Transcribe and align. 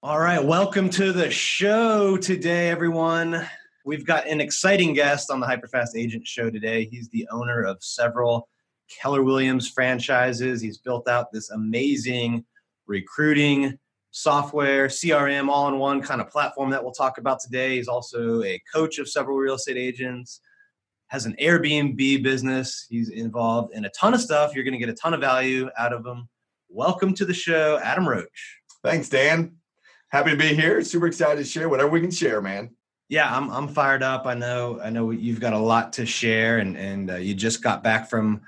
All 0.00 0.20
right, 0.20 0.42
welcome 0.42 0.88
to 0.90 1.10
the 1.10 1.28
show 1.28 2.16
today, 2.16 2.68
everyone. 2.68 3.44
We've 3.84 4.06
got 4.06 4.28
an 4.28 4.40
exciting 4.40 4.94
guest 4.94 5.28
on 5.28 5.40
the 5.40 5.46
Hyperfast 5.46 5.96
Agent 5.96 6.24
Show 6.24 6.50
today. 6.50 6.84
He's 6.84 7.08
the 7.08 7.26
owner 7.32 7.64
of 7.64 7.78
several 7.82 8.48
Keller 8.88 9.24
Williams 9.24 9.68
franchises. 9.68 10.60
He's 10.60 10.78
built 10.78 11.08
out 11.08 11.32
this 11.32 11.50
amazing 11.50 12.44
recruiting 12.86 13.76
software, 14.12 14.86
CRM, 14.86 15.48
all 15.48 15.66
in 15.66 15.80
one 15.80 16.00
kind 16.00 16.20
of 16.20 16.30
platform 16.30 16.70
that 16.70 16.84
we'll 16.84 16.92
talk 16.92 17.18
about 17.18 17.40
today. 17.40 17.74
He's 17.74 17.88
also 17.88 18.44
a 18.44 18.62
coach 18.72 19.00
of 19.00 19.08
several 19.08 19.36
real 19.36 19.56
estate 19.56 19.76
agents, 19.76 20.40
has 21.08 21.26
an 21.26 21.34
Airbnb 21.42 22.22
business. 22.22 22.86
He's 22.88 23.08
involved 23.08 23.74
in 23.74 23.84
a 23.84 23.90
ton 23.90 24.14
of 24.14 24.20
stuff. 24.20 24.54
You're 24.54 24.62
going 24.62 24.78
to 24.78 24.78
get 24.78 24.90
a 24.90 24.94
ton 24.94 25.12
of 25.12 25.20
value 25.20 25.68
out 25.76 25.92
of 25.92 26.06
him. 26.06 26.28
Welcome 26.68 27.14
to 27.14 27.24
the 27.24 27.34
show, 27.34 27.80
Adam 27.82 28.08
Roach. 28.08 28.60
Thanks, 28.84 29.08
Dan 29.08 29.57
happy 30.08 30.30
to 30.30 30.36
be 30.36 30.54
here. 30.54 30.82
Super 30.82 31.06
excited 31.06 31.38
to 31.38 31.44
share 31.44 31.68
whatever 31.68 31.90
we 31.90 32.00
can 32.00 32.10
share, 32.10 32.40
man. 32.40 32.70
Yeah, 33.08 33.34
I'm 33.34 33.50
I'm 33.50 33.68
fired 33.68 34.02
up. 34.02 34.26
I 34.26 34.34
know 34.34 34.80
I 34.82 34.90
know 34.90 35.10
you've 35.10 35.40
got 35.40 35.54
a 35.54 35.58
lot 35.58 35.92
to 35.94 36.04
share, 36.04 36.58
and 36.58 36.76
and 36.76 37.10
uh, 37.10 37.16
you 37.16 37.34
just 37.34 37.62
got 37.62 37.82
back 37.82 38.10
from 38.10 38.42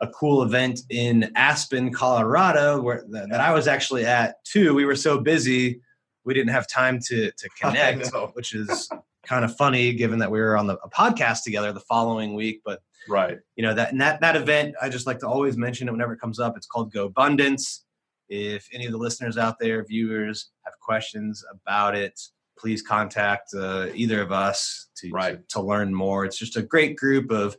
a 0.00 0.08
cool 0.08 0.42
event 0.42 0.80
in 0.90 1.30
Aspen, 1.36 1.92
Colorado, 1.92 2.80
where 2.80 3.04
that, 3.10 3.30
that 3.30 3.40
I 3.40 3.52
was 3.52 3.66
actually 3.68 4.04
at 4.04 4.42
too. 4.44 4.74
We 4.74 4.84
were 4.84 4.96
so 4.96 5.20
busy, 5.20 5.80
we 6.24 6.34
didn't 6.34 6.52
have 6.52 6.66
time 6.68 6.98
to 7.06 7.30
to 7.30 7.48
connect, 7.60 8.10
which 8.34 8.54
is 8.54 8.88
kind 9.22 9.44
of 9.44 9.54
funny 9.56 9.92
given 9.92 10.18
that 10.20 10.30
we 10.30 10.38
were 10.38 10.56
on 10.56 10.66
the, 10.66 10.78
a 10.78 10.88
podcast 10.88 11.42
together 11.42 11.72
the 11.72 11.80
following 11.80 12.34
week. 12.34 12.62
But 12.64 12.80
right, 13.08 13.38
you 13.54 13.62
know 13.62 13.74
that 13.74 13.96
that 13.98 14.20
that 14.20 14.36
event, 14.36 14.74
I 14.80 14.88
just 14.88 15.06
like 15.06 15.18
to 15.20 15.28
always 15.28 15.58
mention 15.58 15.88
it 15.88 15.92
whenever 15.92 16.14
it 16.14 16.20
comes 16.20 16.38
up. 16.38 16.56
It's 16.56 16.66
called 16.66 16.92
GoBundance. 16.92 17.80
If 18.28 18.68
any 18.72 18.86
of 18.86 18.92
the 18.92 18.98
listeners 18.98 19.38
out 19.38 19.58
there, 19.60 19.84
viewers, 19.84 20.50
have 20.66 20.78
questions 20.80 21.42
about 21.50 21.94
it, 21.94 22.20
please 22.58 22.82
contact 22.82 23.54
uh, 23.54 23.86
either 23.94 24.20
of 24.20 24.32
us 24.32 24.88
to, 24.96 25.10
right. 25.10 25.48
to, 25.48 25.54
to 25.54 25.60
learn 25.62 25.94
more. 25.94 26.24
It's 26.24 26.38
just 26.38 26.56
a 26.56 26.62
great 26.62 26.96
group 26.96 27.30
of 27.30 27.56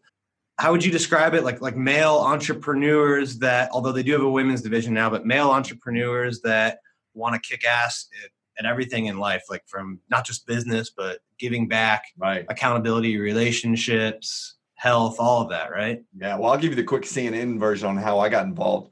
how 0.60 0.72
would 0.72 0.84
you 0.84 0.92
describe 0.92 1.34
it 1.34 1.44
like 1.44 1.62
like 1.62 1.76
male 1.76 2.18
entrepreneurs 2.18 3.38
that 3.40 3.70
although 3.72 3.92
they 3.92 4.04
do 4.04 4.12
have 4.14 4.24
a 4.24 4.30
women's 4.30 4.64
division 4.64 4.92
now 4.92 5.08
but 5.08 5.24
male 5.24 5.52
entrepreneurs 5.52 6.42
that 6.42 6.80
want 7.14 7.36
to 7.36 7.48
kick 7.48 7.64
ass 7.64 8.08
at, 8.24 8.32
at, 8.58 8.68
everything 8.68 9.06
in 9.06 9.20
life 9.20 9.44
like 9.52 9.62
from 9.68 10.00
not 10.10 10.26
just 10.26 10.48
business 10.48 10.90
but 10.98 11.20
giving 11.38 11.68
back 11.68 12.06
right 12.18 12.44
accountability 12.50 13.20
relationships 13.20 14.58
health 14.74 15.18
all 15.20 15.44
of 15.44 15.50
that 15.50 15.70
right 15.70 16.02
yeah 16.20 16.36
well 16.36 16.52
i'll 16.52 16.58
give 16.58 16.72
you 16.72 16.76
the 16.76 16.84
quick 16.84 17.04
cnn 17.04 17.60
version 17.60 17.88
on 17.88 17.96
how 17.96 18.18
i 18.18 18.28
got 18.28 18.48
involved 18.48 18.92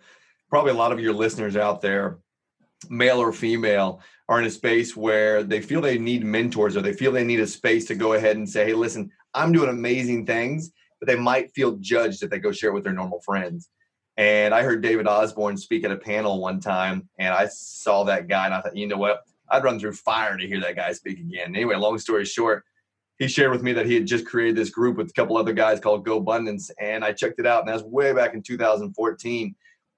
probably 0.49 0.71
a 0.71 0.75
lot 0.75 0.91
of 0.91 0.99
your 0.99 1.13
listeners 1.13 1.57
out 1.57 1.81
there, 1.81 2.19
male 2.89 3.17
or 3.17 3.31
female, 3.31 4.01
are 4.27 4.39
in 4.39 4.45
a 4.45 4.51
space 4.51 4.95
where 4.95 5.43
they 5.43 5.61
feel 5.61 5.81
they 5.81 5.97
need 5.97 6.23
mentors 6.23 6.75
or 6.75 6.81
they 6.81 6.93
feel 6.93 7.11
they 7.11 7.23
need 7.23 7.39
a 7.39 7.47
space 7.47 7.85
to 7.85 7.95
go 7.95 8.13
ahead 8.13 8.37
and 8.37 8.49
say, 8.49 8.65
hey, 8.65 8.73
listen, 8.73 9.11
I'm 9.33 9.51
doing 9.51 9.69
amazing 9.69 10.25
things, 10.25 10.71
but 10.99 11.07
they 11.07 11.15
might 11.15 11.53
feel 11.53 11.77
judged 11.77 12.23
if 12.23 12.29
they 12.29 12.39
go 12.39 12.51
share 12.51 12.71
it 12.71 12.73
with 12.73 12.83
their 12.83 12.93
normal 12.93 13.21
friends. 13.21 13.69
And 14.17 14.53
I 14.53 14.63
heard 14.63 14.81
David 14.81 15.07
Osborn 15.07 15.57
speak 15.57 15.83
at 15.83 15.91
a 15.91 15.97
panel 15.97 16.39
one 16.39 16.59
time, 16.59 17.09
and 17.19 17.33
I 17.33 17.47
saw 17.47 18.03
that 18.05 18.27
guy, 18.27 18.45
and 18.45 18.53
I 18.53 18.61
thought, 18.61 18.77
you 18.77 18.87
know 18.87 18.97
what? 18.97 19.23
I'd 19.49 19.63
run 19.63 19.79
through 19.79 19.93
fire 19.93 20.37
to 20.37 20.47
hear 20.47 20.61
that 20.61 20.75
guy 20.75 20.93
speak 20.93 21.19
again. 21.19 21.55
Anyway, 21.55 21.75
long 21.75 21.99
story 21.99 22.25
short, 22.25 22.63
he 23.19 23.27
shared 23.27 23.51
with 23.51 23.61
me 23.61 23.73
that 23.73 23.85
he 23.85 23.93
had 23.93 24.07
just 24.07 24.25
created 24.25 24.55
this 24.55 24.69
group 24.69 24.97
with 24.97 25.09
a 25.09 25.13
couple 25.13 25.37
other 25.37 25.53
guys 25.53 25.79
called 25.79 26.05
GoBundance, 26.05 26.71
and 26.79 27.03
I 27.03 27.11
checked 27.11 27.39
it 27.39 27.45
out, 27.45 27.59
and 27.59 27.67
that 27.67 27.75
was 27.75 27.83
way 27.83 28.13
back 28.13 28.33
in 28.33 28.41
2014 28.41 29.55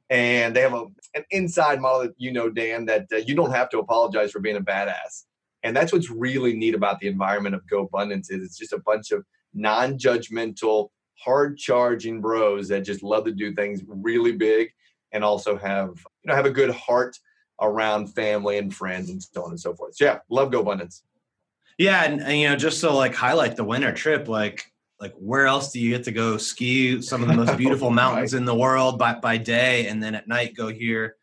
and 0.10 0.56
they 0.56 0.62
have 0.62 0.74
a, 0.74 0.86
an 1.16 1.26
inside 1.32 1.82
model 1.82 2.02
that 2.02 2.14
you 2.18 2.32
know, 2.32 2.50
Dan, 2.50 2.86
that 2.86 3.08
uh, 3.12 3.18
you 3.18 3.36
don't 3.36 3.52
have 3.52 3.70
to 3.70 3.80
apologize 3.80 4.32
for 4.32 4.40
being 4.40 4.58
a 4.58 4.62
badass. 4.62 5.26
And 5.64 5.76
that's 5.76 5.92
what's 5.92 6.10
really 6.10 6.54
neat 6.54 6.76
about 6.76 7.00
the 7.00 7.08
environment 7.08 7.56
of 7.56 7.66
GoBundance 7.66 8.32
is 8.32 8.44
it's 8.44 8.58
just 8.58 8.74
a 8.74 8.80
bunch 8.80 9.12
of 9.12 9.26
non-judgmental, 9.54 10.90
hard-charging 11.16 12.22
bros 12.22 12.68
that 12.70 12.82
just 12.82 13.04
love 13.04 13.26
to 13.26 13.32
do 13.32 13.54
things 13.54 13.82
really 13.88 14.32
big 14.32 14.72
and 15.12 15.24
also 15.24 15.58
have 15.58 15.90
you 16.24 16.30
know 16.30 16.36
have 16.36 16.46
a 16.46 16.52
good 16.52 16.70
heart 16.70 17.18
around 17.60 18.08
family 18.08 18.58
and 18.58 18.74
friends 18.74 19.10
and 19.10 19.22
so 19.22 19.44
on 19.44 19.50
and 19.50 19.60
so 19.60 19.74
forth. 19.74 19.96
So 19.96 20.06
yeah, 20.06 20.20
love 20.30 20.52
GoBundance. 20.52 21.02
Yeah, 21.78 22.04
and, 22.04 22.22
and 22.22 22.40
you 22.40 22.50
know, 22.50 22.56
just 22.56 22.82
to 22.82 22.92
like 22.92 23.16
highlight 23.16 23.56
the 23.56 23.64
winter 23.64 23.92
trip, 23.92 24.28
like 24.28 24.72
like 25.00 25.14
where 25.16 25.46
else 25.46 25.72
do 25.72 25.80
you 25.80 25.92
get 25.92 26.04
to 26.04 26.12
go 26.12 26.38
ski 26.38 27.02
some 27.02 27.22
of 27.22 27.28
the 27.28 27.36
most 27.36 27.58
beautiful 27.58 27.92
mountains 27.92 28.34
right. 28.34 28.40
in 28.40 28.46
the 28.46 28.56
world 28.56 28.98
by, 28.98 29.14
by 29.14 29.38
day 29.38 29.88
and 29.88 30.02
then 30.02 30.16
at 30.16 30.28
night 30.28 30.56
go 30.56 30.68
hear 30.68 31.16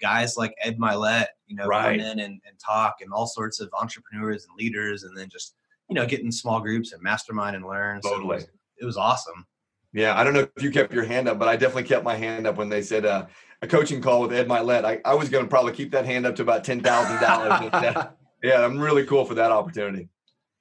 guys 0.00 0.36
like 0.36 0.54
ed 0.62 0.78
mylett 0.78 1.26
you 1.46 1.56
know 1.56 1.66
right. 1.66 1.98
come 1.98 2.06
in 2.06 2.20
and, 2.20 2.40
and 2.46 2.58
talk 2.64 2.96
and 3.00 3.12
all 3.12 3.26
sorts 3.26 3.60
of 3.60 3.70
entrepreneurs 3.80 4.46
and 4.46 4.56
leaders 4.56 5.02
and 5.02 5.16
then 5.16 5.28
just 5.28 5.54
you 5.88 5.94
know 5.94 6.06
get 6.06 6.20
in 6.20 6.30
small 6.30 6.60
groups 6.60 6.92
and 6.92 7.02
mastermind 7.02 7.56
and 7.56 7.64
learn 7.64 8.00
totally. 8.00 8.20
So 8.20 8.22
it, 8.22 8.26
was, 8.26 8.46
it 8.82 8.84
was 8.84 8.96
awesome 8.96 9.46
yeah 9.92 10.18
i 10.18 10.22
don't 10.22 10.34
know 10.34 10.46
if 10.56 10.62
you 10.62 10.70
kept 10.70 10.92
your 10.92 11.04
hand 11.04 11.28
up 11.28 11.38
but 11.38 11.48
i 11.48 11.56
definitely 11.56 11.84
kept 11.84 12.04
my 12.04 12.14
hand 12.14 12.46
up 12.46 12.56
when 12.56 12.68
they 12.68 12.82
said 12.82 13.06
uh, 13.06 13.26
a 13.62 13.66
coaching 13.66 14.00
call 14.00 14.20
with 14.20 14.32
ed 14.32 14.46
mylett 14.46 14.84
i, 14.84 15.00
I 15.04 15.14
was 15.14 15.28
going 15.28 15.44
to 15.44 15.50
probably 15.50 15.72
keep 15.72 15.90
that 15.92 16.04
hand 16.04 16.26
up 16.26 16.36
to 16.36 16.42
about 16.42 16.64
$10000 16.64 18.12
yeah 18.42 18.64
i'm 18.64 18.78
really 18.78 19.04
cool 19.04 19.24
for 19.24 19.34
that 19.34 19.50
opportunity 19.50 20.08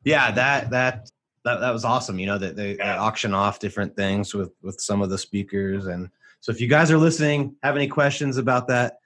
yeah 0.04 0.32
that 0.32 0.70
that 0.72 1.10
that, 1.48 1.62
that 1.62 1.72
was 1.72 1.86
awesome. 1.86 2.20
You 2.20 2.28
know 2.28 2.38
that 2.38 2.56
they, 2.56 2.76
yeah. 2.76 2.94
they, 2.94 2.98
auction 2.98 3.34
off 3.34 3.60
different 3.60 3.96
things 3.96 4.34
with 4.34 4.52
with 4.62 4.82
some 4.82 5.02
of 5.02 5.10
the 5.10 5.18
speakers, 5.18 5.88
and 5.88 6.10
so 6.42 6.52
if 6.52 6.60
you 6.60 6.68
guys 6.68 6.92
are 6.92 6.98
listening, 6.98 7.56
have 7.64 7.76
any 7.76 7.88
questions 7.88 8.38
about 8.38 8.68
that, 8.68 8.98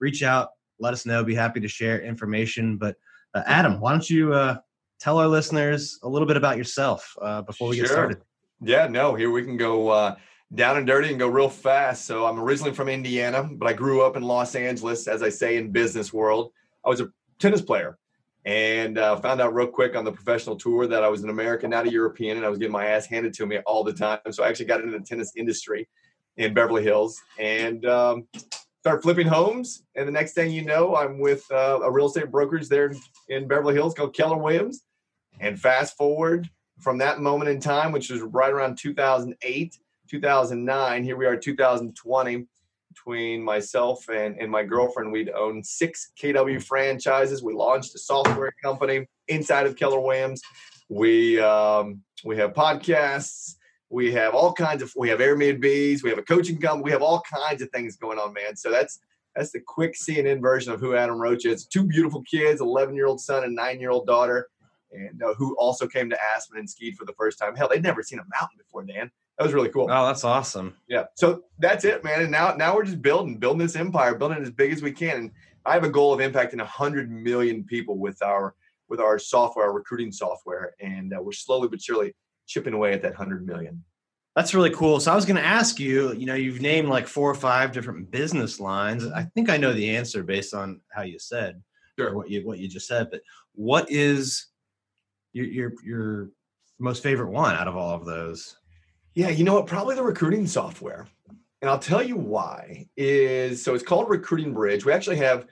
reach 0.00 0.22
out, 0.22 0.50
let 0.78 0.94
us 0.94 1.04
know. 1.04 1.22
Be 1.22 1.34
happy 1.34 1.60
to 1.60 1.68
share 1.68 2.00
information. 2.00 2.78
But 2.78 2.96
uh, 3.34 3.42
Adam, 3.46 3.80
why 3.80 3.92
don't 3.92 4.08
you 4.08 4.32
uh, 4.32 4.56
tell 4.98 5.18
our 5.18 5.28
listeners 5.28 5.98
a 6.02 6.08
little 6.08 6.26
bit 6.26 6.38
about 6.38 6.56
yourself 6.56 7.14
uh, 7.20 7.42
before 7.42 7.68
we 7.68 7.76
sure. 7.76 7.84
get 7.84 7.92
started? 7.92 8.18
Yeah, 8.62 8.86
no, 8.86 9.14
here 9.14 9.30
we 9.30 9.42
can 9.42 9.56
go 9.56 9.88
uh, 9.88 10.16
down 10.54 10.78
and 10.78 10.86
dirty 10.86 11.10
and 11.10 11.18
go 11.18 11.28
real 11.28 11.48
fast. 11.48 12.06
So 12.06 12.26
I'm 12.26 12.40
originally 12.40 12.72
from 12.72 12.88
Indiana, 12.88 13.48
but 13.52 13.68
I 13.68 13.74
grew 13.74 14.02
up 14.02 14.16
in 14.16 14.22
Los 14.22 14.54
Angeles, 14.54 15.06
as 15.06 15.22
I 15.22 15.28
say 15.28 15.58
in 15.58 15.70
business 15.70 16.12
world. 16.12 16.52
I 16.84 16.88
was 16.88 17.00
a 17.00 17.10
tennis 17.38 17.60
player 17.60 17.98
and 18.44 18.96
uh, 18.98 19.16
found 19.16 19.40
out 19.40 19.54
real 19.54 19.66
quick 19.66 19.94
on 19.94 20.04
the 20.04 20.12
professional 20.12 20.56
tour 20.56 20.86
that 20.86 21.04
I 21.04 21.08
was 21.08 21.22
an 21.22 21.30
American, 21.30 21.70
not 21.70 21.86
a 21.86 21.90
European, 21.90 22.38
and 22.38 22.46
I 22.46 22.48
was 22.48 22.58
getting 22.58 22.72
my 22.72 22.86
ass 22.86 23.06
handed 23.06 23.34
to 23.34 23.46
me 23.46 23.58
all 23.66 23.84
the 23.84 23.92
time. 23.92 24.20
So 24.30 24.42
I 24.42 24.48
actually 24.48 24.66
got 24.66 24.80
into 24.80 24.98
the 24.98 25.04
tennis 25.04 25.32
industry 25.36 25.88
in 26.36 26.54
Beverly 26.54 26.82
Hills 26.82 27.20
and 27.38 27.84
um, 27.84 28.26
started 28.80 29.02
flipping 29.02 29.26
homes. 29.26 29.82
And 29.94 30.08
the 30.08 30.12
next 30.12 30.32
thing 30.32 30.50
you 30.50 30.64
know, 30.64 30.96
I'm 30.96 31.18
with 31.18 31.44
uh, 31.50 31.80
a 31.82 31.90
real 31.90 32.06
estate 32.06 32.30
brokerage 32.30 32.68
there 32.68 32.92
in 33.28 33.46
Beverly 33.46 33.74
Hills 33.74 33.94
called 33.94 34.14
Keller 34.14 34.38
Williams. 34.38 34.84
And 35.38 35.60
fast 35.60 35.96
forward 35.96 36.48
from 36.78 36.98
that 36.98 37.20
moment 37.20 37.50
in 37.50 37.60
time, 37.60 37.92
which 37.92 38.10
was 38.10 38.22
right 38.22 38.50
around 38.50 38.78
2008, 38.78 39.78
2009, 40.08 41.04
here 41.04 41.16
we 41.16 41.26
are, 41.26 41.36
2020 41.36 42.46
between 42.90 43.42
myself 43.42 44.08
and, 44.08 44.36
and 44.38 44.50
my 44.50 44.64
girlfriend, 44.64 45.12
we'd 45.12 45.30
owned 45.30 45.64
six 45.64 46.12
KW 46.20 46.62
franchises. 46.62 47.42
We 47.42 47.54
launched 47.54 47.94
a 47.94 47.98
software 47.98 48.52
company 48.62 49.06
inside 49.28 49.66
of 49.66 49.76
Keller 49.76 50.00
Williams. 50.00 50.42
We 50.88 51.40
um, 51.40 52.02
we 52.24 52.36
have 52.36 52.52
podcasts. 52.52 53.54
We 53.90 54.12
have 54.12 54.34
all 54.34 54.52
kinds 54.52 54.82
of. 54.82 54.92
We 54.96 55.08
have 55.08 55.20
Airbnbs. 55.20 56.02
We 56.02 56.10
have 56.10 56.18
a 56.18 56.22
coaching 56.22 56.58
company. 56.58 56.84
We 56.84 56.90
have 56.90 57.02
all 57.02 57.22
kinds 57.22 57.62
of 57.62 57.70
things 57.70 57.96
going 57.96 58.18
on, 58.18 58.32
man. 58.32 58.56
So 58.56 58.70
that's 58.70 58.98
that's 59.36 59.52
the 59.52 59.60
quick 59.60 59.94
CNN 59.94 60.40
version 60.40 60.72
of 60.72 60.80
who 60.80 60.96
Adam 60.96 61.20
Roach 61.20 61.46
is. 61.46 61.66
Two 61.66 61.84
beautiful 61.84 62.22
kids, 62.22 62.60
11 62.60 62.94
year 62.94 63.06
old 63.06 63.20
son 63.20 63.44
and 63.44 63.54
nine 63.54 63.78
year 63.78 63.90
old 63.90 64.06
daughter, 64.06 64.48
and 64.90 65.22
uh, 65.22 65.34
who 65.34 65.54
also 65.56 65.86
came 65.86 66.10
to 66.10 66.18
Aspen 66.34 66.58
and 66.58 66.68
skied 66.68 66.96
for 66.96 67.04
the 67.04 67.14
first 67.14 67.38
time. 67.38 67.54
Hell, 67.54 67.68
they'd 67.68 67.82
never 67.82 68.02
seen 68.02 68.18
a 68.18 68.26
mountain 68.40 68.58
before, 68.58 68.84
Dan 68.84 69.10
that 69.40 69.46
was 69.46 69.54
really 69.54 69.70
cool. 69.70 69.88
Oh, 69.90 70.06
that's 70.06 70.22
awesome. 70.22 70.76
Yeah. 70.86 71.04
So 71.14 71.44
that's 71.60 71.86
it, 71.86 72.04
man. 72.04 72.20
And 72.20 72.30
now 72.30 72.54
now 72.56 72.74
we're 72.76 72.84
just 72.84 73.00
building, 73.00 73.38
building 73.38 73.60
this 73.60 73.74
empire, 73.74 74.14
building 74.14 74.36
it 74.36 74.42
as 74.42 74.50
big 74.50 74.70
as 74.70 74.82
we 74.82 74.92
can. 74.92 75.16
And 75.16 75.30
I 75.64 75.72
have 75.72 75.82
a 75.82 75.88
goal 75.88 76.12
of 76.12 76.20
impacting 76.20 76.60
hundred 76.60 77.10
million 77.10 77.64
people 77.64 77.96
with 77.96 78.22
our 78.22 78.54
with 78.90 79.00
our 79.00 79.18
software, 79.18 79.64
our 79.64 79.72
recruiting 79.72 80.12
software, 80.12 80.74
and 80.78 81.14
uh, 81.14 81.22
we're 81.22 81.32
slowly 81.32 81.68
but 81.68 81.80
surely 81.80 82.14
chipping 82.46 82.74
away 82.74 82.92
at 82.92 83.00
that 83.00 83.14
hundred 83.14 83.46
million. 83.46 83.82
That's 84.36 84.52
really 84.52 84.70
cool. 84.72 85.00
So 85.00 85.10
I 85.10 85.14
was 85.14 85.24
going 85.24 85.36
to 85.36 85.46
ask 85.46 85.80
you, 85.80 86.12
you 86.12 86.26
know, 86.26 86.34
you've 86.34 86.60
named 86.60 86.90
like 86.90 87.08
four 87.08 87.30
or 87.30 87.34
five 87.34 87.72
different 87.72 88.10
business 88.10 88.60
lines. 88.60 89.06
I 89.06 89.22
think 89.22 89.48
I 89.48 89.56
know 89.56 89.72
the 89.72 89.96
answer 89.96 90.22
based 90.22 90.52
on 90.52 90.82
how 90.90 91.00
you 91.00 91.18
said, 91.18 91.62
Sure. 91.98 92.14
what 92.14 92.28
you 92.28 92.46
what 92.46 92.58
you 92.58 92.68
just 92.68 92.86
said. 92.86 93.08
But 93.10 93.22
what 93.54 93.90
is 93.90 94.48
your 95.32 95.46
your 95.46 95.72
your 95.82 96.30
most 96.78 97.02
favorite 97.02 97.30
one 97.30 97.54
out 97.54 97.68
of 97.68 97.76
all 97.78 97.94
of 97.94 98.04
those? 98.04 98.58
Yeah, 99.14 99.28
you 99.28 99.44
know 99.44 99.54
what? 99.54 99.66
Probably 99.66 99.96
the 99.96 100.02
recruiting 100.02 100.46
software. 100.46 101.06
And 101.60 101.68
I'll 101.68 101.78
tell 101.78 102.02
you 102.02 102.16
why 102.16 102.88
is 102.96 103.62
so 103.62 103.74
it's 103.74 103.84
called 103.84 104.08
Recruiting 104.08 104.54
Bridge. 104.54 104.84
We 104.84 104.92
actually 104.92 105.16
have 105.16 105.46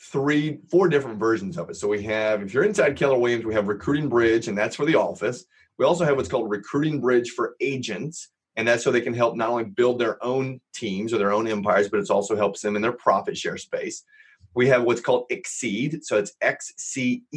three, 0.00 0.58
four 0.70 0.88
different 0.88 1.18
versions 1.18 1.56
of 1.56 1.70
it. 1.70 1.76
So 1.76 1.86
we 1.86 2.02
have, 2.04 2.42
if 2.42 2.52
you're 2.52 2.64
inside 2.64 2.96
Keller 2.96 3.18
Williams, 3.18 3.44
we 3.44 3.54
have 3.54 3.68
Recruiting 3.68 4.08
Bridge, 4.08 4.48
and 4.48 4.58
that's 4.58 4.74
for 4.74 4.84
the 4.84 4.96
office. 4.96 5.44
We 5.78 5.84
also 5.84 6.04
have 6.04 6.16
what's 6.16 6.28
called 6.28 6.50
Recruiting 6.50 7.00
Bridge 7.00 7.30
for 7.30 7.54
agents, 7.60 8.30
and 8.56 8.66
that's 8.66 8.82
so 8.82 8.90
they 8.90 9.00
can 9.00 9.14
help 9.14 9.36
not 9.36 9.48
only 9.50 9.64
build 9.64 9.98
their 9.98 10.22
own 10.24 10.60
teams 10.72 11.12
or 11.12 11.18
their 11.18 11.32
own 11.32 11.46
empires, 11.46 11.88
but 11.88 12.00
it 12.00 12.10
also 12.10 12.36
helps 12.36 12.60
them 12.60 12.76
in 12.76 12.82
their 12.82 12.92
profit 12.92 13.36
share 13.36 13.58
space. 13.58 14.02
We 14.54 14.68
have 14.68 14.84
what's 14.84 15.00
called 15.00 15.26
Exceed, 15.30 16.04
so 16.04 16.16
it's 16.18 16.32
xceed.io, 16.42 17.32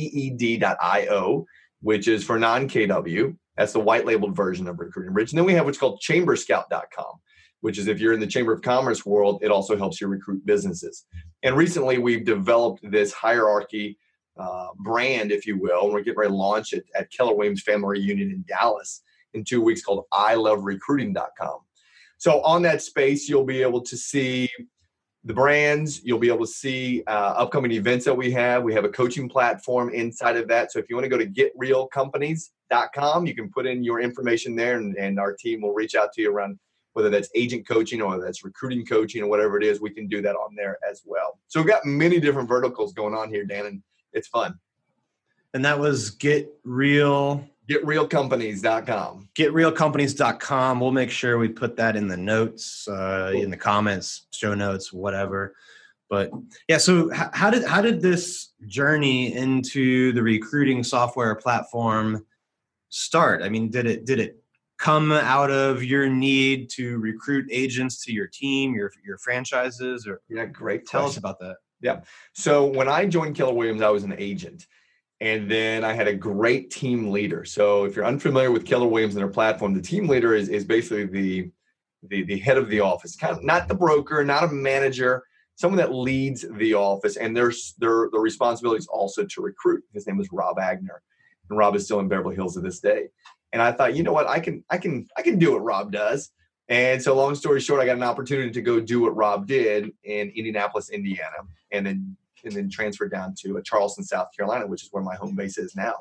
which 1.82 2.08
is 2.08 2.24
for 2.24 2.40
non 2.40 2.70
KW. 2.70 3.36
That's 3.58 3.74
the 3.74 3.80
white 3.80 4.06
labeled 4.06 4.36
version 4.36 4.68
of 4.68 4.80
Recruiting 4.80 5.14
Bridge. 5.14 5.32
And 5.32 5.38
then 5.38 5.46
we 5.46 5.54
have 5.54 5.66
what's 5.66 5.78
called 5.78 6.02
chamberscout.com, 6.02 7.14
which 7.62 7.78
is 7.78 7.88
if 7.88 8.00
you're 8.00 8.14
in 8.14 8.20
the 8.20 8.28
Chamber 8.28 8.54
of 8.54 8.62
Commerce 8.62 9.06
world, 9.06 9.40
it 9.42 9.52
also 9.52 9.76
helps 9.76 10.00
you 10.00 10.08
recruit 10.08 10.46
businesses. 10.46 11.06
And 11.44 11.56
recently 11.56 11.98
we've 11.98 12.26
developed 12.26 12.90
this 12.90 13.12
hierarchy 13.12 13.98
uh, 14.38 14.68
brand, 14.78 15.32
if 15.32 15.48
you 15.48 15.58
will. 15.60 15.86
And 15.86 15.94
we're 15.94 16.02
getting 16.02 16.20
ready 16.20 16.32
to 16.32 16.38
launch 16.38 16.74
it 16.74 16.86
at 16.96 17.12
Keller 17.12 17.36
Williams 17.36 17.64
Family 17.64 18.00
Reunion 18.00 18.30
in 18.30 18.46
Dallas 18.48 19.02
in 19.34 19.44
two 19.44 19.62
weeks 19.62 19.82
called 19.82 20.06
I 20.12 20.36
Love 20.36 20.64
Recruiting.com. 20.64 21.60
So 22.20 22.42
on 22.42 22.62
that 22.64 22.82
space, 22.82 23.30
you'll 23.30 23.44
be 23.44 23.62
able 23.62 23.82
to 23.82 23.98
see 23.98 24.50
the 25.28 25.34
brands. 25.34 26.02
You'll 26.04 26.20
be 26.20 26.30
able 26.30 26.46
to 26.46 26.52
see 26.52 27.04
uh, 27.06 27.34
upcoming 27.36 27.74
events 27.74 28.06
that 28.06 28.14
we 28.14 28.32
have. 28.32 28.64
We 28.64 28.74
have 28.74 28.86
a 28.86 28.90
coaching 28.90 29.28
platform 29.28 29.90
inside 29.90 30.38
of 30.38 30.48
that. 30.48 30.72
So 30.72 30.80
if 30.80 30.90
you 30.90 30.96
want 30.96 31.04
to 31.04 31.10
go 31.10 31.18
to 31.18 31.28
getrealcompanies.com, 31.28 33.28
you 33.28 33.36
can 33.36 33.52
put 33.52 33.68
in 33.68 33.84
your 33.84 34.00
information 34.00 34.56
there, 34.56 34.78
and, 34.78 34.98
and 34.98 35.20
our 35.20 35.34
team 35.34 35.62
will 35.62 35.74
reach 35.74 35.96
out 35.96 36.14
to 36.14 36.22
you 36.22 36.32
around 36.32 36.58
whether 36.94 37.10
that's 37.10 37.30
agent 37.36 37.68
coaching 37.68 38.02
or 38.02 38.20
that's 38.20 38.46
recruiting 38.46 38.86
coaching 38.86 39.22
or 39.22 39.28
whatever 39.28 39.58
it 39.58 39.64
is. 39.64 39.82
We 39.82 39.90
can 39.90 40.08
do 40.08 40.22
that 40.22 40.36
on 40.36 40.56
there 40.56 40.80
as 40.90 41.04
well. 41.06 41.38
So 41.48 41.60
we've 41.60 41.70
got 41.70 41.86
many 41.86 42.22
different 42.22 42.48
verticals 42.48 42.94
going 42.94 43.14
on 43.14 43.30
here, 43.30 43.44
Dan, 43.44 43.66
and 43.66 43.84
it's 44.14 44.30
fun. 44.30 44.58
And 45.54 45.66
that 45.66 45.78
was 45.78 46.12
get 46.12 46.50
real 46.64 47.46
getrealcompanies.com 47.70 49.30
getrealcompanies.com 49.38 50.80
we'll 50.80 50.92
make 50.92 51.12
sure 51.12 51.38
we 51.38 51.48
put 51.48 51.76
that 51.76 51.96
in 51.96 52.08
the 52.08 52.18
notes 52.18 52.88
uh, 52.88 53.32
in 53.36 53.50
the 53.50 53.58
comments 53.58 54.28
show 54.32 54.54
notes 54.54 54.94
whatever 54.94 55.56
but 56.10 56.32
yeah 56.68 56.78
so 56.78 57.10
how 57.14 57.50
did 57.50 57.64
how 57.66 57.82
did 57.82 58.02
this 58.02 58.54
journey 58.68 59.34
into 59.36 60.12
the 60.14 60.24
recruiting 60.24 60.84
software 60.84 61.36
platform 61.36 62.26
start 62.90 63.44
i 63.44 63.50
mean 63.50 63.70
did 63.70 63.86
it 63.86 64.06
did 64.06 64.20
it 64.20 64.42
come 64.78 65.12
out 65.12 65.50
of 65.50 65.84
your 65.84 66.08
need 66.08 66.70
to 66.70 66.98
recruit 67.00 67.46
agents 67.52 68.04
to 68.06 68.14
your 68.14 68.28
team 68.28 68.74
your 68.74 68.92
your 69.06 69.18
franchises 69.18 70.08
or 70.08 70.22
yeah 70.30 70.46
great 70.46 70.86
tell 70.86 71.02
question. 71.02 71.18
us 71.18 71.18
about 71.18 71.40
that 71.40 71.58
Yeah. 71.82 72.02
So 72.34 72.66
when 72.66 72.88
I 72.88 73.06
joined 73.06 73.36
Keller 73.36 73.54
Williams, 73.54 73.82
I 73.82 73.90
was 73.90 74.04
an 74.04 74.16
agent. 74.18 74.66
And 75.20 75.50
then 75.50 75.84
I 75.84 75.94
had 75.94 76.08
a 76.08 76.14
great 76.14 76.70
team 76.70 77.12
leader. 77.12 77.44
So 77.44 77.86
if 77.86 77.96
you're 77.96 78.06
unfamiliar 78.06 78.52
with 78.52 78.66
Keller 78.66 78.88
Williams 78.88 79.16
and 79.16 79.22
their 79.22 79.32
platform, 79.32 79.74
the 79.74 79.82
team 79.82 80.08
leader 80.08 80.36
is, 80.36 80.48
is 80.50 80.64
basically 80.64 81.06
the, 81.06 81.52
the 82.04 82.24
the 82.24 82.38
head 82.38 82.58
of 82.58 82.70
the 82.70 82.80
office, 82.80 83.16
kind 83.16 83.36
of 83.36 83.44
not 83.44 83.68
the 83.68 83.74
broker, 83.74 84.24
not 84.24 84.44
a 84.44 84.48
manager, 84.48 85.24
someone 85.56 85.78
that 85.78 85.92
leads 85.92 86.46
the 86.58 86.76
office. 86.76 87.18
And 87.18 87.36
their 87.36 87.52
their 87.80 88.10
the 88.12 88.20
responsibility 88.20 88.78
is 88.80 88.88
also 88.88 89.26
to 89.26 89.42
recruit. 89.42 89.84
His 89.94 90.06
name 90.06 90.20
is 90.20 90.30
Rob 90.32 90.58
Agner. 90.58 91.00
And 91.50 91.58
Rob 91.58 91.76
is 91.76 91.86
still 91.86 92.00
in 92.00 92.08
Beverly 92.08 92.36
Hills 92.36 92.54
to 92.54 92.62
this 92.62 92.80
day. 92.80 93.08
And 93.54 93.62
I 93.62 93.72
thought, 93.72 93.96
you 93.96 94.04
know 94.04 94.14
what, 94.14 94.28
I 94.28 94.40
can 94.40 94.64
I 94.70 94.78
can 94.78 95.08
I 95.18 95.24
can 95.24 95.40
do 95.40 95.54
what 95.54 95.64
Rob 95.64 95.92
does. 95.92 96.32
And 96.70 97.02
so 97.02 97.16
long 97.16 97.34
story 97.34 97.62
short, 97.62 97.82
I 97.82 97.86
got 97.86 97.96
an 97.96 98.04
opportunity 98.04 98.52
to 98.52 98.62
go 98.62 98.80
do 98.80 99.02
what 99.02 99.16
Rob 99.16 99.48
did 99.48 99.92
in 100.04 100.30
Indianapolis, 100.30 100.90
Indiana, 100.90 101.38
and 101.72 101.86
then 101.86 102.18
and 102.48 102.56
then 102.56 102.70
transferred 102.70 103.12
down 103.12 103.36
to 103.42 103.58
uh, 103.58 103.62
Charleston, 103.64 104.04
South 104.04 104.30
Carolina, 104.36 104.66
which 104.66 104.84
is 104.84 104.90
where 104.92 105.04
my 105.04 105.16
home 105.16 105.36
base 105.36 105.58
is 105.58 105.76
now. 105.76 105.96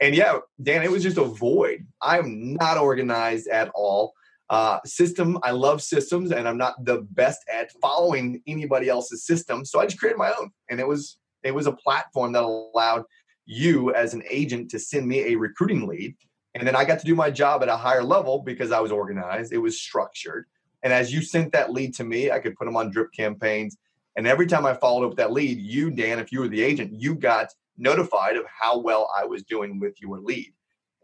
And 0.00 0.14
yeah, 0.14 0.38
Dan, 0.62 0.82
it 0.82 0.90
was 0.90 1.02
just 1.02 1.18
a 1.18 1.24
void. 1.24 1.86
I'm 2.02 2.54
not 2.54 2.78
organized 2.78 3.48
at 3.48 3.70
all. 3.74 4.14
Uh, 4.50 4.78
system, 4.84 5.38
I 5.42 5.50
love 5.50 5.82
systems, 5.82 6.32
and 6.32 6.48
I'm 6.48 6.56
not 6.56 6.82
the 6.84 7.06
best 7.10 7.40
at 7.52 7.70
following 7.82 8.42
anybody 8.46 8.88
else's 8.88 9.24
system. 9.26 9.64
So 9.64 9.78
I 9.78 9.84
just 9.84 9.98
created 9.98 10.18
my 10.18 10.32
own, 10.38 10.50
and 10.70 10.80
it 10.80 10.88
was 10.88 11.18
it 11.42 11.54
was 11.54 11.66
a 11.66 11.72
platform 11.72 12.32
that 12.32 12.42
allowed 12.42 13.04
you 13.44 13.94
as 13.94 14.14
an 14.14 14.22
agent 14.30 14.70
to 14.70 14.78
send 14.78 15.06
me 15.06 15.20
a 15.20 15.36
recruiting 15.36 15.86
lead, 15.86 16.16
and 16.54 16.66
then 16.66 16.74
I 16.74 16.84
got 16.84 16.98
to 17.00 17.04
do 17.04 17.14
my 17.14 17.30
job 17.30 17.62
at 17.62 17.68
a 17.68 17.76
higher 17.76 18.02
level 18.02 18.38
because 18.38 18.72
I 18.72 18.80
was 18.80 18.90
organized. 18.90 19.52
It 19.52 19.58
was 19.58 19.78
structured, 19.78 20.46
and 20.82 20.94
as 20.94 21.12
you 21.12 21.20
sent 21.20 21.52
that 21.52 21.72
lead 21.72 21.94
to 21.96 22.04
me, 22.04 22.30
I 22.30 22.38
could 22.38 22.56
put 22.56 22.64
them 22.64 22.76
on 22.76 22.90
drip 22.90 23.12
campaigns. 23.14 23.76
And 24.18 24.26
every 24.26 24.48
time 24.48 24.66
I 24.66 24.74
followed 24.74 25.04
up 25.04 25.10
with 25.10 25.18
that 25.18 25.32
lead, 25.32 25.60
you, 25.60 25.92
Dan, 25.92 26.18
if 26.18 26.32
you 26.32 26.40
were 26.40 26.48
the 26.48 26.60
agent, 26.60 26.92
you 26.92 27.14
got 27.14 27.54
notified 27.76 28.36
of 28.36 28.44
how 28.46 28.76
well 28.76 29.08
I 29.16 29.24
was 29.24 29.44
doing 29.44 29.78
with 29.78 29.94
your 30.02 30.18
lead. 30.18 30.52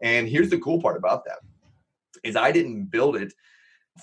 And 0.03 0.27
here's 0.27 0.49
the 0.49 0.59
cool 0.59 0.81
part 0.81 0.97
about 0.97 1.23
that 1.23 1.37
is 2.25 2.35
I 2.35 2.51
didn't 2.51 2.87
build 2.87 3.15
it 3.15 3.31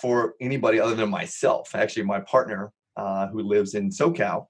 for 0.01 0.33
anybody 0.41 0.81
other 0.81 0.95
than 0.95 1.11
myself. 1.11 1.75
Actually, 1.75 2.05
my 2.05 2.21
partner 2.21 2.73
uh, 2.97 3.27
who 3.29 3.43
lives 3.43 3.75
in 3.75 3.91
SoCal, 3.91 4.47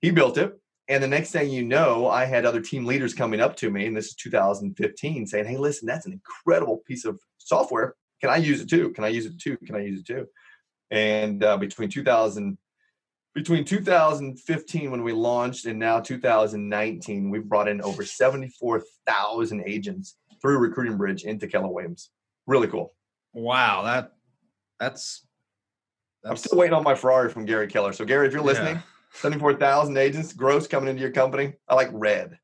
he 0.00 0.10
built 0.10 0.38
it. 0.38 0.58
And 0.88 1.00
the 1.00 1.06
next 1.06 1.30
thing 1.30 1.48
you 1.48 1.62
know, 1.62 2.08
I 2.08 2.24
had 2.24 2.44
other 2.44 2.60
team 2.60 2.86
leaders 2.86 3.14
coming 3.14 3.40
up 3.40 3.54
to 3.58 3.70
me, 3.70 3.86
and 3.86 3.96
this 3.96 4.08
is 4.08 4.14
2015, 4.16 5.28
saying, 5.28 5.46
"Hey, 5.46 5.56
listen, 5.56 5.86
that's 5.86 6.06
an 6.06 6.12
incredible 6.12 6.78
piece 6.78 7.04
of 7.04 7.20
software. 7.38 7.94
Can 8.20 8.28
I 8.28 8.38
use 8.38 8.60
it 8.60 8.68
too? 8.68 8.90
Can 8.90 9.04
I 9.04 9.08
use 9.08 9.26
it 9.26 9.38
too? 9.38 9.56
Can 9.58 9.76
I 9.76 9.82
use 9.82 10.00
it 10.00 10.06
too?" 10.06 10.26
And 10.90 11.44
uh, 11.44 11.58
between 11.58 11.90
2000 11.90 12.58
between 13.40 13.64
2015 13.64 14.90
when 14.90 15.02
we 15.02 15.12
launched 15.14 15.64
and 15.64 15.78
now 15.78 15.98
2019 15.98 17.30
we've 17.30 17.48
brought 17.48 17.68
in 17.68 17.80
over 17.80 18.04
74,000 18.04 19.62
agents 19.64 20.16
through 20.42 20.58
recruiting 20.58 20.98
bridge 20.98 21.24
into 21.24 21.46
Keller 21.48 21.68
Williams 21.68 22.10
really 22.46 22.68
cool 22.68 22.92
wow 23.32 23.82
that 23.84 24.12
that's 24.78 25.26
I'm 26.22 26.36
still 26.36 26.58
waiting 26.58 26.74
on 26.74 26.82
my 26.84 26.94
Ferrari 26.94 27.30
from 27.30 27.46
Gary 27.46 27.66
Keller 27.66 27.94
so 27.94 28.04
Gary 28.04 28.26
if 28.26 28.34
you're 28.34 28.42
listening 28.42 28.74
Yeah. 28.74 28.82
74,000 29.14 29.96
agents 29.96 30.34
gross 30.34 30.66
coming 30.66 30.90
into 30.90 31.00
your 31.00 31.10
company 31.10 31.54
I 31.66 31.74
like 31.76 31.88
red 31.94 32.38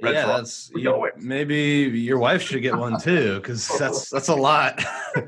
Red 0.00 0.14
yeah, 0.14 0.22
Ferrari. 0.22 0.40
that's 0.42 0.70
you- 0.76 1.10
maybe 1.16 1.56
your 1.56 2.18
wife 2.18 2.42
should 2.42 2.62
get 2.62 2.76
one 2.76 3.00
too, 3.00 3.36
because 3.40 3.66
that's 3.78 4.10
that's 4.10 4.26
a 4.28 4.34
lot. 4.34 4.82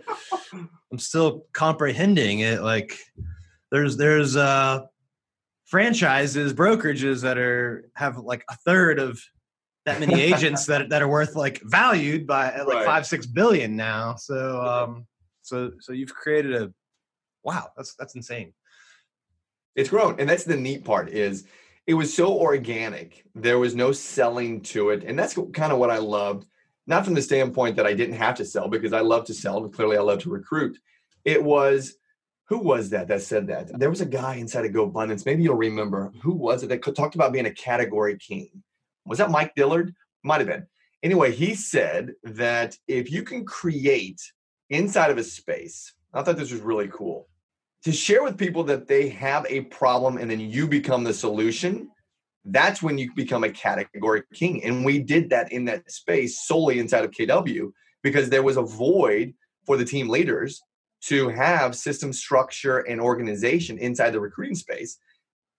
I'm 0.93 0.99
still 0.99 1.47
comprehending 1.53 2.41
it. 2.41 2.63
Like 2.63 2.99
there's 3.71 3.97
there's 3.97 4.37
uh 4.37 4.81
franchises, 5.65 6.53
brokerages 6.55 7.23
that 7.23 7.39
are 7.39 7.91
have 7.95 8.19
like 8.19 8.45
a 8.49 8.57
third 8.57 8.99
of 8.99 9.21
that 9.85 10.01
many 10.01 10.21
agents 10.31 10.67
that 10.67 10.89
that 10.91 11.03
are 11.03 11.09
worth 11.09 11.35
like 11.35 11.61
valued 11.63 12.27
by 12.27 12.57
like 12.63 12.77
Right. 12.77 12.85
five 12.87 13.07
six 13.07 13.27
billion 13.27 13.77
now. 13.77 14.15
So 14.17 14.61
um 14.63 15.07
so 15.43 15.73
so 15.81 15.93
you've 15.93 16.15
created 16.15 16.55
a 16.55 16.73
wow 17.43 17.69
that's 17.77 17.95
that's 17.95 18.15
insane. 18.17 18.53
it's 19.77 19.91
grown 19.91 20.19
and 20.19 20.29
that's 20.29 20.45
the 20.45 20.57
neat 20.57 20.85
part 20.85 21.09
is 21.09 21.45
it 21.87 21.95
was 21.95 22.13
so 22.13 22.33
organic 22.33 23.25
there 23.37 23.59
was 23.59 23.77
no 23.77 23.93
selling 23.93 24.61
to 24.61 24.91
it 24.91 25.05
and 25.05 25.17
that's 25.17 25.39
kind 25.53 25.73
of 25.73 25.79
what 25.79 25.91
i 25.91 25.99
loved 25.99 26.47
not 26.89 27.05
from 27.05 27.15
the 27.15 27.23
standpoint 27.23 27.77
that 27.77 27.87
i 27.87 27.95
didn't 27.95 28.17
have 28.17 28.35
to 28.35 28.45
sell 28.45 28.67
because 28.69 28.93
i 28.93 29.01
love 29.01 29.25
to 29.25 29.33
sell 29.35 29.63
and 29.63 29.73
clearly 29.73 29.97
i 29.97 30.01
love 30.01 30.19
to 30.19 30.31
recruit 30.31 30.77
it 31.25 31.41
was 31.41 31.95
who 32.49 32.59
was 32.59 32.91
that 32.91 33.09
that 33.09 33.23
said 33.23 33.49
that? 33.49 33.79
There 33.79 33.91
was 33.91 34.01
a 34.01 34.07
guy 34.07 34.37
inside 34.37 34.65
of 34.65 34.73
GoBundance. 34.73 35.27
maybe 35.27 35.43
you'll 35.43 35.57
remember. 35.57 36.13
Who 36.23 36.33
was 36.33 36.63
it 36.63 36.69
that 36.69 36.83
talked 36.95 37.15
about 37.15 37.33
being 37.33 37.47
a 37.47 37.51
category 37.51 38.17
king? 38.19 38.63
Was 39.05 39.19
that 39.19 39.31
mike 39.31 39.55
dillard? 39.55 39.95
Might 40.23 40.41
have 40.41 40.49
been. 40.49 40.67
Anyway 41.03 41.33
he 41.33 41.55
said 41.55 42.13
that 42.25 42.77
if 42.89 43.11
you 43.11 43.23
can 43.23 43.45
create 43.45 44.21
inside 44.71 45.13
of 45.13 45.19
a 45.19 45.23
space 45.23 45.93
i 46.13 46.21
thought 46.21 46.37
this 46.37 46.51
was 46.51 46.61
really 46.61 46.89
cool 46.89 47.29
to 47.85 47.93
share 47.93 48.25
with 48.25 48.37
people 48.37 48.65
that 48.65 48.89
they 48.89 49.09
have 49.09 49.47
a 49.49 49.61
problem 49.61 50.17
and 50.17 50.29
then 50.29 50.41
you 50.41 50.67
become 50.67 51.05
the 51.05 51.15
solution 51.15 51.89
that's 52.47 52.83
when 52.83 52.97
you 52.97 53.13
become 53.15 53.45
a 53.45 53.51
category 53.51 54.23
king. 54.33 54.63
And 54.65 54.85
we 54.85 55.01
did 55.01 55.31
that 55.31 55.53
in 55.53 55.65
that 55.67 55.91
space 55.91 56.47
solely 56.47 56.79
inside 56.79 57.05
of 57.05 57.11
kw 57.11 57.73
because 58.03 58.31
there 58.31 58.43
was 58.43 58.57
a 58.57 58.63
void 58.63 59.35
for 59.67 59.77
the 59.77 59.85
team 59.85 60.09
leaders 60.09 60.63
to 61.07 61.29
have 61.29 61.75
system 61.75 62.13
structure 62.13 62.79
and 62.79 63.01
organization 63.01 63.79
inside 63.79 64.11
the 64.11 64.21
recruiting 64.21 64.55
space 64.55 64.99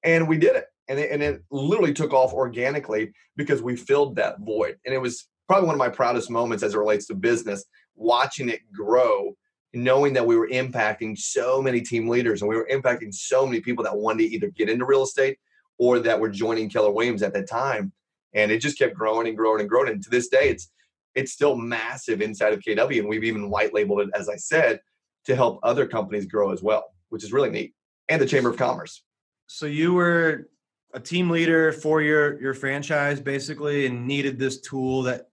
and 0.04 0.28
we 0.28 0.38
did 0.38 0.56
it 0.56 0.66
and 0.88 1.00
it, 1.00 1.12
and 1.12 1.22
it 1.22 1.44
literally 1.52 1.94
took 1.94 2.14
off 2.14 2.34
organically 2.34 3.12
because 3.36 3.62
we 3.62 3.76
filled 3.76 4.16
that 4.16 4.40
void 4.40 4.78
and 4.86 4.94
it 4.94 5.00
was 5.00 5.28
probably 5.48 5.66
one 5.66 5.76
of 5.76 5.80
my 5.80 5.90
proudest 5.90 6.30
moments 6.30 6.64
as 6.64 6.74
it 6.74 6.78
relates 6.78 7.08
to 7.08 7.16
business 7.16 7.66
watching 7.96 8.50
it 8.50 8.62
grow 8.72 9.36
knowing 9.74 10.14
that 10.14 10.26
we 10.26 10.36
were 10.36 10.48
impacting 10.48 11.18
so 11.18 11.62
many 11.62 11.82
team 11.82 12.08
leaders 12.08 12.42
and 12.42 12.50
we 12.50 12.56
were 12.56 12.68
impacting 12.72 13.14
so 13.14 13.46
many 13.46 13.60
people 13.60 13.84
that 13.84 13.96
wanted 13.96 14.24
to 14.24 14.34
either 14.34 14.50
get 14.50 14.70
into 14.70 14.86
real 14.86 15.04
estate 15.04 15.38
or 15.78 16.00
that 16.00 16.20
were 16.20 16.30
joining 16.30 16.70
Keller 16.70 16.92
Williams 16.92 17.22
at 17.22 17.34
that 17.34 17.50
time. 17.50 17.92
And 18.34 18.52
it 18.52 18.60
just 18.60 18.78
kept 18.78 18.96
growing 18.96 19.28
and 19.28 19.38
growing 19.38 19.62
and 19.62 19.70
growing. 19.70 19.90
And 19.90 20.04
to 20.04 20.10
this 20.10 20.28
day, 20.28 20.50
it's 20.50 20.70
it's 21.16 21.32
still 21.32 21.56
massive 21.56 22.22
inside 22.22 22.54
of 22.54 22.60
KW. 22.60 23.00
And 23.00 23.10
we've 23.10 23.24
even 23.24 23.50
white 23.50 23.74
labeled 23.74 24.02
it, 24.02 24.10
as 24.14 24.30
I 24.30 24.36
said, 24.36 24.80
to 25.28 25.36
help 25.36 25.60
other 25.62 25.86
companies 25.86 26.26
grow 26.26 26.52
as 26.52 26.64
well, 26.64 26.86
which 27.10 27.24
is 27.24 27.32
really 27.32 27.50
neat. 27.50 27.74
And 28.10 28.22
the 28.22 28.26
Chamber 28.26 28.50
of 28.50 28.58
Commerce. 28.58 29.04
So 29.48 29.66
you 29.66 29.94
were 29.94 30.50
a 30.94 31.00
team 31.00 31.30
leader 31.30 31.72
for 31.72 32.02
your 32.02 32.42
your 32.42 32.54
franchise 32.54 33.20
basically 33.20 33.86
and 33.86 34.08
needed 34.08 34.40
this 34.40 34.62
tool 34.62 35.04
that 35.04 35.28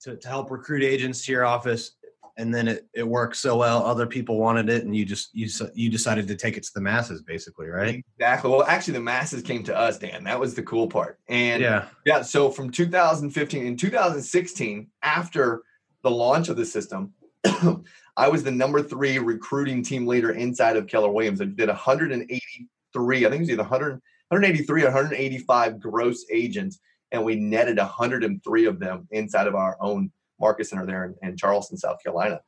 to, 0.00 0.16
to 0.16 0.28
help 0.28 0.50
recruit 0.50 0.82
agents 0.82 1.24
to 1.24 1.32
your 1.32 1.44
office 1.44 1.92
and 2.38 2.54
then 2.54 2.68
it, 2.68 2.86
it 2.94 3.06
worked 3.06 3.36
so 3.36 3.56
well 3.56 3.84
other 3.84 4.06
people 4.06 4.38
wanted 4.38 4.68
it 4.68 4.84
and 4.84 4.96
you 4.96 5.04
just 5.04 5.34
you 5.34 5.48
you 5.74 5.90
decided 5.90 6.26
to 6.26 6.34
take 6.34 6.56
it 6.56 6.62
to 6.62 6.70
the 6.74 6.80
masses 6.80 7.22
basically 7.22 7.66
right 7.66 8.02
exactly 8.18 8.50
well 8.50 8.62
actually 8.64 8.94
the 8.94 9.00
masses 9.00 9.42
came 9.42 9.62
to 9.62 9.76
us 9.76 9.98
dan 9.98 10.24
that 10.24 10.40
was 10.40 10.54
the 10.54 10.62
cool 10.62 10.88
part 10.88 11.18
and 11.28 11.62
yeah 11.62 11.86
yeah 12.04 12.22
so 12.22 12.50
from 12.50 12.70
2015 12.70 13.66
in 13.66 13.76
2016 13.76 14.88
after 15.02 15.62
the 16.02 16.10
launch 16.10 16.48
of 16.48 16.56
the 16.56 16.64
system 16.64 17.12
i 18.16 18.28
was 18.28 18.42
the 18.42 18.50
number 18.50 18.82
three 18.82 19.18
recruiting 19.18 19.82
team 19.82 20.06
leader 20.06 20.32
inside 20.32 20.76
of 20.76 20.86
keller 20.86 21.10
williams 21.10 21.40
i 21.40 21.44
did 21.44 21.68
183 21.68 23.26
i 23.26 23.28
think 23.28 23.34
it 23.34 23.40
was 23.40 23.50
either 23.50 23.62
100 23.62 24.00
183 24.28 24.84
185 24.84 25.80
gross 25.80 26.24
agents 26.30 26.80
and 27.12 27.24
we 27.24 27.36
netted 27.36 27.78
103 27.78 28.64
of 28.66 28.78
them 28.80 29.06
inside 29.10 29.46
of 29.46 29.54
our 29.54 29.76
own 29.80 30.10
market 30.40 30.66
center 30.66 30.86
there 30.86 31.04
in, 31.04 31.28
in 31.28 31.36
Charleston, 31.36 31.76
South 31.76 32.02
Carolina. 32.02 32.40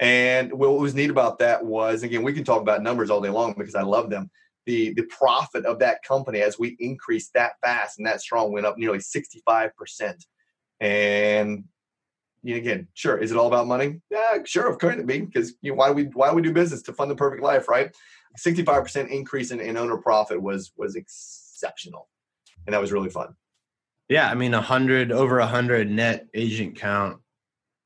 And 0.00 0.52
what 0.52 0.78
was 0.78 0.94
neat 0.94 1.10
about 1.10 1.38
that 1.38 1.64
was, 1.64 2.02
again, 2.02 2.22
we 2.22 2.32
can 2.32 2.44
talk 2.44 2.60
about 2.60 2.82
numbers 2.82 3.10
all 3.10 3.20
day 3.20 3.28
long 3.28 3.54
because 3.56 3.74
I 3.74 3.82
love 3.82 4.10
them. 4.10 4.30
The 4.64 4.92
the 4.94 5.02
profit 5.04 5.64
of 5.64 5.80
that 5.80 6.04
company 6.04 6.40
as 6.40 6.58
we 6.58 6.76
increased 6.78 7.32
that 7.34 7.54
fast 7.62 7.98
and 7.98 8.06
that 8.06 8.20
strong 8.20 8.52
went 8.52 8.66
up 8.66 8.78
nearly 8.78 8.98
65%. 8.98 9.72
And 10.80 11.64
again, 12.44 12.88
sure, 12.94 13.18
is 13.18 13.30
it 13.30 13.36
all 13.36 13.46
about 13.46 13.66
money? 13.66 14.00
Yeah, 14.10 14.38
sure, 14.44 14.68
of 14.68 14.78
course 14.78 14.96
it 14.96 15.06
be 15.06 15.20
because 15.20 15.54
you 15.62 15.70
know, 15.70 15.76
why 15.76 15.88
do 15.88 15.94
we 15.94 16.04
why 16.04 16.30
do 16.30 16.36
we 16.36 16.42
do 16.42 16.52
business 16.52 16.82
to 16.82 16.92
fund 16.92 17.10
the 17.10 17.16
perfect 17.16 17.42
life, 17.42 17.68
right? 17.68 17.94
65% 18.38 19.08
increase 19.08 19.50
in, 19.50 19.60
in 19.60 19.76
owner 19.76 19.96
profit 19.96 20.40
was 20.40 20.72
was 20.76 20.96
exceptional. 20.96 22.08
And 22.66 22.74
that 22.74 22.80
was 22.80 22.92
really 22.92 23.10
fun. 23.10 23.34
Yeah, 24.08 24.30
I 24.30 24.34
mean, 24.34 24.54
a 24.54 24.60
hundred 24.60 25.12
over 25.12 25.38
a 25.38 25.46
hundred 25.46 25.90
net 25.90 26.26
agent 26.34 26.76
count 26.76 27.18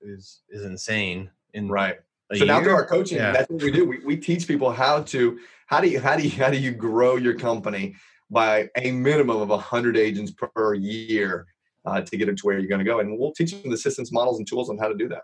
is 0.01 0.43
is 0.51 0.65
insane. 0.65 1.31
In 1.55 1.69
right. 1.69 1.99
So 2.33 2.39
year? 2.39 2.47
now 2.47 2.63
through 2.63 2.75
our 2.75 2.87
coaching, 2.87 3.19
yeah. 3.19 3.33
that's 3.33 3.49
what 3.49 3.63
we 3.63 3.71
do. 3.71 3.87
We, 3.87 3.99
we 4.05 4.17
teach 4.17 4.49
people 4.49 4.73
how 4.73 5.03
to 5.05 5.39
how 5.67 5.81
do 5.81 5.89
you 5.89 6.01
how 6.01 6.17
do 6.17 6.23
you 6.23 6.31
how 6.31 6.51
do 6.51 6.59
you 6.59 6.73
grow 6.73 7.17
your 7.17 7.35
company 7.35 7.95
by 8.31 8.69
a 8.77 8.91
minimum 8.91 9.51
of 9.51 9.61
hundred 9.61 9.97
agents 9.97 10.33
per 10.33 10.75
year 10.75 11.47
uh, 11.87 12.01
to 12.01 12.17
get 12.17 12.29
it 12.29 12.37
to 12.39 12.47
where 12.47 12.59
you're 12.59 12.69
going 12.69 12.81
to 12.81 12.85
go, 12.85 13.01
and 13.01 13.19
we'll 13.19 13.33
teach 13.33 13.53
them 13.53 13.71
the 13.71 13.79
systems, 13.79 14.13
models, 14.13 14.39
and 14.39 14.47
tools 14.47 14.69
on 14.69 14.79
how 14.79 14.89
to 14.89 14.95
do 14.95 15.09
that. 15.09 15.23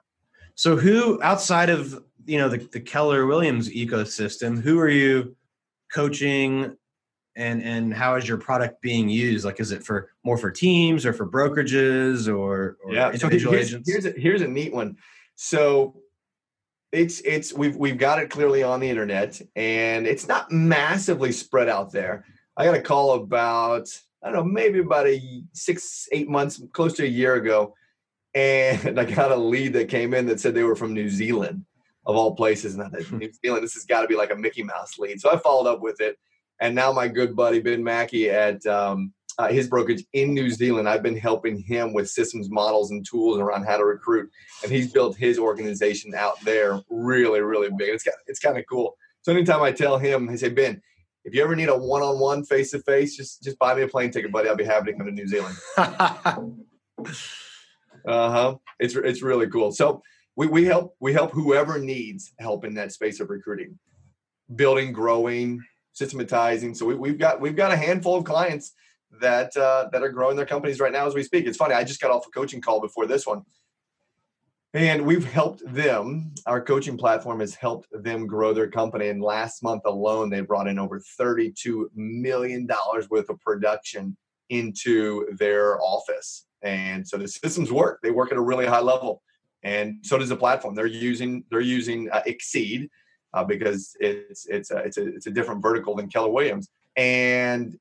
So, 0.55 0.77
who 0.77 1.21
outside 1.23 1.71
of 1.71 2.03
you 2.27 2.39
know 2.39 2.49
the, 2.49 2.59
the 2.59 2.81
Keller 2.81 3.27
Williams 3.27 3.69
ecosystem, 3.69 4.61
who 4.61 4.79
are 4.79 4.89
you 4.89 5.37
coaching 5.93 6.77
and 7.37 7.63
and 7.63 7.95
how 7.95 8.17
is 8.17 8.29
your 8.29 8.39
product 8.39 8.81
being 8.83 9.09
used? 9.09 9.45
Like 9.45 9.61
is 9.61 9.73
it 9.73 9.83
for 9.83 10.11
more 10.25 10.37
for 10.37 10.51
teams 10.51 11.07
or 11.07 11.13
for 11.13 11.27
brokerages 11.29 12.29
or, 12.29 12.79
or 12.85 12.93
yeah 12.93 13.11
individual 13.11 13.53
so 13.53 13.57
here's, 13.57 13.69
agents? 13.69 13.91
here's 13.91 14.07
a, 14.07 14.11
here's 14.13 14.43
a 14.43 14.49
neat 14.49 14.73
one. 14.73 14.97
So 15.35 15.97
it's 16.93 17.21
it's 17.21 17.53
we've 17.53 17.77
we've 17.77 17.99
got 17.99 18.19
it 18.19 18.31
clearly 18.31 18.63
on 18.63 18.81
the 18.81 18.89
internet 18.89 19.41
and 19.57 20.07
it's 20.07 20.29
not 20.29 20.53
massively 20.53 21.33
spread 21.33 21.69
out 21.69 21.91
there. 21.91 22.25
I 22.57 22.67
got 22.67 22.75
a 22.75 22.83
call 22.83 23.15
about 23.15 23.89
i 24.23 24.31
don't 24.31 24.35
know 24.35 24.45
maybe 24.45 24.79
about 24.79 25.07
a 25.07 25.43
six 25.53 26.09
eight 26.13 26.29
months 26.29 26.63
close 26.73 26.95
to 26.95 27.05
a 27.05 27.09
year 27.09 27.35
ago 27.35 27.75
and 28.35 28.99
i 29.01 29.05
got 29.05 29.33
a 29.33 29.37
lead 29.37 29.73
that 29.73 29.89
came 29.89 30.15
in 30.15 30.27
that 30.27 30.41
said 30.41 30.55
they 30.55 30.65
were 30.65 30.77
from 30.77 30.95
new 30.95 31.09
zealand 31.09 31.65
of 32.07 32.17
all 32.17 32.35
places 32.35 32.75
and 32.75 32.83
i 32.83 32.89
thought 32.89 33.13
new 33.13 33.33
zealand 33.45 33.63
this 33.65 33.75
has 33.75 33.85
got 33.85 34.03
to 34.03 34.09
be 34.09 34.17
like 34.17 34.33
a 34.33 34.37
mickey 34.37 34.63
mouse 34.63 34.99
lead 34.99 35.21
so 35.21 35.31
i 35.33 35.37
followed 35.37 35.69
up 35.69 35.81
with 35.81 36.01
it 36.01 36.19
and 36.63 36.77
now 36.77 36.93
my 36.93 37.09
good 37.09 37.35
buddy 37.35 37.61
Ben 37.61 37.83
Mackey 37.83 38.31
at 38.31 38.65
um, 38.67 39.13
uh, 39.37 39.49
his 39.49 39.69
brokerage 39.69 40.05
in 40.13 40.33
New 40.33 40.49
Zealand, 40.49 40.89
I've 40.89 41.03
been 41.03 41.17
helping 41.17 41.59
him 41.59 41.93
with 41.93 42.09
systems, 42.09 42.51
models, 42.51 42.93
and 42.93 43.05
tools 43.05 43.39
around 43.39 43.65
how 43.65 43.79
to 43.79 43.85
recruit. 43.85 44.31
And 44.63 44.71
he's 44.71 44.93
built 44.93 45.17
his 45.17 45.41
organization 45.41 46.15
out 46.15 46.41
there 46.45 46.81
really, 46.89 47.41
really 47.41 47.69
big. 47.77 47.89
It's 47.89 48.05
got, 48.05 48.15
it's 48.29 48.39
kind 48.39 48.59
of 48.59 48.65
cool. 48.71 48.97
So 49.23 49.33
anytime 49.33 49.61
I 49.63 49.73
tell 49.73 49.99
him, 49.99 50.29
I 50.29 50.37
say, 50.37 50.51
Ben, 50.51 50.81
if 51.25 51.35
you 51.35 51.43
ever 51.43 51.55
need 51.55 51.69
a 51.69 51.77
one-on-one 51.77 52.45
face-to-face, 52.45 53.17
just 53.17 53.43
just 53.43 53.59
buy 53.59 53.75
me 53.75 53.83
a 53.83 53.89
plane 53.89 54.11
ticket, 54.11 54.33
buddy. 54.33 54.49
I'll 54.49 54.57
be 54.57 54.65
happy 54.65 54.93
to 54.93 54.99
come 54.99 55.07
to 55.07 55.13
New 55.13 55.27
Zealand. 55.27 55.57
uh 55.77 55.95
huh. 58.07 58.57
It's 58.79 58.95
it's 58.97 59.23
really 59.23 59.49
cool. 59.49 59.73
So 59.73 60.03
we 60.37 60.47
we 60.47 60.65
help 60.65 60.97
we 61.01 61.13
help 61.13 61.33
whoever 61.33 61.79
needs 61.79 62.33
help 62.39 62.65
in 62.65 62.75
that 62.75 62.93
space 62.93 63.21
of 63.21 63.31
recruiting, 63.31 63.79
building, 64.55 64.93
growing, 64.93 65.63
systematizing. 65.93 66.75
So 66.75 66.87
we, 66.87 66.95
we've 66.95 67.19
got 67.19 67.41
we've 67.41 67.57
got 67.57 67.73
a 67.73 67.77
handful 67.77 68.17
of 68.17 68.25
clients 68.25 68.73
that 69.21 69.57
uh, 69.57 69.89
that 69.93 70.03
are 70.03 70.09
growing 70.11 70.37
their 70.37 70.47
companies 70.47 70.81
right 70.81 70.93
now 70.93 71.07
as 71.07 71.15
we 71.15 71.23
speak. 71.23 71.47
It's 71.47 71.57
funny. 71.57 71.75
I 71.75 71.85
just 71.85 72.01
got 72.01 72.11
off 72.11 72.27
a 72.27 72.31
coaching 72.31 72.61
call 72.61 72.81
before 72.81 73.07
this 73.07 73.27
one, 73.27 73.43
and 74.75 75.05
we've 75.05 75.25
helped 75.25 75.63
them. 75.67 76.33
Our 76.47 76.61
coaching 76.61 76.97
platform 76.97 77.41
has 77.41 77.55
helped 77.55 77.89
them 77.93 78.27
grow 78.27 78.53
their 78.55 78.71
company. 78.71 79.09
And 79.09 79.23
last 79.23 79.63
month 79.63 79.83
alone, 79.85 80.31
they 80.31 80.41
brought 80.41 80.69
in 80.69 80.79
over 80.79 81.01
thirty-two 81.01 81.91
million 81.95 82.67
dollars 82.67 83.11
worth 83.11 83.29
of 83.29 83.41
production 83.41 84.17
into 84.49 85.27
their 85.37 85.81
office. 85.81 86.47
And 86.63 87.07
so 87.07 87.17
the 87.17 87.29
systems 87.29 87.73
work. 87.73 88.01
They 88.03 88.11
work 88.11 88.33
at 88.33 88.39
a 88.39 88.43
really 88.43 88.67
high 88.67 88.81
level, 88.81 89.23
and 89.63 89.97
so 90.03 90.17
does 90.17 90.29
the 90.29 90.37
platform. 90.37 90.75
They're 90.75 90.87
using 90.87 91.45
they're 91.51 91.61
using 91.61 92.09
uh, 92.11 92.23
Exceed 92.27 92.89
uh, 93.35 93.45
because 93.45 93.97
it's 94.01 94.47
it's 94.47 94.71
a, 94.71 94.79
it's 94.79 94.97
a 94.97 95.07
it's 95.15 95.27
a 95.27 95.31
different 95.31 95.61
vertical 95.63 95.97
than 95.97 96.09
Keller 96.09 96.31
Williams, 96.31 96.69
and 96.97 97.77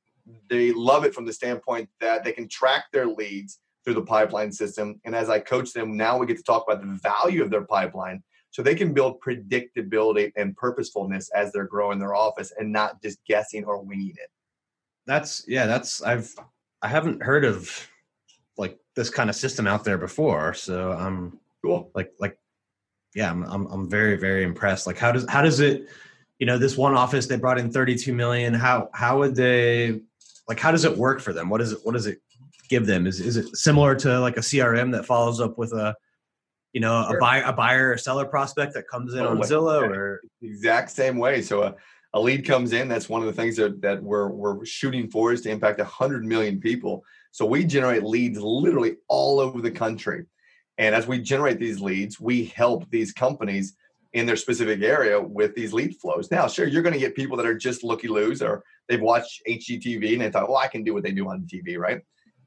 they 0.48 0.72
love 0.72 1.04
it 1.04 1.14
from 1.14 1.26
the 1.26 1.32
standpoint 1.32 1.88
that 2.00 2.24
they 2.24 2.32
can 2.32 2.48
track 2.48 2.84
their 2.92 3.06
leads 3.06 3.58
through 3.84 3.94
the 3.94 4.02
pipeline 4.02 4.52
system. 4.52 5.00
And 5.04 5.14
as 5.14 5.28
I 5.28 5.38
coach 5.40 5.72
them, 5.72 5.96
now 5.96 6.18
we 6.18 6.26
get 6.26 6.36
to 6.36 6.42
talk 6.42 6.64
about 6.66 6.80
the 6.80 6.98
value 7.02 7.42
of 7.42 7.50
their 7.50 7.64
pipeline, 7.64 8.22
so 8.50 8.62
they 8.62 8.74
can 8.74 8.92
build 8.92 9.20
predictability 9.20 10.32
and 10.36 10.56
purposefulness 10.56 11.30
as 11.30 11.52
they're 11.52 11.64
growing 11.64 11.98
their 11.98 12.14
office, 12.14 12.52
and 12.58 12.72
not 12.72 13.02
just 13.02 13.18
guessing 13.26 13.64
or 13.64 13.82
winging 13.82 14.14
it. 14.16 14.30
That's 15.06 15.44
yeah. 15.48 15.66
That's 15.66 16.02
I've 16.02 16.32
I 16.80 16.88
haven't 16.88 17.22
heard 17.22 17.44
of 17.44 17.88
like 18.56 18.78
this 18.94 19.10
kind 19.10 19.30
of 19.30 19.36
system 19.36 19.66
out 19.66 19.84
there 19.84 19.98
before. 19.98 20.54
So 20.54 20.92
I'm 20.92 21.38
cool. 21.62 21.90
Like 21.94 22.12
like 22.20 22.38
yeah, 23.14 23.30
I'm, 23.30 23.42
I'm, 23.44 23.66
I'm 23.66 23.88
very, 23.88 24.16
very 24.16 24.44
impressed. 24.44 24.86
Like, 24.86 24.98
how 24.98 25.12
does, 25.12 25.28
how 25.28 25.42
does 25.42 25.60
it, 25.60 25.88
you 26.38 26.46
know, 26.46 26.58
this 26.58 26.76
one 26.76 26.94
office, 26.94 27.26
they 27.26 27.36
brought 27.36 27.58
in 27.58 27.70
32 27.70 28.12
million. 28.12 28.54
How, 28.54 28.88
how 28.94 29.18
would 29.18 29.34
they, 29.34 30.00
like, 30.48 30.58
how 30.58 30.70
does 30.70 30.84
it 30.84 30.96
work 30.96 31.20
for 31.20 31.32
them? 31.32 31.48
What 31.48 31.60
is 31.60 31.72
it, 31.72 31.80
what 31.82 31.92
does 31.92 32.06
it 32.06 32.20
give 32.72 32.86
them? 32.86 33.06
Is, 33.06 33.20
is 33.20 33.36
it 33.36 33.54
similar 33.54 33.94
to 33.96 34.18
like 34.18 34.38
a 34.38 34.40
CRM 34.40 34.92
that 34.92 35.04
follows 35.04 35.40
up 35.40 35.58
with 35.58 35.72
a, 35.72 35.94
you 36.72 36.80
know, 36.80 37.04
sure. 37.06 37.18
a 37.18 37.20
buy, 37.20 37.36
a 37.38 37.52
buyer 37.52 37.92
or 37.92 37.98
seller 37.98 38.24
prospect 38.24 38.72
that 38.74 38.88
comes 38.88 39.12
in 39.12 39.20
oh, 39.20 39.28
on 39.28 39.38
Zillow 39.40 39.82
or 39.94 40.22
exact 40.40 40.90
same 40.90 41.18
way. 41.18 41.42
So 41.42 41.62
a, 41.64 41.74
a 42.14 42.20
lead 42.20 42.46
comes 42.46 42.72
in. 42.72 42.88
That's 42.88 43.10
one 43.10 43.20
of 43.20 43.26
the 43.26 43.34
things 43.34 43.56
that, 43.56 43.82
that 43.82 44.02
we're, 44.02 44.28
we're 44.28 44.64
shooting 44.64 45.10
for 45.10 45.32
is 45.32 45.42
to 45.42 45.50
impact 45.50 45.80
a 45.80 45.84
hundred 45.84 46.24
million 46.24 46.60
people. 46.60 47.04
So 47.30 47.44
we 47.44 47.64
generate 47.64 48.04
leads 48.04 48.40
literally 48.40 48.96
all 49.08 49.38
over 49.38 49.60
the 49.60 49.70
country. 49.70 50.24
And 50.78 50.94
as 50.94 51.06
we 51.06 51.20
generate 51.20 51.58
these 51.58 51.80
leads, 51.80 52.18
we 52.18 52.46
help 52.46 52.88
these 52.90 53.12
companies 53.12 53.76
in 54.14 54.24
their 54.24 54.36
specific 54.36 54.82
area 54.82 55.20
with 55.20 55.54
these 55.54 55.74
lead 55.74 55.96
flows. 55.96 56.30
Now, 56.30 56.48
sure, 56.48 56.66
you're 56.66 56.82
going 56.82 56.94
to 56.94 56.98
get 56.98 57.14
people 57.14 57.36
that 57.36 57.46
are 57.46 57.56
just 57.56 57.84
looky 57.84 58.08
loos 58.08 58.40
or 58.40 58.64
they've 58.88 59.00
watched 59.00 59.42
HGTV 59.46 60.14
and 60.14 60.22
they 60.22 60.30
thought, 60.30 60.48
well, 60.48 60.58
I 60.58 60.68
can 60.68 60.82
do 60.82 60.94
what 60.94 61.02
they 61.02 61.12
do 61.12 61.28
on 61.28 61.46
TV, 61.52 61.78
right? 61.78 62.00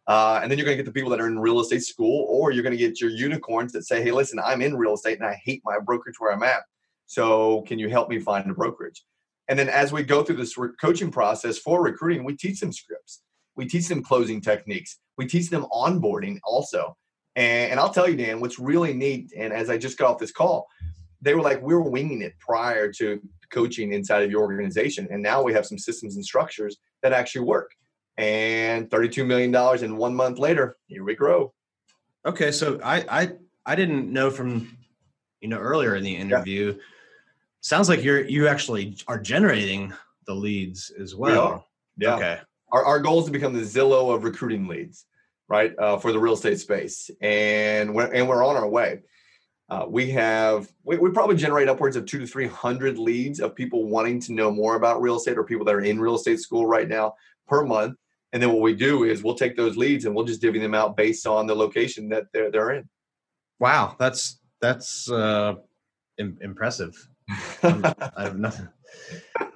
Uh, 0.07 0.39
and 0.41 0.51
then 0.51 0.57
you're 0.57 0.65
going 0.65 0.77
to 0.77 0.83
get 0.83 0.85
the 0.85 0.93
people 0.93 1.09
that 1.09 1.19
are 1.19 1.27
in 1.27 1.39
real 1.39 1.59
estate 1.59 1.83
school, 1.83 2.27
or 2.29 2.51
you're 2.51 2.63
going 2.63 2.77
to 2.77 2.77
get 2.77 3.01
your 3.01 3.09
unicorns 3.09 3.71
that 3.74 3.83
say, 3.83 4.03
hey, 4.03 4.12
listen, 4.12 4.39
I'm 4.43 4.62
in 4.62 4.75
real 4.75 4.93
estate 4.93 5.19
and 5.19 5.27
I 5.27 5.41
hate 5.43 5.62
my 5.65 5.79
brokerage 5.79 6.19
where 6.19 6.31
I'm 6.31 6.43
at. 6.43 6.62
So 7.07 7.63
can 7.63 7.79
you 7.79 7.89
help 7.89 8.09
me 8.09 8.19
find 8.19 8.50
a 8.50 8.53
brokerage? 8.53 9.03
And 9.47 9.57
then 9.57 9.69
as 9.69 9.91
we 9.91 10.03
go 10.03 10.24
through 10.24 10.38
this 10.38 10.55
coaching 10.81 11.12
process 11.12 11.57
for 11.57 11.83
recruiting, 11.83 12.24
we 12.24 12.35
teach 12.35 12.59
them 12.59 12.71
scripts, 12.71 13.21
we 13.55 13.67
teach 13.67 13.88
them 13.88 14.03
closing 14.03 14.41
techniques, 14.41 15.00
we 15.17 15.27
teach 15.27 15.50
them 15.50 15.65
onboarding 15.71 16.39
also. 16.43 16.95
And, 17.35 17.71
and 17.71 17.79
I'll 17.79 17.91
tell 17.91 18.09
you, 18.09 18.15
Dan, 18.15 18.39
what's 18.39 18.59
really 18.59 18.93
neat, 18.93 19.31
and 19.38 19.53
as 19.53 19.69
I 19.69 19.77
just 19.77 19.97
got 19.97 20.12
off 20.12 20.19
this 20.19 20.31
call, 20.31 20.67
they 21.21 21.33
were 21.33 21.41
like, 21.41 21.62
we 21.62 21.74
were 21.74 21.89
winging 21.89 22.21
it 22.21 22.33
prior 22.39 22.91
to 22.93 23.19
coaching 23.51 23.93
inside 23.93 24.24
of 24.24 24.31
your 24.31 24.41
organization. 24.41 25.07
And 25.09 25.21
now 25.21 25.41
we 25.43 25.53
have 25.53 25.65
some 25.65 25.77
systems 25.77 26.15
and 26.15 26.25
structures 26.25 26.77
that 27.01 27.13
actually 27.13 27.45
work. 27.45 27.71
And 28.17 28.89
$32 28.89 29.25
million 29.25 29.53
in 29.84 29.98
one 29.98 30.15
month 30.15 30.39
later, 30.39 30.77
here 30.88 31.03
we 31.03 31.15
grow. 31.15 31.53
Okay. 32.25 32.51
So 32.51 32.79
I, 32.84 33.05
I, 33.10 33.31
I 33.65 33.75
didn't 33.75 34.12
know 34.12 34.29
from, 34.29 34.77
you 35.41 35.50
know, 35.50 35.57
earlier 35.57 35.95
in 35.95 36.03
the 36.03 36.15
interview, 36.15 36.74
yeah. 36.74 36.81
sounds 37.62 37.89
like 37.89 38.03
you're 38.03 38.24
you 38.24 38.48
actually 38.48 38.95
are 39.07 39.19
generating 39.19 39.93
the 40.27 40.34
leads 40.34 40.91
as 40.91 41.15
well. 41.15 41.67
We. 41.98 42.05
Yeah. 42.05 42.15
Okay. 42.15 42.39
Our, 42.72 42.86
our 42.86 43.00
goal 43.00 43.19
is 43.19 43.25
to 43.25 43.31
become 43.31 43.53
the 43.53 43.62
Zillow 43.62 44.13
of 44.13 44.24
recruiting 44.24 44.67
leads, 44.67 45.05
right, 45.48 45.74
uh, 45.77 45.98
for 45.98 46.12
the 46.12 46.19
real 46.19 46.34
estate 46.34 46.60
space, 46.60 47.10
and 47.22 47.93
we're 47.93 48.12
and 48.12 48.27
we're 48.27 48.43
on 48.43 48.55
our 48.55 48.67
way. 48.67 49.01
Uh, 49.69 49.86
we 49.88 50.12
have 50.12 50.67
we, 50.84 50.98
we 50.98 51.10
probably 51.12 51.36
generate 51.36 51.69
upwards 51.69 51.95
of 51.95 52.05
two 52.05 52.19
to 52.19 52.27
three 52.27 52.48
hundred 52.48 52.98
leads 52.98 53.39
of 53.39 53.55
people 53.55 53.86
wanting 53.86 54.19
to 54.22 54.34
know 54.34 54.51
more 54.51 54.75
about 54.75 55.01
real 55.01 55.17
estate 55.17 55.38
or 55.38 55.43
people 55.43 55.65
that 55.65 55.75
are 55.75 55.81
in 55.81 56.00
real 56.00 56.15
estate 56.15 56.39
school 56.39 56.67
right 56.67 56.88
now 56.88 57.15
per 57.48 57.63
month. 57.65 57.98
And 58.36 58.44
then 58.44 58.51
what 58.51 58.62
we 58.62 58.75
do 58.75 59.06
is 59.06 59.24
we'll 59.24 59.36
take 59.36 59.56
those 59.56 59.77
leads 59.77 60.04
and 60.04 60.13
we'll 60.13 60.25
just 60.25 60.42
divvy 60.42 60.60
them 60.60 60.75
out 60.75 60.98
based 60.98 61.25
on 61.25 61.48
the 61.48 61.56
location 61.56 62.10
that 62.10 62.25
they're 62.34 62.51
they're 62.51 62.72
in. 62.72 62.89
Wow, 63.60 63.96
that's 63.98 64.42
that's 64.60 65.10
uh, 65.10 65.56
Im- 66.18 66.38
impressive. 66.42 66.94
I 67.63 67.94
have 68.18 68.38
nothing. 68.38 68.68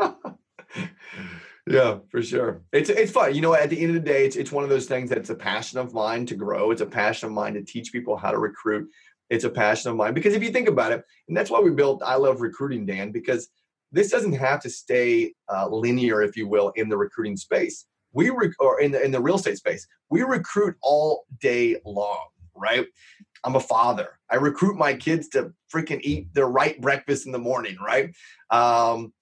yeah, 1.66 1.98
for 2.08 2.22
sure. 2.22 2.62
It's 2.72 2.88
it's 2.88 3.10
fun. 3.10 3.34
You 3.34 3.40
know, 3.40 3.52
at 3.52 3.68
the 3.68 3.80
end 3.80 3.96
of 3.96 4.04
the 4.04 4.08
day, 4.08 4.24
it's 4.24 4.36
it's 4.36 4.52
one 4.52 4.62
of 4.62 4.70
those 4.70 4.86
things 4.86 5.10
that's 5.10 5.30
a 5.30 5.34
passion 5.34 5.80
of 5.80 5.92
mine 5.92 6.24
to 6.26 6.36
grow. 6.36 6.70
It's 6.70 6.80
a 6.80 6.86
passion 6.86 7.26
of 7.26 7.32
mine 7.32 7.54
to 7.54 7.64
teach 7.64 7.90
people 7.90 8.16
how 8.16 8.30
to 8.30 8.38
recruit. 8.38 8.88
It's 9.28 9.42
a 9.42 9.50
passion 9.50 9.90
of 9.90 9.96
mine 9.96 10.14
because 10.14 10.34
if 10.34 10.42
you 10.44 10.52
think 10.52 10.68
about 10.68 10.92
it, 10.92 11.02
and 11.26 11.36
that's 11.36 11.50
why 11.50 11.58
we 11.58 11.70
built 11.70 12.00
I 12.06 12.14
Love 12.14 12.40
Recruiting, 12.40 12.86
Dan, 12.86 13.10
because 13.10 13.48
this 13.90 14.08
doesn't 14.08 14.34
have 14.34 14.62
to 14.62 14.70
stay 14.70 15.34
uh, 15.52 15.66
linear, 15.68 16.22
if 16.22 16.36
you 16.36 16.46
will, 16.46 16.68
in 16.76 16.88
the 16.88 16.96
recruiting 16.96 17.36
space. 17.36 17.84
We 18.12 18.30
rec- 18.30 18.60
or 18.60 18.80
in 18.80 18.92
the 18.92 19.02
in 19.02 19.10
the 19.10 19.20
real 19.20 19.36
estate 19.36 19.58
space, 19.58 19.86
we 20.10 20.22
recruit 20.22 20.76
all 20.82 21.24
day 21.40 21.76
long, 21.84 22.28
right? 22.54 22.86
I'm 23.44 23.56
a 23.56 23.60
father. 23.60 24.18
I 24.30 24.36
recruit 24.36 24.76
my 24.76 24.94
kids 24.94 25.28
to 25.30 25.52
freaking 25.72 26.00
eat 26.02 26.32
their 26.34 26.48
right 26.48 26.80
breakfast 26.80 27.26
in 27.26 27.32
the 27.32 27.38
morning, 27.38 27.76
right? 27.80 28.14
Um, 28.50 29.12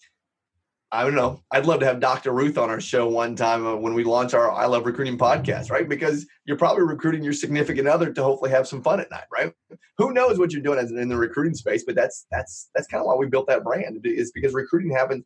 I 0.93 1.02
don't 1.02 1.16
know. 1.16 1.43
I'd 1.50 1.66
love 1.66 1.81
to 1.81 1.87
have 1.87 1.99
Dr. 1.99 2.33
Ruth 2.33 2.57
on 2.57 2.71
our 2.71 2.81
show 2.81 3.09
one 3.09 3.35
time 3.35 3.66
uh, 3.66 3.75
when 3.75 3.93
we 3.93 4.05
launch 4.05 4.35
our 4.35 4.52
I 4.52 4.66
Love 4.66 4.87
Recruiting 4.87 5.19
podcast, 5.19 5.71
right? 5.71 5.88
Because 5.88 6.26
you're 6.45 6.57
probably 6.57 6.85
recruiting 6.85 7.25
your 7.25 7.33
significant 7.33 7.88
other 7.88 8.12
to 8.12 8.23
hopefully 8.23 8.50
have 8.50 8.69
some 8.69 8.83
fun 8.83 9.00
at 9.00 9.11
night, 9.11 9.26
right? 9.33 9.52
Who 9.99 10.12
knows 10.12 10.38
what 10.38 10.52
you're 10.52 10.62
doing 10.62 10.78
as 10.78 10.93
in 10.93 11.09
the 11.09 11.16
recruiting 11.16 11.55
space, 11.55 11.85
but 11.85 11.97
that's 11.97 12.26
that's 12.31 12.71
that's 12.75 12.87
kind 12.87 13.00
of 13.00 13.07
why 13.07 13.16
we 13.16 13.26
built 13.26 13.49
that 13.49 13.64
brand 13.64 14.00
is 14.05 14.31
because 14.33 14.55
recruiting 14.55 14.93
happens 14.93 15.25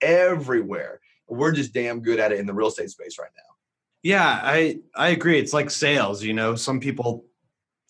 everywhere. 0.00 1.00
We're 1.30 1.52
just 1.52 1.72
damn 1.72 2.00
good 2.00 2.18
at 2.20 2.32
it 2.32 2.38
in 2.38 2.46
the 2.46 2.54
real 2.54 2.68
estate 2.68 2.90
space 2.90 3.18
right 3.18 3.30
now. 3.36 3.54
Yeah, 4.02 4.40
I 4.42 4.80
I 4.94 5.08
agree. 5.08 5.38
It's 5.38 5.52
like 5.52 5.70
sales. 5.70 6.22
You 6.22 6.32
know, 6.34 6.54
some 6.56 6.80
people 6.80 7.24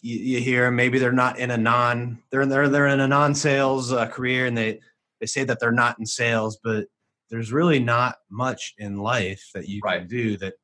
you, 0.03 0.17
you 0.19 0.41
hear 0.41 0.71
maybe 0.71 0.99
they're 0.99 1.13
not 1.13 1.39
in 1.39 1.51
a 1.51 1.57
non 1.57 2.23
they're 2.31 2.47
they're 2.47 2.69
they're 2.69 2.89
in 2.89 3.01
a 3.01 3.09
non 3.09 3.35
sales 3.35 3.93
uh, 3.93 4.07
career 4.07 4.47
and 4.47 4.57
they 4.57 4.81
they 5.21 5.27
say 5.27 5.45
that 5.45 5.61
they're 5.61 5.73
not 5.73 5.99
in 5.99 6.07
sales, 6.07 6.59
but 6.63 6.87
there's 7.31 7.53
really 7.53 7.79
not 7.79 8.17
much 8.31 8.75
in 8.79 8.97
life 8.97 9.51
that 9.55 9.69
you 9.69 9.81
Right. 9.85 10.01
can 10.01 10.09
do 10.09 10.37
that 10.39 10.55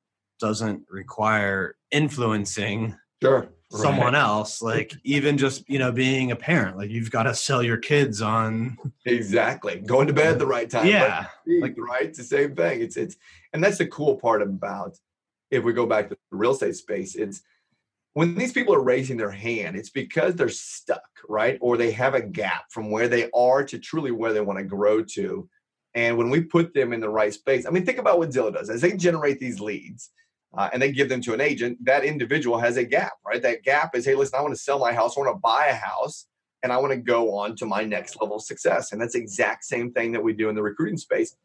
doesn't 0.41 0.83
require 0.91 1.77
influencing 1.91 2.97
Sure. 3.23 3.49
Someone 3.83 4.15
else 4.15 4.63
like 4.63 4.95
even 5.05 5.37
just 5.39 5.69
you 5.69 5.79
know 5.79 5.93
being 5.93 6.31
a 6.33 6.37
parent 6.37 6.77
like 6.77 6.91
you've 6.91 7.11
got 7.11 7.25
to 7.25 7.35
sell 7.35 7.63
your 7.63 7.77
kids 7.77 8.21
on 8.23 8.77
Exactly. 9.05 9.77
Going 9.77 10.07
to 10.07 10.13
bed 10.13 10.33
at 10.33 10.39
the 10.39 10.47
right 10.47 10.69
time. 10.69 10.87
yeah 10.87 11.27
like 11.61 11.75
right? 11.79 12.03
It's 12.05 12.19
the 12.19 12.25
same 12.25 12.55
thing. 12.55 12.81
It's 12.81 12.97
it's 12.97 13.17
and 13.53 13.63
that's 13.63 13.79
the 13.79 13.87
cool 13.87 14.17
part 14.17 14.43
about 14.43 14.97
if 15.51 15.63
we 15.65 15.73
go 15.73 15.87
back 15.87 16.09
to 16.09 16.17
the 16.31 16.37
real 16.37 16.53
estate 16.53 16.75
space 16.77 17.15
it's 17.15 17.43
when 18.15 18.35
these 18.35 18.53
people 18.53 18.75
are 18.75 18.83
raising 18.83 19.17
their 19.17 19.31
hand 19.31 19.77
it's 19.77 19.91
because 19.91 20.35
they're 20.35 20.49
stuck 20.49 21.03
right? 21.29 21.59
Or 21.61 21.77
they 21.77 21.91
have 21.93 22.15
a 22.15 22.21
gap 22.23 22.65
from 22.71 22.91
where 22.91 23.09
they 23.09 23.31
are 23.35 23.65
to 23.65 23.79
truly 23.79 24.11
where 24.13 24.33
they 24.33 24.41
want 24.41 24.59
to 24.59 24.65
grow 24.65 25.03
to. 25.03 25.49
And 25.95 26.17
when 26.19 26.31
we 26.31 26.41
put 26.43 26.75
them 26.75 26.93
in 26.93 27.01
the 27.01 27.09
right 27.09 27.33
space 27.33 27.67
i 27.67 27.71
mean 27.71 27.85
think 27.87 27.99
about 27.99 28.19
what 28.19 28.31
zillow 28.31 28.53
does. 28.53 28.71
As 28.71 28.81
they 28.81 28.93
generate 28.97 29.39
these 29.39 29.61
leads 29.61 30.11
uh, 30.55 30.71
and 30.73 30.81
they 30.81 30.93
give 30.93 31.09
them 31.09 31.21
to 31.21 31.35
an 31.35 31.41
agent 31.41 31.77
that 31.85 32.05
individual 32.05 32.59
has 32.59 32.77
a 32.77 32.85
gap 32.85 33.13
right 33.27 33.43
that 33.43 33.63
gap 33.63 33.95
is 33.95 34.05
hey 34.05 34.15
listen 34.15 34.39
i 34.39 34.43
want 34.43 34.55
to 34.55 34.61
sell 34.61 34.79
my 34.79 34.93
house 34.93 35.17
i 35.17 35.21
want 35.21 35.35
to 35.35 35.41
buy 35.41 35.67
a 35.67 35.75
house 35.75 36.27
and 36.67 36.73
I 36.73 36.79
want 36.79 36.93
to 36.93 36.97
go 36.97 37.33
on 37.33 37.55
to 37.57 37.65
my 37.67 37.85
next 37.85 38.21
level 38.21 38.37
of 38.37 38.43
success. 38.43 38.91
And 38.91 39.01
that's 39.01 39.13
the 39.13 39.21
exact 39.21 39.65
same 39.65 39.93
thing 39.93 40.11
that 40.11 40.23
we 40.23 40.33
do 40.33 40.49
in 40.49 40.57
the 40.57 40.63
recruiting 40.63 40.97
space 40.97 41.37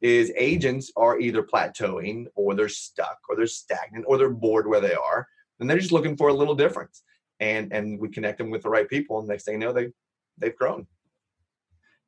is 0.00 0.32
agents 0.38 0.90
are 0.96 1.20
either 1.20 1.42
plateauing 1.42 2.24
or 2.34 2.54
they're 2.54 2.68
stuck 2.68 3.18
or 3.28 3.36
they're 3.36 3.46
stagnant 3.46 4.06
or 4.08 4.16
they're 4.16 4.30
bored 4.30 4.66
where 4.66 4.80
they 4.80 4.94
are 4.94 5.28
and 5.58 5.68
they're 5.68 5.78
just 5.78 5.92
looking 5.92 6.16
for 6.16 6.28
a 6.28 6.32
little 6.32 6.54
difference. 6.54 7.02
And 7.40 7.72
and 7.74 8.00
we 8.00 8.08
connect 8.08 8.38
them 8.38 8.48
with 8.48 8.62
the 8.62 8.70
right 8.70 8.88
people 8.88 9.18
and 9.18 9.28
next 9.28 9.44
thing 9.44 9.60
you 9.60 9.66
know 9.66 9.72
they 9.74 9.88
they've 10.38 10.56
grown. 10.56 10.86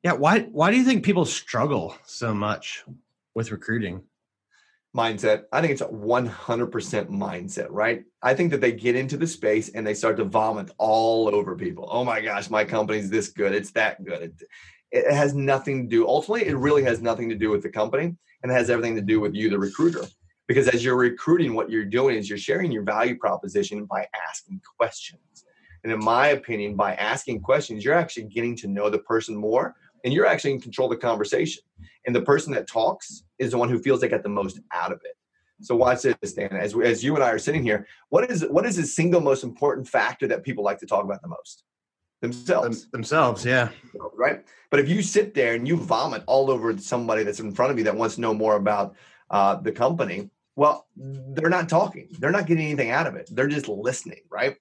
yeah 0.03 0.13
why 0.13 0.41
why 0.41 0.71
do 0.71 0.77
you 0.77 0.83
think 0.83 1.03
people 1.03 1.25
struggle 1.25 1.95
so 2.05 2.33
much 2.33 2.83
with 3.35 3.51
recruiting 3.51 4.03
mindset. 4.95 5.43
I 5.51 5.61
think 5.61 5.71
it's 5.71 5.81
a 5.81 5.87
100% 5.87 6.29
mindset, 7.09 7.67
right? 7.69 8.03
I 8.21 8.33
think 8.33 8.51
that 8.51 8.61
they 8.61 8.71
get 8.71 8.95
into 8.95 9.17
the 9.17 9.27
space 9.27 9.69
and 9.69 9.85
they 9.85 9.93
start 9.93 10.17
to 10.17 10.23
vomit 10.23 10.71
all 10.77 11.33
over 11.33 11.55
people. 11.55 11.87
Oh 11.91 12.03
my 12.03 12.21
gosh, 12.21 12.49
my 12.49 12.63
company's 12.63 13.09
this 13.09 13.29
good. 13.29 13.53
It's 13.53 13.71
that 13.71 14.03
good. 14.03 14.21
It, 14.21 14.43
it 14.91 15.13
has 15.13 15.33
nothing 15.33 15.83
to 15.83 15.89
do, 15.89 16.07
ultimately, 16.07 16.47
it 16.47 16.55
really 16.55 16.83
has 16.83 17.01
nothing 17.01 17.27
to 17.29 17.35
do 17.35 17.49
with 17.49 17.63
the 17.63 17.69
company 17.69 18.15
and 18.43 18.51
it 18.51 18.55
has 18.55 18.69
everything 18.69 18.95
to 18.95 19.01
do 19.01 19.19
with 19.19 19.33
you, 19.33 19.49
the 19.49 19.57
recruiter. 19.57 20.05
Because 20.47 20.67
as 20.67 20.83
you're 20.83 20.97
recruiting, 20.97 21.55
what 21.55 21.71
you're 21.71 21.85
doing 21.85 22.17
is 22.17 22.29
you're 22.29 22.37
sharing 22.37 22.71
your 22.71 22.83
value 22.83 23.17
proposition 23.17 23.85
by 23.85 24.07
asking 24.29 24.61
questions. 24.77 25.45
And 25.83 25.91
in 25.91 25.99
my 25.99 26.29
opinion, 26.29 26.75
by 26.75 26.93
asking 26.95 27.41
questions, 27.41 27.83
you're 27.83 27.93
actually 27.93 28.25
getting 28.25 28.55
to 28.57 28.67
know 28.67 28.89
the 28.89 28.99
person 28.99 29.35
more 29.35 29.75
and 30.03 30.13
you're 30.13 30.25
actually 30.25 30.51
in 30.51 30.61
control 30.61 30.91
of 30.91 30.99
the 30.99 31.05
conversation. 31.05 31.63
And 32.05 32.15
the 32.15 32.21
person 32.21 32.53
that 32.53 32.67
talks 32.67 33.23
is 33.39 33.51
the 33.51 33.57
one 33.57 33.69
who 33.69 33.79
feels 33.79 34.01
they 34.01 34.07
got 34.07 34.23
the 34.23 34.29
most 34.29 34.59
out 34.73 34.91
of 34.91 34.99
it. 35.03 35.15
So 35.61 35.75
watch 35.75 36.01
this, 36.01 36.33
Dan. 36.33 36.51
As, 36.51 36.75
we, 36.75 36.85
as 36.85 37.03
you 37.03 37.15
and 37.15 37.23
I 37.23 37.29
are 37.29 37.39
sitting 37.39 37.63
here, 37.63 37.87
what 38.09 38.29
is 38.29 38.45
what 38.49 38.65
is 38.65 38.75
the 38.75 38.83
single 38.83 39.21
most 39.21 39.43
important 39.43 39.87
factor 39.87 40.27
that 40.27 40.43
people 40.43 40.63
like 40.63 40.79
to 40.79 40.85
talk 40.85 41.05
about 41.05 41.21
the 41.21 41.29
most? 41.29 41.63
Themselves 42.21 42.83
Them- 42.83 42.89
themselves 42.93 43.45
yeah 43.45 43.69
right? 44.15 44.43
But 44.69 44.79
if 44.79 44.89
you 44.89 45.01
sit 45.01 45.33
there 45.33 45.55
and 45.55 45.67
you 45.67 45.77
vomit 45.77 46.23
all 46.25 46.49
over 46.49 46.77
somebody 46.77 47.23
that's 47.23 47.39
in 47.39 47.51
front 47.51 47.71
of 47.71 47.77
you 47.77 47.83
that 47.83 47.95
wants 47.95 48.15
to 48.15 48.21
know 48.21 48.33
more 48.33 48.55
about 48.55 48.95
uh, 49.29 49.55
the 49.55 49.71
company, 49.71 50.29
well, 50.55 50.87
they're 50.95 51.49
not 51.49 51.69
talking. 51.69 52.09
They're 52.19 52.31
not 52.31 52.45
getting 52.45 52.65
anything 52.65 52.91
out 52.91 53.07
of 53.07 53.15
it. 53.15 53.29
They're 53.31 53.47
just 53.47 53.67
listening, 53.67 54.21
right? 54.29 54.55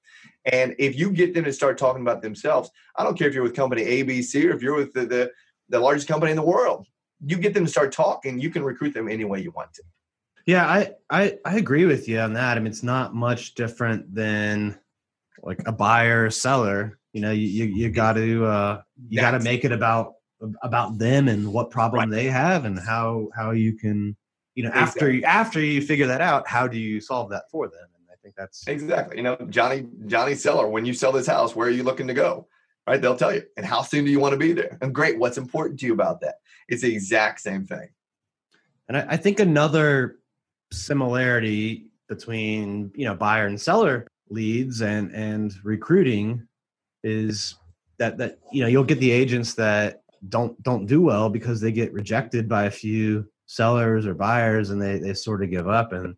And 0.47 0.75
if 0.79 0.97
you 0.97 1.11
get 1.11 1.35
them 1.35 1.45
to 1.45 1.53
start 1.53 1.79
talking 1.79 2.03
about 2.03 2.23
themselves, 2.23 2.71
I 2.97 3.05
don't 3.05 3.17
care 3.17 3.29
if 3.29 3.35
you're 3.35 3.43
with 3.43 3.55
company 3.55 3.85
ABC 3.85 4.47
or 4.47 4.55
if 4.55 4.63
you're 4.63 4.77
with 4.77 4.93
the, 4.93 5.07
the, 5.07 5.31
the 5.69 5.79
largest 5.79 6.09
company 6.09 6.31
in 6.31 6.37
the 6.37 6.43
world, 6.43 6.87
you 7.25 7.37
get 7.37 7.55
them 7.55 7.65
to 7.65 7.71
start 7.71 7.93
talking, 7.93 8.41
you 8.41 8.51
can 8.51 8.65
recruit 8.65 8.95
them 8.95 9.09
any 9.09 9.25
way 9.25 9.41
you 9.41 9.53
want 9.53 9.73
to. 9.75 9.83
Yeah, 10.47 10.67
I, 10.67 10.93
I 11.09 11.39
I 11.45 11.57
agree 11.57 11.85
with 11.85 12.09
you 12.09 12.19
on 12.19 12.33
that. 12.33 12.57
I 12.57 12.61
mean, 12.61 12.67
it's 12.67 12.83
not 12.83 13.15
much 13.15 13.55
different 13.55 14.13
than 14.13 14.77
like 15.43 15.63
a 15.67 15.73
buyer 15.73 16.27
or 16.27 16.31
seller. 16.31 16.99
You 17.13 17.21
know, 17.21 17.31
you 17.31 17.47
you, 17.47 17.65
you 17.67 17.91
got 17.91 18.15
to 18.15 18.45
uh, 18.45 18.83
you 19.09 19.21
got 19.21 19.33
to 19.33 19.41
make 19.41 19.65
it 19.65 19.71
about 19.71 20.15
about 20.63 20.99
them 20.99 21.29
and 21.29 21.53
what 21.53 21.71
problem 21.71 22.11
they 22.11 22.27
have 22.27 22.65
and 22.65 22.77
how 22.77 23.29
how 23.37 23.53
you 23.53 23.75
can 23.75 24.17
you 24.55 24.65
know 24.65 24.71
after 24.71 25.11
you 25.11 25.23
after 25.25 25.61
you 25.61 25.81
figure 25.83 26.07
that 26.07 26.21
out, 26.21 26.47
how 26.47 26.67
do 26.67 26.79
you 26.79 27.01
solve 27.01 27.31
that 27.31 27.51
for 27.51 27.69
them? 27.69 27.87
And 27.97 28.07
I 28.11 28.17
think 28.23 28.35
that's 28.37 28.67
Exactly. 28.67 29.17
You 29.17 29.23
know, 29.23 29.37
Johnny, 29.49 29.87
Johnny 30.07 30.35
Seller, 30.35 30.69
when 30.69 30.85
you 30.85 30.95
sell 30.95 31.12
this 31.12 31.27
house, 31.27 31.57
where 31.57 31.69
are 31.69 31.73
you 31.73 31.83
looking 31.83 32.07
to 32.09 32.15
go? 32.15 32.47
Right? 32.87 33.01
They'll 33.01 33.17
tell 33.17 33.35
you. 33.35 33.45
And 33.57 33.65
how 33.65 33.83
soon 33.83 34.05
do 34.05 34.11
you 34.11 34.19
want 34.19 34.33
to 34.33 34.38
be 34.38 34.53
there? 34.53 34.77
And 34.81 34.95
great, 34.95 35.19
what's 35.19 35.38
important 35.38 35.79
to 35.81 35.87
you 35.87 35.93
about 35.93 36.21
that? 36.21 36.37
It's 36.69 36.83
the 36.83 36.93
exact 36.93 37.41
same 37.41 37.65
thing. 37.65 37.88
And 38.88 38.97
I, 38.97 39.07
I 39.11 39.17
think 39.17 39.41
another 39.41 40.19
similarity 40.73 41.87
between 42.09 42.91
you 42.95 43.05
know 43.05 43.15
buyer 43.15 43.47
and 43.47 43.61
seller 43.61 44.07
leads 44.31 44.83
and 44.83 45.15
and 45.15 45.55
recruiting 45.65 46.47
is 47.05 47.57
that 47.99 48.19
that 48.19 48.38
you 48.51 48.62
know 48.62 48.69
you'll 48.69 48.85
get 48.85 49.01
the 49.01 49.11
agents 49.11 49.55
that 49.55 50.03
don't 50.29 50.61
don't 50.62 50.87
do 50.87 51.01
well 51.01 51.29
because 51.29 51.61
they 51.61 51.73
get 51.73 51.93
rejected 51.93 52.49
by 52.49 52.65
a 52.65 52.71
few 52.71 53.27
sellers 53.55 54.07
or 54.07 54.15
buyers 54.15 54.71
and 54.71 54.81
they 54.81 54.99
they 54.99 55.15
sort 55.15 55.43
of 55.43 55.51
give 55.51 55.69
up 55.69 55.93
and 55.93 56.17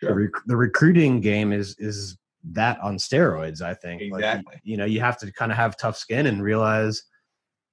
the, 0.00 0.12
rec- 0.12 0.44
the 0.46 0.56
recruiting 0.56 1.20
game 1.20 1.52
is 1.52 1.76
is 1.78 2.18
that 2.52 2.80
on 2.80 2.96
steroids 2.96 3.62
i 3.62 3.72
think. 3.72 4.02
Like, 4.10 4.20
Exactly. 4.20 4.60
you 4.64 4.76
know 4.76 4.84
you 4.84 5.00
have 5.00 5.18
to 5.18 5.32
kind 5.32 5.52
of 5.52 5.58
have 5.58 5.76
tough 5.76 5.96
skin 5.96 6.26
and 6.26 6.42
realize 6.42 7.04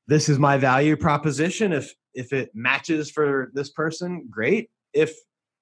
this 0.07 0.27
is 0.27 0.39
my 0.39 0.57
value 0.57 0.97
proposition. 0.97 1.71
If 1.71 1.93
if 2.13 2.33
it 2.33 2.49
matches 2.53 3.11
for 3.11 3.51
this 3.53 3.69
person 3.69 4.27
great. 4.29 4.69
If 4.93 5.15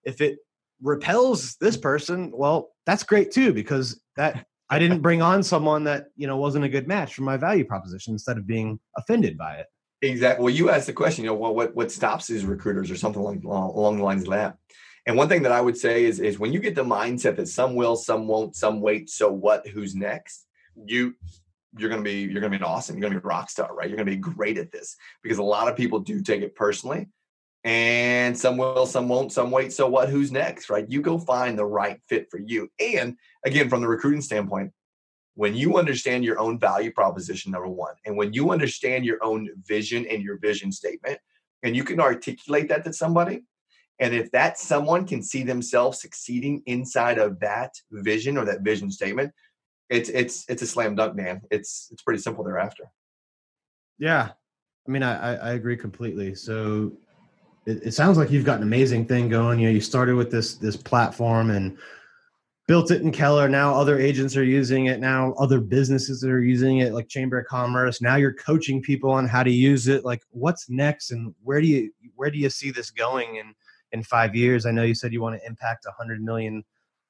if 0.03 0.21
it 0.21 0.39
repels 0.81 1.57
this 1.59 1.75
person 1.75 2.31
well 2.33 2.69
that's 2.85 3.03
great 3.03 3.31
too 3.31 3.51
because 3.51 3.99
that 4.15 4.45
i 4.69 4.77
didn't 4.77 5.01
bring 5.07 5.23
on 5.23 5.41
someone 5.41 5.83
that 5.83 6.05
you 6.15 6.27
know 6.27 6.37
wasn't 6.37 6.63
a 6.63 6.69
good 6.69 6.87
match 6.87 7.15
for 7.15 7.23
my 7.23 7.35
value 7.35 7.65
proposition 7.65 8.13
instead 8.13 8.37
of 8.37 8.45
being 8.45 8.79
offended 8.95 9.35
by 9.39 9.55
it 9.55 9.65
Exactly. 10.01 10.43
Well, 10.43 10.53
you 10.53 10.69
asked 10.69 10.87
the 10.87 10.93
question, 10.93 11.23
you 11.23 11.31
know, 11.31 11.35
well, 11.35 11.55
what 11.55 11.75
what 11.75 11.91
stops 11.91 12.27
these 12.27 12.45
recruiters 12.45 12.91
or 12.91 12.95
something 12.95 13.21
like 13.21 13.43
along 13.43 13.97
the 13.97 14.03
lines 14.03 14.23
of 14.23 14.29
that. 14.29 14.57
And 15.07 15.15
one 15.15 15.29
thing 15.29 15.43
that 15.43 15.51
I 15.51 15.61
would 15.61 15.77
say 15.77 16.05
is 16.05 16.19
is 16.19 16.37
when 16.37 16.53
you 16.53 16.59
get 16.59 16.75
the 16.75 16.83
mindset 16.83 17.37
that 17.37 17.47
some 17.47 17.75
will, 17.75 17.95
some 17.95 18.27
won't, 18.27 18.55
some 18.55 18.81
wait, 18.81 19.09
so 19.09 19.31
what, 19.31 19.67
who's 19.67 19.95
next, 19.95 20.45
you 20.85 21.15
you're 21.77 21.89
going 21.89 22.03
to 22.03 22.09
be 22.09 22.21
you're 22.21 22.41
going 22.41 22.51
to 22.51 22.57
be 22.57 22.63
an 22.63 22.63
awesome 22.63 22.95
you're 22.95 23.01
going 23.01 23.13
to 23.13 23.19
be 23.19 23.23
a 23.23 23.27
rock 23.27 23.49
star 23.49 23.73
right? 23.75 23.87
You're 23.89 23.97
going 23.97 24.07
to 24.07 24.11
be 24.11 24.17
great 24.17 24.57
at 24.57 24.71
this 24.71 24.95
because 25.23 25.37
a 25.37 25.43
lot 25.43 25.67
of 25.67 25.75
people 25.75 25.99
do 25.99 26.21
take 26.21 26.41
it 26.41 26.55
personally. 26.55 27.07
And 27.63 28.37
some 28.37 28.57
will 28.57 28.85
some 28.85 29.07
won't 29.09 29.31
some 29.31 29.51
wait 29.51 29.73
so 29.73 29.87
what 29.87 30.09
who's 30.09 30.31
next 30.31 30.69
right? 30.69 30.85
You 30.87 31.01
go 31.01 31.17
find 31.17 31.57
the 31.57 31.65
right 31.65 31.99
fit 32.07 32.29
for 32.31 32.39
you. 32.39 32.69
And 32.79 33.17
again 33.45 33.69
from 33.69 33.81
the 33.81 33.87
recruiting 33.87 34.21
standpoint 34.21 34.71
when 35.37 35.55
you 35.55 35.77
understand 35.77 36.23
your 36.23 36.39
own 36.39 36.59
value 36.59 36.91
proposition 36.91 37.51
number 37.51 37.67
one 37.67 37.93
and 38.05 38.17
when 38.17 38.33
you 38.33 38.51
understand 38.51 39.05
your 39.05 39.23
own 39.23 39.49
vision 39.65 40.05
and 40.07 40.21
your 40.21 40.37
vision 40.39 40.71
statement 40.71 41.17
and 41.63 41.75
you 41.75 41.83
can 41.83 41.99
articulate 41.99 42.67
that 42.67 42.83
to 42.83 42.91
somebody 42.91 43.43
and 43.99 44.13
if 44.13 44.29
that 44.31 44.59
someone 44.59 45.07
can 45.07 45.23
see 45.23 45.43
themselves 45.43 46.01
succeeding 46.01 46.61
inside 46.65 47.17
of 47.17 47.39
that 47.39 47.73
vision 47.91 48.37
or 48.37 48.45
that 48.45 48.61
vision 48.61 48.91
statement 48.91 49.31
it's 49.89 50.09
it's 50.09 50.45
it's 50.49 50.61
a 50.61 50.67
slam 50.67 50.95
dunk, 50.95 51.15
man. 51.15 51.41
It's 51.49 51.89
it's 51.91 52.01
pretty 52.01 52.21
simple 52.21 52.43
thereafter. 52.43 52.91
Yeah, 53.97 54.31
I 54.87 54.91
mean, 54.91 55.03
I 55.03 55.35
I 55.35 55.53
agree 55.53 55.77
completely. 55.77 56.35
So 56.35 56.93
it, 57.65 57.87
it 57.87 57.93
sounds 57.93 58.17
like 58.17 58.29
you've 58.29 58.45
got 58.45 58.57
an 58.57 58.63
amazing 58.63 59.05
thing 59.05 59.29
going. 59.29 59.59
You 59.59 59.67
know, 59.67 59.73
you 59.73 59.81
started 59.81 60.15
with 60.15 60.29
this 60.29 60.55
this 60.55 60.75
platform 60.75 61.51
and 61.51 61.77
built 62.67 62.91
it 62.91 63.01
in 63.01 63.11
Keller. 63.11 63.47
Now 63.47 63.73
other 63.73 63.97
agents 63.97 64.35
are 64.35 64.43
using 64.43 64.87
it. 64.87 64.99
Now 64.99 65.33
other 65.33 65.59
businesses 65.59 66.21
that 66.21 66.29
are 66.29 66.43
using 66.43 66.79
it, 66.79 66.93
like 66.93 67.07
Chamber 67.07 67.39
of 67.39 67.47
Commerce. 67.47 68.01
Now 68.01 68.17
you're 68.17 68.33
coaching 68.33 68.81
people 68.81 69.09
on 69.09 69.27
how 69.27 69.43
to 69.43 69.51
use 69.51 69.87
it. 69.87 70.03
Like, 70.05 70.21
what's 70.29 70.69
next, 70.69 71.11
and 71.11 71.33
where 71.43 71.61
do 71.61 71.67
you 71.67 71.91
where 72.15 72.29
do 72.29 72.37
you 72.37 72.49
see 72.49 72.71
this 72.71 72.91
going 72.91 73.37
in 73.37 73.53
in 73.93 74.03
five 74.03 74.35
years? 74.35 74.65
I 74.65 74.71
know 74.71 74.83
you 74.83 74.95
said 74.95 75.13
you 75.13 75.21
want 75.21 75.39
to 75.39 75.47
impact 75.47 75.85
a 75.85 75.91
hundred 75.91 76.21
million 76.21 76.63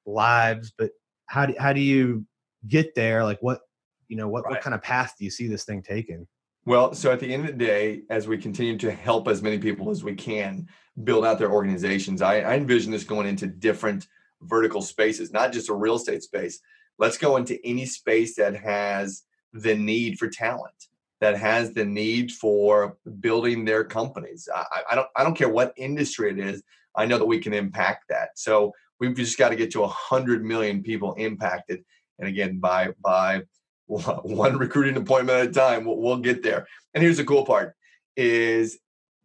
lives, 0.05 0.71
but 0.77 0.91
how 1.27 1.45
do 1.45 1.53
how 1.59 1.73
do 1.73 1.81
you 1.81 2.25
get 2.67 2.95
there 2.95 3.23
like 3.23 3.37
what 3.41 3.61
you 4.07 4.17
know 4.17 4.27
what, 4.27 4.43
right. 4.45 4.51
what 4.51 4.61
kind 4.61 4.73
of 4.73 4.81
path 4.81 5.13
do 5.17 5.25
you 5.25 5.31
see 5.31 5.47
this 5.47 5.63
thing 5.63 5.81
taking 5.81 6.25
well 6.65 6.93
so 6.93 7.11
at 7.11 7.19
the 7.19 7.31
end 7.31 7.47
of 7.47 7.57
the 7.57 7.65
day 7.65 8.01
as 8.09 8.27
we 8.27 8.37
continue 8.37 8.77
to 8.77 8.91
help 8.91 9.27
as 9.27 9.41
many 9.41 9.59
people 9.59 9.89
as 9.89 10.03
we 10.03 10.15
can 10.15 10.67
build 11.03 11.25
out 11.25 11.37
their 11.37 11.51
organizations 11.51 12.21
i, 12.21 12.39
I 12.39 12.55
envision 12.55 12.91
this 12.91 13.03
going 13.03 13.27
into 13.27 13.47
different 13.47 14.07
vertical 14.41 14.81
spaces 14.81 15.31
not 15.31 15.51
just 15.51 15.69
a 15.69 15.73
real 15.73 15.95
estate 15.95 16.23
space. 16.23 16.59
Let's 16.99 17.17
go 17.17 17.37
into 17.37 17.59
any 17.65 17.85
space 17.85 18.35
that 18.35 18.55
has 18.55 19.23
the 19.53 19.75
need 19.75 20.17
for 20.19 20.29
talent 20.29 20.73
that 21.19 21.37
has 21.37 21.73
the 21.73 21.85
need 21.85 22.31
for 22.31 22.97
building 23.19 23.65
their 23.65 23.83
companies. 23.83 24.47
I, 24.53 24.81
I 24.91 24.95
don't 24.95 25.07
i 25.15 25.23
don't 25.23 25.37
care 25.37 25.49
what 25.49 25.73
industry 25.77 26.29
it 26.29 26.37
is 26.37 26.61
i 26.95 27.05
know 27.05 27.17
that 27.17 27.25
we 27.25 27.39
can 27.39 27.53
impact 27.53 28.05
that. 28.09 28.29
So 28.35 28.73
we've 28.99 29.15
just 29.15 29.37
got 29.37 29.49
to 29.49 29.55
get 29.55 29.71
to 29.71 29.81
100 29.81 30.43
million 30.43 30.81
people 30.81 31.13
impacted. 31.15 31.83
And 32.19 32.27
again, 32.27 32.59
by 32.59 32.93
by 33.01 33.43
one 33.85 34.57
recruiting 34.57 34.97
appointment 34.97 35.39
at 35.39 35.47
a 35.47 35.51
time, 35.51 35.85
we'll, 35.85 35.97
we'll 35.97 36.17
get 36.17 36.43
there. 36.43 36.67
And 36.93 37.03
here's 37.03 37.17
the 37.17 37.23
cool 37.23 37.45
part: 37.45 37.75
is 38.15 38.79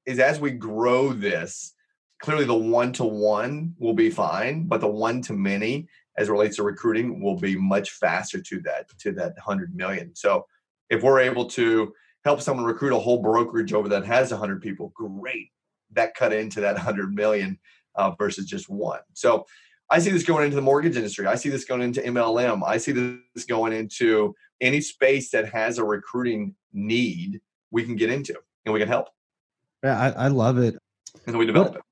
is 0.06 0.18
as 0.18 0.40
we 0.40 0.50
grow 0.50 1.12
this, 1.12 1.74
clearly 2.22 2.44
the 2.44 2.54
one 2.54 2.92
to 2.94 3.04
one 3.04 3.74
will 3.78 3.92
be 3.92 4.08
fine, 4.08 4.64
but 4.66 4.80
the 4.80 4.88
one 4.88 5.20
to 5.22 5.32
many 5.32 5.88
as 6.16 6.30
relates 6.30 6.56
to 6.56 6.62
recruiting 6.62 7.20
will 7.20 7.36
be 7.36 7.56
much 7.56 7.90
faster 7.90 8.40
to 8.40 8.60
that 8.60 8.86
to 9.00 9.12
that 9.12 9.34
100 9.34 9.74
million. 9.74 10.14
So 10.14 10.46
if 10.88 11.02
we're 11.02 11.20
able 11.20 11.46
to 11.50 11.92
help 12.24 12.40
someone 12.40 12.64
recruit 12.64 12.94
a 12.94 12.98
whole 12.98 13.20
brokerage 13.20 13.72
over 13.72 13.88
that 13.88 14.06
has 14.06 14.30
100 14.30 14.62
people, 14.62 14.92
great. 14.94 15.50
That 15.90 16.14
cut 16.14 16.32
into 16.32 16.60
that 16.60 16.74
100 16.74 17.12
million 17.12 17.58
uh, 17.96 18.12
versus 18.12 18.46
just 18.46 18.70
one. 18.70 19.00
So 19.14 19.44
I 19.90 19.98
see 19.98 20.10
this 20.10 20.22
going 20.22 20.44
into 20.44 20.56
the 20.56 20.62
mortgage 20.62 20.96
industry. 20.96 21.26
I 21.26 21.34
see 21.34 21.48
this 21.48 21.64
going 21.64 21.82
into 21.82 22.00
MLM. 22.00 22.62
I 22.64 22.78
see 22.78 22.92
this 22.92 23.44
going 23.46 23.72
into 23.72 24.34
any 24.60 24.80
space 24.80 25.30
that 25.32 25.48
has 25.52 25.78
a 25.78 25.84
recruiting 25.84 26.54
need 26.72 27.40
we 27.72 27.84
can 27.84 27.96
get 27.96 28.10
into 28.10 28.36
and 28.64 28.72
we 28.72 28.78
can 28.78 28.88
help. 28.88 29.08
Yeah, 29.82 29.98
I, 29.98 30.26
I 30.26 30.28
love 30.28 30.58
it. 30.58 30.76
And 31.26 31.36
we 31.36 31.46
develop 31.46 31.70
what, 31.70 31.78
it. 31.78 31.82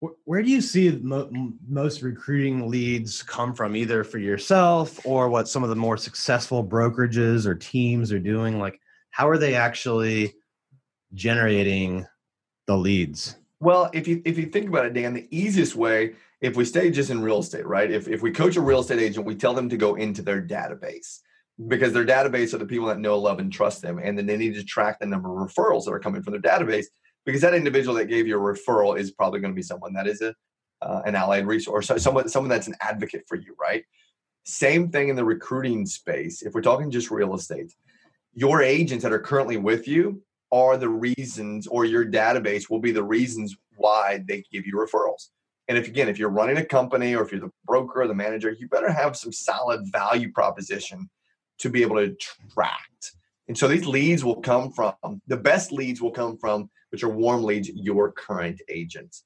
Where 0.00 0.42
do 0.42 0.50
you 0.50 0.60
see 0.60 0.98
mo- 1.02 1.30
most 1.66 2.02
recruiting 2.02 2.68
leads 2.68 3.22
come 3.22 3.54
from, 3.54 3.74
either 3.74 4.04
for 4.04 4.18
yourself 4.18 5.04
or 5.06 5.28
what 5.28 5.48
some 5.48 5.62
of 5.62 5.70
the 5.70 5.76
more 5.76 5.96
successful 5.96 6.62
brokerages 6.62 7.46
or 7.46 7.54
teams 7.54 8.12
are 8.12 8.18
doing? 8.18 8.58
Like, 8.58 8.78
how 9.10 9.28
are 9.28 9.38
they 9.38 9.54
actually 9.54 10.34
generating 11.14 12.06
the 12.66 12.76
leads? 12.76 13.36
Well, 13.58 13.88
if 13.94 14.06
you 14.06 14.20
if 14.26 14.36
you 14.36 14.46
think 14.46 14.68
about 14.68 14.84
it, 14.84 14.92
Dan, 14.92 15.14
the 15.14 15.28
easiest 15.30 15.74
way 15.74 16.14
if 16.40 16.56
we 16.56 16.64
stay 16.64 16.90
just 16.90 17.10
in 17.10 17.22
real 17.22 17.38
estate, 17.38 17.66
right? 17.66 17.90
If, 17.90 18.08
if 18.08 18.22
we 18.22 18.30
coach 18.30 18.56
a 18.56 18.60
real 18.60 18.80
estate 18.80 19.00
agent, 19.00 19.26
we 19.26 19.34
tell 19.34 19.54
them 19.54 19.68
to 19.70 19.76
go 19.76 19.94
into 19.94 20.22
their 20.22 20.42
database 20.42 21.20
because 21.68 21.92
their 21.92 22.04
database 22.04 22.52
are 22.52 22.58
the 22.58 22.66
people 22.66 22.86
that 22.88 23.00
know, 23.00 23.18
love, 23.18 23.38
and 23.38 23.52
trust 23.52 23.80
them. 23.80 23.98
And 23.98 24.18
then 24.18 24.26
they 24.26 24.36
need 24.36 24.54
to 24.54 24.64
track 24.64 24.98
the 24.98 25.06
number 25.06 25.30
of 25.30 25.50
referrals 25.50 25.84
that 25.84 25.92
are 25.92 25.98
coming 25.98 26.22
from 26.22 26.32
their 26.32 26.42
database 26.42 26.86
because 27.26 27.42
that 27.42 27.54
individual 27.54 27.96
that 27.96 28.06
gave 28.06 28.26
you 28.26 28.38
a 28.38 28.40
referral 28.40 28.98
is 28.98 29.10
probably 29.10 29.40
going 29.40 29.52
to 29.52 29.56
be 29.56 29.62
someone 29.62 29.92
that 29.92 30.06
is 30.06 30.22
a 30.22 30.34
uh, 30.82 31.02
an 31.06 31.14
allied 31.14 31.46
resource, 31.46 31.90
or 31.90 31.98
someone 31.98 32.28
someone 32.28 32.50
that's 32.50 32.68
an 32.68 32.76
advocate 32.80 33.24
for 33.26 33.36
you, 33.36 33.54
right? 33.60 33.84
Same 34.44 34.88
thing 34.90 35.08
in 35.08 35.16
the 35.16 35.24
recruiting 35.24 35.84
space. 35.86 36.42
If 36.42 36.54
we're 36.54 36.62
talking 36.62 36.90
just 36.90 37.10
real 37.10 37.34
estate, 37.34 37.74
your 38.34 38.62
agents 38.62 39.02
that 39.02 39.12
are 39.12 39.18
currently 39.18 39.56
with 39.56 39.88
you 39.88 40.22
are 40.52 40.76
the 40.76 40.88
reasons, 40.88 41.66
or 41.66 41.84
your 41.84 42.04
database 42.06 42.70
will 42.70 42.78
be 42.78 42.92
the 42.92 43.02
reasons 43.02 43.56
why 43.76 44.22
they 44.28 44.44
give 44.52 44.66
you 44.66 44.74
referrals. 44.74 45.30
And 45.68 45.76
if 45.76 45.88
again, 45.88 46.08
if 46.08 46.18
you're 46.18 46.28
running 46.28 46.58
a 46.58 46.64
company 46.64 47.16
or 47.16 47.24
if 47.24 47.32
you're 47.32 47.40
the 47.40 47.50
broker 47.64 48.02
or 48.02 48.06
the 48.06 48.14
manager, 48.14 48.50
you 48.50 48.68
better 48.68 48.92
have 48.92 49.16
some 49.16 49.32
solid 49.32 49.80
value 49.90 50.30
proposition 50.30 51.10
to 51.58 51.70
be 51.70 51.82
able 51.82 51.96
to 51.96 52.14
attract. 52.14 53.12
And 53.48 53.56
so 53.56 53.66
these 53.66 53.86
leads 53.86 54.24
will 54.24 54.40
come 54.40 54.70
from 54.70 54.94
the 55.26 55.36
best 55.36 55.72
leads 55.72 56.00
will 56.00 56.10
come 56.10 56.36
from 56.36 56.68
which 56.90 57.02
are 57.02 57.08
warm 57.08 57.42
leads, 57.42 57.68
your 57.68 58.12
current 58.12 58.60
agents. 58.68 59.24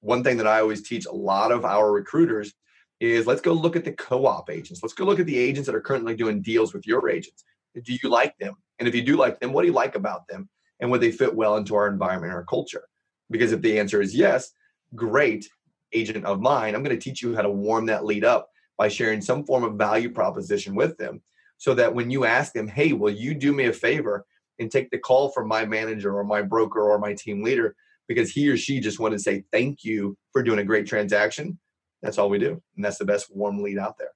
One 0.00 0.22
thing 0.22 0.36
that 0.36 0.46
I 0.46 0.60
always 0.60 0.86
teach 0.86 1.06
a 1.06 1.12
lot 1.12 1.52
of 1.52 1.64
our 1.64 1.90
recruiters 1.90 2.54
is 3.00 3.26
let's 3.26 3.40
go 3.40 3.52
look 3.52 3.76
at 3.76 3.84
the 3.84 3.92
co-op 3.92 4.50
agents. 4.50 4.82
Let's 4.82 4.94
go 4.94 5.04
look 5.04 5.20
at 5.20 5.26
the 5.26 5.38
agents 5.38 5.66
that 5.66 5.74
are 5.74 5.80
currently 5.80 6.16
doing 6.16 6.42
deals 6.42 6.74
with 6.74 6.86
your 6.86 7.08
agents. 7.08 7.44
Do 7.80 7.92
you 8.02 8.08
like 8.08 8.36
them? 8.38 8.54
And 8.78 8.88
if 8.88 8.94
you 8.94 9.02
do 9.02 9.16
like 9.16 9.40
them, 9.40 9.52
what 9.52 9.62
do 9.62 9.68
you 9.68 9.74
like 9.74 9.94
about 9.94 10.26
them? 10.28 10.48
And 10.80 10.90
would 10.90 11.00
they 11.00 11.12
fit 11.12 11.34
well 11.34 11.56
into 11.56 11.74
our 11.74 11.88
environment 11.88 12.32
our 12.32 12.44
culture? 12.44 12.84
Because 13.30 13.52
if 13.52 13.60
the 13.60 13.78
answer 13.78 14.00
is 14.00 14.14
yes, 14.14 14.52
great 14.94 15.48
agent 15.92 16.24
of 16.24 16.40
mine, 16.40 16.74
I'm 16.74 16.82
going 16.82 16.96
to 16.96 17.02
teach 17.02 17.22
you 17.22 17.34
how 17.34 17.42
to 17.42 17.50
warm 17.50 17.86
that 17.86 18.04
lead 18.04 18.24
up 18.24 18.48
by 18.76 18.88
sharing 18.88 19.20
some 19.20 19.44
form 19.44 19.64
of 19.64 19.74
value 19.74 20.10
proposition 20.10 20.74
with 20.74 20.96
them 20.98 21.20
so 21.56 21.74
that 21.74 21.94
when 21.94 22.10
you 22.10 22.24
ask 22.24 22.52
them, 22.52 22.68
hey, 22.68 22.92
will 22.92 23.10
you 23.10 23.34
do 23.34 23.52
me 23.52 23.66
a 23.66 23.72
favor 23.72 24.24
and 24.58 24.70
take 24.70 24.90
the 24.90 24.98
call 24.98 25.30
from 25.30 25.48
my 25.48 25.64
manager 25.64 26.16
or 26.16 26.24
my 26.24 26.42
broker 26.42 26.80
or 26.80 26.98
my 26.98 27.14
team 27.14 27.42
leader 27.42 27.74
because 28.08 28.30
he 28.30 28.48
or 28.48 28.56
she 28.56 28.80
just 28.80 28.98
wanted 28.98 29.16
to 29.16 29.22
say 29.22 29.44
thank 29.52 29.84
you 29.84 30.16
for 30.32 30.42
doing 30.42 30.58
a 30.58 30.64
great 30.64 30.86
transaction. 30.86 31.58
That's 32.02 32.18
all 32.18 32.30
we 32.30 32.38
do. 32.38 32.60
And 32.76 32.84
that's 32.84 32.98
the 32.98 33.04
best 33.04 33.34
warm 33.34 33.62
lead 33.62 33.78
out 33.78 33.98
there. 33.98 34.12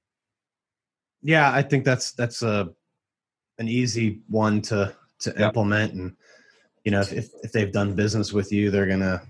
Yeah, 1.23 1.53
I 1.53 1.63
think 1.63 1.85
that's 1.85 2.13
that's 2.13 2.43
a 2.43 2.71
an 3.59 3.69
easy 3.69 4.21
one 4.29 4.61
to 4.63 4.95
to 5.21 5.43
implement 5.43 5.93
and 5.93 6.17
you 6.85 6.91
know 6.91 7.01
if, 7.01 7.13
if 7.45 7.53
they've 7.53 7.71
done 7.71 7.95
business 7.95 8.33
with 8.33 8.51
you 8.51 8.73
they're 8.73 8.89
gonna 8.89 9.23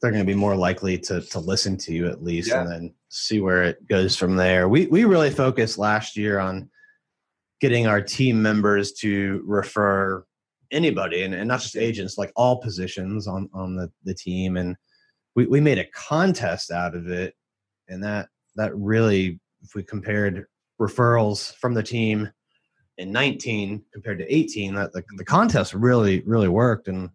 they're 0.00 0.10
going 0.10 0.24
to 0.24 0.32
be 0.32 0.38
more 0.38 0.56
likely 0.56 0.98
to 0.98 1.20
to 1.20 1.38
listen 1.38 1.76
to 1.76 1.92
you 1.92 2.06
at 2.06 2.22
least 2.22 2.48
yeah. 2.48 2.62
and 2.62 2.70
then 2.70 2.94
see 3.08 3.40
where 3.40 3.62
it 3.62 3.86
goes 3.88 4.16
from 4.16 4.36
there. 4.36 4.68
We 4.68 4.86
we 4.86 5.04
really 5.04 5.30
focused 5.30 5.78
last 5.78 6.16
year 6.16 6.38
on 6.38 6.70
getting 7.60 7.86
our 7.86 8.00
team 8.00 8.40
members 8.40 8.92
to 8.92 9.42
refer 9.44 10.24
anybody 10.70 11.22
and, 11.22 11.34
and 11.34 11.48
not 11.48 11.60
just 11.60 11.76
agents 11.76 12.18
like 12.18 12.32
all 12.36 12.60
positions 12.60 13.26
on 13.26 13.48
on 13.52 13.76
the, 13.76 13.90
the 14.04 14.14
team 14.14 14.56
and 14.56 14.76
we, 15.34 15.46
we 15.46 15.60
made 15.60 15.78
a 15.78 15.90
contest 15.90 16.70
out 16.70 16.94
of 16.94 17.08
it 17.08 17.34
and 17.88 18.02
that 18.02 18.28
that 18.56 18.74
really 18.76 19.38
if 19.62 19.74
we 19.74 19.82
compared 19.82 20.46
referrals 20.80 21.54
from 21.56 21.74
the 21.74 21.82
team 21.82 22.30
in 22.98 23.12
19 23.12 23.82
compared 23.92 24.18
to 24.18 24.34
18 24.34 24.74
that 24.74 24.92
the, 24.92 25.02
the 25.16 25.24
contest 25.24 25.74
really 25.74 26.20
really 26.20 26.48
worked 26.48 26.88
and 26.88 27.10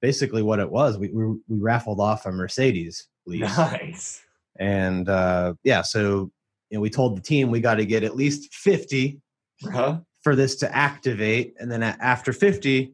basically 0.00 0.42
what 0.42 0.58
it 0.58 0.70
was. 0.70 0.98
We 0.98 1.08
we, 1.08 1.24
we 1.48 1.58
raffled 1.58 2.00
off 2.00 2.26
a 2.26 2.32
Mercedes 2.32 3.08
lease. 3.26 3.56
Nice. 3.56 4.22
And 4.58 5.08
uh, 5.08 5.54
yeah, 5.62 5.82
so 5.82 6.30
you 6.70 6.76
know, 6.76 6.80
we 6.80 6.90
told 6.90 7.16
the 7.16 7.22
team 7.22 7.50
we 7.50 7.60
got 7.60 7.76
to 7.76 7.86
get 7.86 8.04
at 8.04 8.16
least 8.16 8.54
50 8.54 9.20
uh-huh. 9.66 9.98
for 10.22 10.36
this 10.36 10.56
to 10.56 10.74
activate, 10.74 11.54
and 11.58 11.70
then 11.70 11.82
after 11.82 12.32
50, 12.32 12.92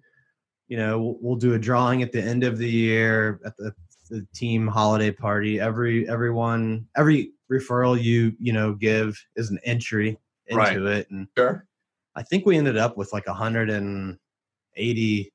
you 0.69 0.77
know, 0.77 1.01
we'll, 1.01 1.17
we'll 1.21 1.37
do 1.37 1.55
a 1.55 1.59
drawing 1.59 2.03
at 2.03 2.13
the 2.13 2.23
end 2.23 2.45
of 2.45 2.59
the 2.59 2.69
year 2.69 3.41
at 3.45 3.57
the, 3.57 3.73
the 4.11 4.27
team 4.35 4.67
holiday 4.67 5.11
party. 5.11 5.61
Every 5.61 6.09
everyone 6.09 6.87
every 6.97 7.33
referral 7.51 8.01
you 8.01 8.35
you 8.41 8.53
know 8.53 8.75
give 8.75 9.19
is 9.37 9.51
an 9.51 9.59
entry 9.65 10.19
into 10.47 10.59
right. 10.59 10.77
it, 10.77 11.11
and 11.11 11.29
sure. 11.37 11.67
I 12.15 12.23
think 12.23 12.47
we 12.47 12.57
ended 12.57 12.79
up 12.79 12.97
with 12.97 13.13
like 13.13 13.27
180 13.27 15.33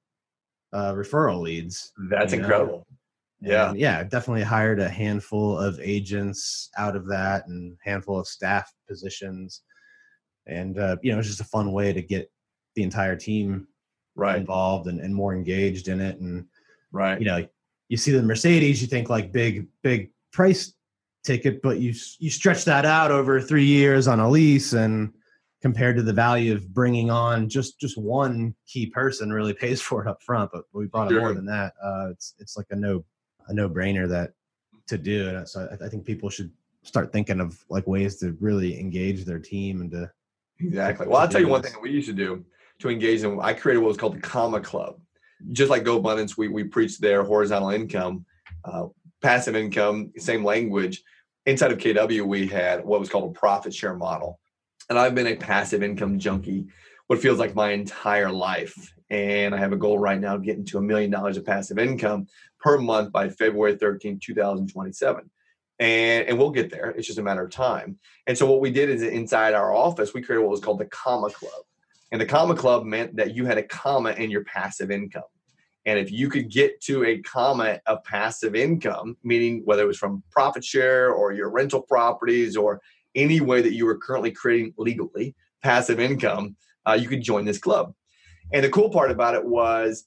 uh, 0.74 0.94
referral 0.94 1.42
leads. 1.42 1.92
That's 2.10 2.34
incredible. 2.34 2.88
Yeah. 3.40 3.70
And 3.70 3.80
yeah, 3.80 4.04
definitely 4.04 4.44
hired 4.44 4.80
a 4.80 4.90
handful 4.90 5.58
of 5.58 5.80
agents 5.80 6.70
out 6.78 6.96
of 6.96 7.08
that 7.08 7.48
and 7.48 7.78
handful 7.84 8.20
of 8.20 8.28
staff 8.28 8.72
positions. 8.88 9.62
And 10.48 10.80
uh, 10.80 10.98
you 11.02 11.12
know, 11.12 11.20
it's 11.20 11.28
just 11.28 11.42
a 11.42 11.46
fun 11.46 11.72
way 11.72 11.94
to 11.94 12.02
get 12.02 12.32
the 12.76 12.84
entire 12.84 13.16
team 13.16 13.68
right. 14.16 14.38
involved 14.38 14.88
and, 14.88 15.00
and 15.00 15.14
more 15.14 15.34
engaged 15.34 15.88
in 15.88 16.02
it. 16.02 16.20
And 16.20 16.46
right. 16.92 17.20
you 17.20 17.26
know 17.26 17.46
you 17.90 17.98
see 17.98 18.12
the 18.12 18.22
mercedes 18.22 18.82
you 18.82 18.88
think 18.88 19.10
like 19.10 19.32
big 19.32 19.68
big 19.84 20.12
price 20.32 20.74
ticket 21.24 21.62
but 21.62 21.80
you 21.80 21.94
you 22.20 22.30
stretch 22.30 22.66
that 22.66 22.86
out 22.86 23.12
over 23.12 23.40
three 23.40 23.66
years 23.66 24.08
on 24.08 24.20
a 24.20 24.30
lease 24.30 24.74
and 24.74 25.14
compared 25.62 25.96
to 25.96 26.02
the 26.02 26.14
value 26.14 26.56
of 26.56 26.74
bringing 26.74 27.12
on 27.12 27.48
just 27.48 27.80
just 27.80 27.98
one 27.98 28.56
key 28.66 28.88
person 28.88 29.32
really 29.32 29.54
pays 29.54 29.82
for 29.88 30.02
it 30.02 30.08
up 30.08 30.22
front 30.24 30.50
but 30.52 30.64
we 30.74 30.88
brought 30.88 31.10
sure. 31.10 31.20
more 31.20 31.34
than 31.34 31.46
that. 31.46 31.74
Uh, 31.84 32.08
it's 32.10 32.34
it's 32.40 32.58
like 32.58 32.68
a 32.72 32.76
no 32.76 33.04
a 33.48 33.54
no 33.54 33.70
brainer 33.70 34.08
that 34.08 34.32
to 34.88 34.98
do. 34.98 35.30
And 35.30 35.48
so 35.48 35.68
I, 35.72 35.86
I 35.86 35.90
think 35.90 36.06
people 36.06 36.30
should 36.30 36.52
start 36.84 37.12
thinking 37.12 37.40
of 37.40 37.64
like 37.70 37.88
ways 37.88 38.18
to 38.18 38.36
really 38.40 38.80
engage 38.80 39.26
their 39.26 39.40
team 39.40 39.82
and 39.82 39.92
to 39.92 40.12
exactly. 40.60 41.08
well 41.08 41.18
i'll 41.18 41.28
tell 41.28 41.42
you 41.42 41.48
one 41.48 41.62
thing 41.62 41.72
that 41.74 41.82
we 41.82 41.92
used 41.92 42.08
to 42.08 42.14
do 42.14 42.44
to 42.82 42.90
engage 42.90 43.22
them 43.22 43.40
i 43.42 43.54
created 43.54 43.80
what 43.80 43.88
was 43.88 43.98
called 43.98 44.16
the 44.16 44.22
comma 44.22 44.60
club 44.60 45.00
just 45.52 45.72
like 45.72 45.84
GoBundance 45.84 46.38
we, 46.38 46.48
we 46.48 46.64
preach 46.64 47.00
their 47.00 47.24
horizontal 47.24 47.70
income 47.70 48.26
uh, 48.66 48.88
passive 49.22 49.56
income 49.56 50.12
same 50.18 50.44
language 50.44 51.02
inside 51.46 51.72
of 51.72 51.78
kw 51.78 52.26
we 52.26 52.48
had 52.48 52.84
what 52.84 53.00
was 53.00 53.10
called 53.10 53.36
a 53.36 53.40
profit 53.40 53.74
share 53.74 53.96
model 53.96 54.40
and 54.90 55.00
i've 55.00 55.16
been 55.16 55.28
a 55.28 55.36
passive 55.36 55.84
income 55.84 56.20
junkie 56.20 56.68
what 57.08 57.20
feels 57.20 57.40
like 57.40 57.56
my 57.56 57.72
entire 57.72 58.32
life 58.32 58.94
and 59.10 59.54
i 59.56 59.58
have 59.58 59.74
a 59.74 59.78
goal 59.78 59.98
right 59.98 60.20
now 60.20 60.38
getting 60.38 60.66
to 60.66 60.78
a 60.78 60.82
million 60.82 61.10
dollars 61.10 61.38
of 61.38 61.46
passive 61.46 61.80
income 61.80 62.28
per 62.60 62.78
month 62.78 63.12
by 63.12 63.30
february 63.30 63.76
13 63.76 64.20
2027 64.22 65.30
and 65.82 66.28
and 66.28 66.38
we'll 66.38 66.52
get 66.52 66.70
there. 66.70 66.92
It's 66.92 67.08
just 67.08 67.20
a 67.20 67.24
matter 67.24 67.44
of 67.44 67.52
time. 67.52 67.98
And 68.28 68.38
so 68.38 68.46
what 68.46 68.62
we 68.62 68.72
did 68.72 68.90
is 68.90 69.02
inside 69.02 69.54
our 69.54 69.74
office, 69.74 70.14
we 70.14 70.22
created 70.22 70.44
what 70.44 70.52
was 70.52 70.62
called 70.62 70.80
the 70.80 70.86
comma 70.86 71.32
club. 71.32 71.64
And 72.12 72.20
the 72.20 72.26
comma 72.26 72.56
club 72.56 72.86
meant 72.86 73.16
that 73.16 73.36
you 73.36 73.46
had 73.46 73.58
a 73.58 73.64
comma 73.64 74.12
in 74.12 74.30
your 74.30 74.44
passive 74.44 74.92
income. 74.92 75.24
And 75.86 75.98
if 75.98 76.12
you 76.12 76.30
could 76.30 76.52
get 76.52 76.80
to 76.82 77.04
a 77.06 77.20
comma 77.22 77.80
of 77.88 78.04
passive 78.04 78.56
income, 78.56 79.18
meaning 79.24 79.62
whether 79.66 79.84
it 79.84 79.88
was 79.88 79.98
from 79.98 80.24
profit 80.30 80.64
share 80.64 81.12
or 81.12 81.32
your 81.32 81.50
rental 81.50 81.82
properties 81.82 82.56
or 82.56 82.82
any 83.16 83.42
way 83.42 83.62
that 83.62 83.74
you 83.74 83.86
were 83.86 83.98
currently 83.98 84.32
creating 84.32 84.74
legally 84.78 85.36
passive 85.64 86.00
income, 86.00 86.56
uh, 86.88 86.94
you 86.94 87.08
could 87.08 87.22
join 87.22 87.46
this 87.46 87.58
club. 87.58 87.94
And 88.54 88.64
the 88.64 88.70
cool 88.70 88.90
part 88.90 89.12
about 89.12 89.36
it 89.36 89.46
was 89.46 90.06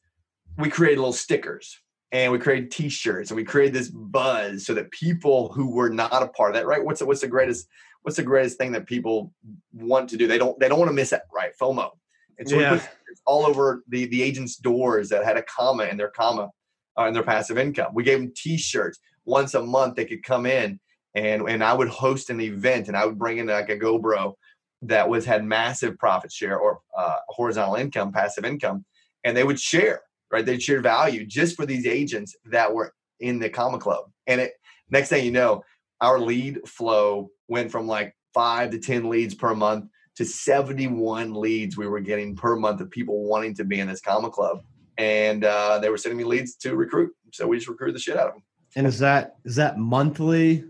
we 0.58 0.68
created 0.68 0.98
little 0.98 1.12
stickers 1.12 1.80
and 2.12 2.30
we 2.30 2.38
created 2.38 2.70
t-shirts 2.70 3.30
and 3.30 3.36
we 3.36 3.44
created 3.44 3.74
this 3.74 3.88
buzz 3.88 4.64
so 4.64 4.74
that 4.74 4.90
people 4.92 5.52
who 5.52 5.74
were 5.74 5.90
not 5.90 6.22
a 6.22 6.28
part 6.28 6.50
of 6.50 6.54
that 6.54 6.66
right 6.66 6.84
what's 6.84 7.00
the, 7.00 7.06
what's 7.06 7.20
the 7.20 7.28
greatest 7.28 7.66
what's 8.04 8.16
the 8.16 8.22
greatest 8.22 8.56
thing 8.56 8.72
that 8.72 8.86
people 8.86 9.32
want 9.72 10.08
to 10.08 10.16
do 10.16 10.26
they 10.26 10.38
don't 10.38 10.58
they 10.60 10.68
don't 10.68 10.78
want 10.78 10.88
to 10.88 10.94
miss 10.94 11.12
it 11.12 11.22
right 11.34 11.52
fomo 11.60 11.90
and 12.38 12.48
so 12.48 12.58
yeah. 12.58 12.70
put 12.70 12.88
all 13.26 13.44
over 13.44 13.82
the 13.88 14.06
the 14.06 14.22
agents 14.22 14.56
doors 14.56 15.08
that 15.08 15.24
had 15.24 15.36
a 15.36 15.42
comma 15.42 15.84
in 15.84 15.96
their 15.96 16.10
comma 16.10 16.50
uh, 16.98 17.06
in 17.06 17.14
their 17.14 17.22
passive 17.22 17.58
income 17.58 17.92
we 17.92 18.04
gave 18.04 18.18
them 18.18 18.32
t-shirts 18.36 18.98
once 19.24 19.54
a 19.54 19.62
month 19.62 19.96
they 19.96 20.04
could 20.04 20.22
come 20.22 20.46
in 20.46 20.78
and 21.14 21.42
and 21.48 21.64
i 21.64 21.72
would 21.72 21.88
host 21.88 22.30
an 22.30 22.40
event 22.40 22.88
and 22.88 22.96
i 22.96 23.04
would 23.04 23.18
bring 23.18 23.38
in 23.38 23.46
like 23.46 23.68
a 23.68 23.76
GoPro 23.76 24.34
that 24.82 25.08
was 25.08 25.24
had 25.24 25.44
massive 25.44 25.98
profit 25.98 26.30
share 26.30 26.58
or 26.58 26.80
uh, 26.96 27.16
horizontal 27.28 27.76
income 27.76 28.12
passive 28.12 28.44
income 28.44 28.84
and 29.24 29.36
they 29.36 29.44
would 29.44 29.58
share 29.58 30.02
right? 30.34 30.44
They'd 30.44 30.62
share 30.62 30.80
value 30.80 31.24
just 31.24 31.54
for 31.54 31.64
these 31.64 31.86
agents 31.86 32.34
that 32.46 32.74
were 32.74 32.92
in 33.20 33.38
the 33.38 33.48
comma 33.48 33.78
club. 33.78 34.06
And 34.26 34.40
it 34.40 34.52
next 34.90 35.08
thing 35.08 35.24
you 35.24 35.30
know, 35.30 35.62
our 36.00 36.18
lead 36.18 36.68
flow 36.68 37.30
went 37.48 37.70
from 37.70 37.86
like 37.86 38.16
five 38.32 38.70
to 38.70 38.78
10 38.78 39.08
leads 39.08 39.34
per 39.34 39.54
month 39.54 39.86
to 40.16 40.24
71 40.24 41.34
leads 41.34 41.76
we 41.76 41.86
were 41.86 42.00
getting 42.00 42.36
per 42.36 42.56
month 42.56 42.80
of 42.80 42.90
people 42.90 43.24
wanting 43.24 43.54
to 43.54 43.64
be 43.64 43.80
in 43.80 43.88
this 43.88 44.00
comma 44.00 44.30
club. 44.30 44.62
And 44.96 45.44
uh, 45.44 45.78
they 45.80 45.90
were 45.90 45.98
sending 45.98 46.18
me 46.18 46.24
leads 46.24 46.54
to 46.56 46.76
recruit. 46.76 47.12
So 47.32 47.46
we 47.48 47.56
just 47.56 47.68
recruited 47.68 47.96
the 47.96 48.00
shit 48.00 48.16
out 48.16 48.28
of 48.28 48.34
them. 48.34 48.42
And 48.76 48.86
is 48.86 48.98
that 49.00 49.36
is 49.44 49.56
that 49.56 49.78
monthly? 49.78 50.64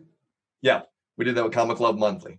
Yeah, 0.63 0.83
we 1.17 1.25
did 1.25 1.35
that 1.35 1.45
with 1.45 1.53
Comma 1.53 1.75
Club 1.75 1.99
monthly. 1.99 2.39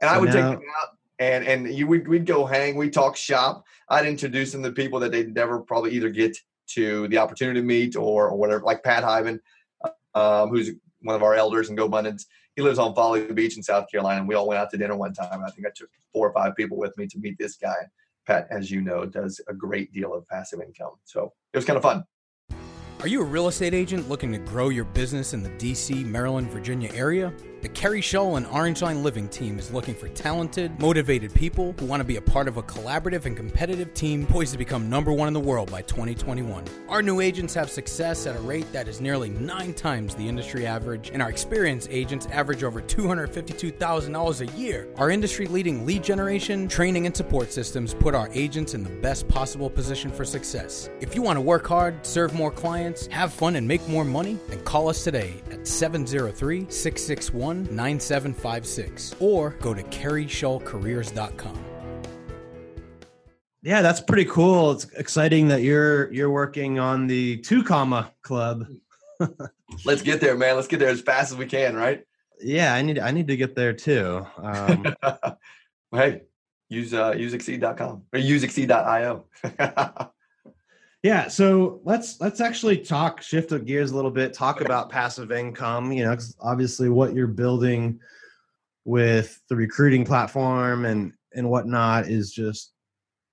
And 0.00 0.08
so 0.08 0.14
I 0.14 0.18
would 0.18 0.28
now, 0.28 0.32
take 0.32 0.58
them 0.58 0.68
out 0.82 0.88
and 1.18 1.46
and 1.46 1.72
you 1.72 1.86
would 1.86 2.08
we'd 2.08 2.26
go 2.26 2.44
hang, 2.44 2.76
we 2.76 2.90
talk 2.90 3.16
shop. 3.16 3.64
I'd 3.88 4.06
introduce 4.06 4.52
them 4.52 4.62
to 4.62 4.72
people 4.72 5.00
that 5.00 5.12
they'd 5.12 5.34
never 5.34 5.60
probably 5.60 5.92
either 5.92 6.10
get 6.10 6.36
to 6.70 7.06
the 7.08 7.18
opportunity 7.18 7.60
to 7.60 7.66
meet 7.66 7.96
or, 7.96 8.28
or 8.28 8.36
whatever, 8.36 8.62
like 8.64 8.82
Pat 8.82 9.04
Hiban, 9.04 9.38
um, 10.14 10.48
who's 10.48 10.70
one 11.02 11.14
of 11.14 11.22
our 11.22 11.34
elders 11.34 11.68
in 11.68 11.76
GoBundance. 11.76 12.24
He 12.56 12.62
lives 12.62 12.78
on 12.78 12.94
Folly 12.94 13.26
Beach 13.32 13.56
in 13.56 13.62
South 13.62 13.90
Carolina, 13.90 14.20
and 14.20 14.28
we 14.28 14.36
all 14.36 14.46
went 14.46 14.60
out 14.60 14.70
to 14.70 14.76
dinner 14.76 14.96
one 14.96 15.12
time. 15.12 15.42
I 15.44 15.50
think 15.50 15.66
I 15.66 15.70
took 15.74 15.88
four 16.12 16.28
or 16.28 16.32
five 16.32 16.54
people 16.54 16.76
with 16.76 16.96
me 16.96 17.06
to 17.08 17.18
meet 17.18 17.36
this 17.38 17.56
guy. 17.56 17.74
Pat, 18.26 18.46
as 18.50 18.70
you 18.70 18.80
know, 18.80 19.04
does 19.04 19.40
a 19.48 19.54
great 19.54 19.92
deal 19.92 20.14
of 20.14 20.26
passive 20.28 20.60
income. 20.60 20.92
So 21.04 21.32
it 21.52 21.58
was 21.58 21.64
kind 21.64 21.76
of 21.76 21.82
fun. 21.82 22.04
Are 23.00 23.08
you 23.08 23.20
a 23.20 23.24
real 23.24 23.48
estate 23.48 23.74
agent 23.74 24.08
looking 24.08 24.32
to 24.32 24.38
grow 24.38 24.68
your 24.68 24.84
business 24.84 25.34
in 25.34 25.42
the 25.42 25.50
DC, 25.50 26.06
Maryland, 26.06 26.48
Virginia 26.48 26.90
area? 26.94 27.34
The 27.64 27.70
Kerry 27.70 28.02
Shull 28.02 28.36
and 28.36 28.46
Orange 28.48 28.82
Line 28.82 29.02
Living 29.02 29.26
team 29.26 29.58
is 29.58 29.72
looking 29.72 29.94
for 29.94 30.06
talented, 30.10 30.78
motivated 30.78 31.32
people 31.32 31.74
who 31.78 31.86
want 31.86 32.00
to 32.00 32.04
be 32.04 32.16
a 32.16 32.20
part 32.20 32.46
of 32.46 32.58
a 32.58 32.62
collaborative 32.62 33.24
and 33.24 33.34
competitive 33.34 33.94
team 33.94 34.26
poised 34.26 34.52
to 34.52 34.58
become 34.58 34.90
number 34.90 35.14
one 35.14 35.28
in 35.28 35.32
the 35.32 35.40
world 35.40 35.70
by 35.70 35.80
2021. 35.80 36.62
Our 36.90 37.00
new 37.00 37.22
agents 37.22 37.54
have 37.54 37.70
success 37.70 38.26
at 38.26 38.36
a 38.36 38.40
rate 38.40 38.70
that 38.74 38.86
is 38.86 39.00
nearly 39.00 39.30
nine 39.30 39.72
times 39.72 40.14
the 40.14 40.28
industry 40.28 40.66
average, 40.66 41.08
and 41.08 41.22
our 41.22 41.30
experienced 41.30 41.88
agents 41.90 42.26
average 42.26 42.62
over 42.64 42.82
$252,000 42.82 44.40
a 44.42 44.58
year. 44.58 44.86
Our 44.98 45.08
industry 45.08 45.46
leading 45.46 45.86
lead 45.86 46.04
generation, 46.04 46.68
training, 46.68 47.06
and 47.06 47.16
support 47.16 47.50
systems 47.50 47.94
put 47.94 48.14
our 48.14 48.28
agents 48.34 48.74
in 48.74 48.84
the 48.84 48.90
best 48.90 49.26
possible 49.26 49.70
position 49.70 50.10
for 50.10 50.26
success. 50.26 50.90
If 51.00 51.14
you 51.14 51.22
want 51.22 51.38
to 51.38 51.40
work 51.40 51.66
hard, 51.66 52.04
serve 52.04 52.34
more 52.34 52.50
clients, 52.50 53.06
have 53.06 53.32
fun, 53.32 53.56
and 53.56 53.66
make 53.66 53.88
more 53.88 54.04
money, 54.04 54.38
then 54.48 54.60
call 54.64 54.90
us 54.90 55.02
today 55.02 55.32
at 55.50 55.66
703 55.66 56.66
661 56.68 57.53
9756 57.62 59.14
or 59.20 59.50
go 59.60 59.72
to 59.72 59.82
kerryshullcareers.com. 59.84 61.64
Yeah, 63.62 63.80
that's 63.80 64.00
pretty 64.00 64.26
cool. 64.26 64.72
It's 64.72 64.84
exciting 64.92 65.48
that 65.48 65.62
you're 65.62 66.12
you're 66.12 66.30
working 66.30 66.78
on 66.78 67.06
the 67.06 67.38
two 67.38 67.62
comma 67.62 68.12
club. 68.22 68.66
Let's 69.86 70.02
get 70.02 70.20
there, 70.20 70.36
man. 70.36 70.56
Let's 70.56 70.68
get 70.68 70.80
there 70.80 70.90
as 70.90 71.00
fast 71.00 71.32
as 71.32 71.38
we 71.38 71.46
can, 71.46 71.74
right? 71.74 72.04
Yeah, 72.40 72.74
I 72.74 72.82
need 72.82 72.98
I 72.98 73.10
need 73.10 73.26
to 73.28 73.36
get 73.36 73.54
there 73.54 73.72
too. 73.72 74.26
Um, 74.36 74.94
hey, 75.92 76.22
use 76.68 76.92
uh 76.92 77.12
useexceed.com 77.12 78.02
or 78.12 78.18
useexceed.io. 78.18 79.24
Yeah, 81.04 81.28
so 81.28 81.82
let's 81.84 82.18
let's 82.18 82.40
actually 82.40 82.78
talk 82.78 83.20
shift 83.20 83.50
the 83.50 83.58
gears 83.58 83.90
a 83.90 83.94
little 83.94 84.10
bit. 84.10 84.32
Talk 84.32 84.62
about 84.62 84.88
passive 84.88 85.32
income. 85.32 85.92
You 85.92 86.04
know, 86.04 86.16
obviously 86.40 86.88
what 86.88 87.12
you're 87.12 87.26
building 87.26 88.00
with 88.86 89.38
the 89.50 89.54
recruiting 89.54 90.06
platform 90.06 90.86
and 90.86 91.12
and 91.34 91.50
whatnot 91.50 92.08
is 92.08 92.32
just 92.32 92.72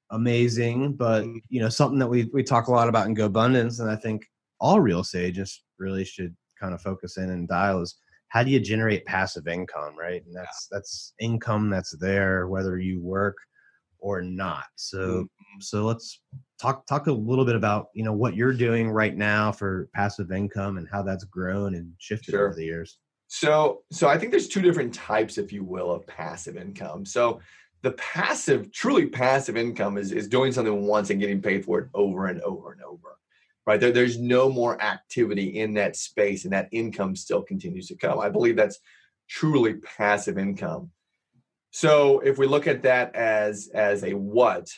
amazing. 0.10 0.98
But 0.98 1.24
mm-hmm. 1.24 1.38
you 1.48 1.62
know, 1.62 1.70
something 1.70 1.98
that 2.00 2.10
we 2.10 2.26
we 2.34 2.44
talk 2.44 2.68
a 2.68 2.72
lot 2.72 2.90
about 2.90 3.08
in 3.08 3.16
GoBundance, 3.16 3.80
and 3.80 3.90
I 3.90 3.96
think 3.96 4.26
all 4.60 4.82
real 4.82 5.00
estate 5.00 5.28
agents 5.28 5.64
really 5.80 6.04
should 6.04 6.36
kind 6.60 6.74
of 6.74 6.82
focus 6.82 7.16
in 7.16 7.30
and 7.30 7.48
dial 7.48 7.82
is 7.82 7.96
how 8.28 8.44
do 8.44 8.52
you 8.52 8.60
generate 8.60 9.06
passive 9.06 9.48
income, 9.48 9.98
right? 9.98 10.22
And 10.26 10.36
that's 10.36 10.68
that's 10.70 11.14
income 11.22 11.70
that's 11.70 11.96
there 12.00 12.50
whether 12.50 12.78
you 12.80 13.00
work 13.00 13.38
or 14.00 14.22
not. 14.22 14.66
So 14.76 14.98
mm-hmm. 14.98 15.62
so 15.62 15.86
let's 15.86 16.20
talk 16.62 16.86
talk 16.86 17.08
a 17.08 17.12
little 17.12 17.46
bit 17.46 17.56
about 17.56 17.88
you 17.94 18.04
know 18.04 18.14
what 18.14 18.36
you're 18.36 18.54
doing 18.54 18.90
right 18.90 19.18
now 19.18 19.52
for 19.52 19.90
passive 19.94 20.32
income 20.32 20.78
and 20.78 20.88
how 20.92 21.02
that's 21.02 21.24
grown 21.24 21.76
and 21.76 21.92
shifted 21.98 22.32
sure. 22.32 22.48
over 22.48 22.56
the 22.56 22.66
years. 22.66 23.00
So 23.28 23.82
so 23.92 24.08
I 24.08 24.18
think 24.18 24.32
there's 24.32 24.48
two 24.48 24.62
different 24.62 24.94
types, 24.94 25.38
if 25.38 25.52
you 25.52 25.64
will, 25.64 25.92
of 25.92 26.06
passive 26.06 26.58
income. 26.58 27.06
So 27.06 27.42
the 27.82 27.94
passive, 27.94 28.72
truly 28.72 29.08
passive 29.08 29.58
income 29.58 29.98
is 29.98 30.12
is 30.12 30.28
doing 30.28 30.52
something 30.52 30.86
once 30.86 31.10
and 31.10 31.20
getting 31.20 31.42
paid 31.42 31.66
for 31.66 31.80
it 31.80 31.90
over 31.94 32.28
and 32.28 32.42
over 32.42 32.74
and 32.74 32.82
over. 32.84 33.18
Right 33.66 33.80
there, 33.80 33.92
there's 33.92 34.20
no 34.20 34.50
more 34.50 34.82
activity 34.82 35.60
in 35.60 35.74
that 35.76 35.96
space, 35.96 36.44
and 36.44 36.54
that 36.54 36.70
income 36.72 37.16
still 37.16 37.42
continues 37.42 37.88
to 37.88 37.96
come. 37.96 38.20
I 38.20 38.30
believe 38.30 38.56
that's 38.56 38.80
truly 39.30 39.76
passive 39.76 40.38
income. 40.38 40.92
So 41.72 42.20
if 42.20 42.38
we 42.38 42.48
look 42.48 42.68
at 42.68 42.84
that 42.84 43.16
as 43.16 43.70
as 43.74 44.04
a 44.04 44.14
what, 44.14 44.70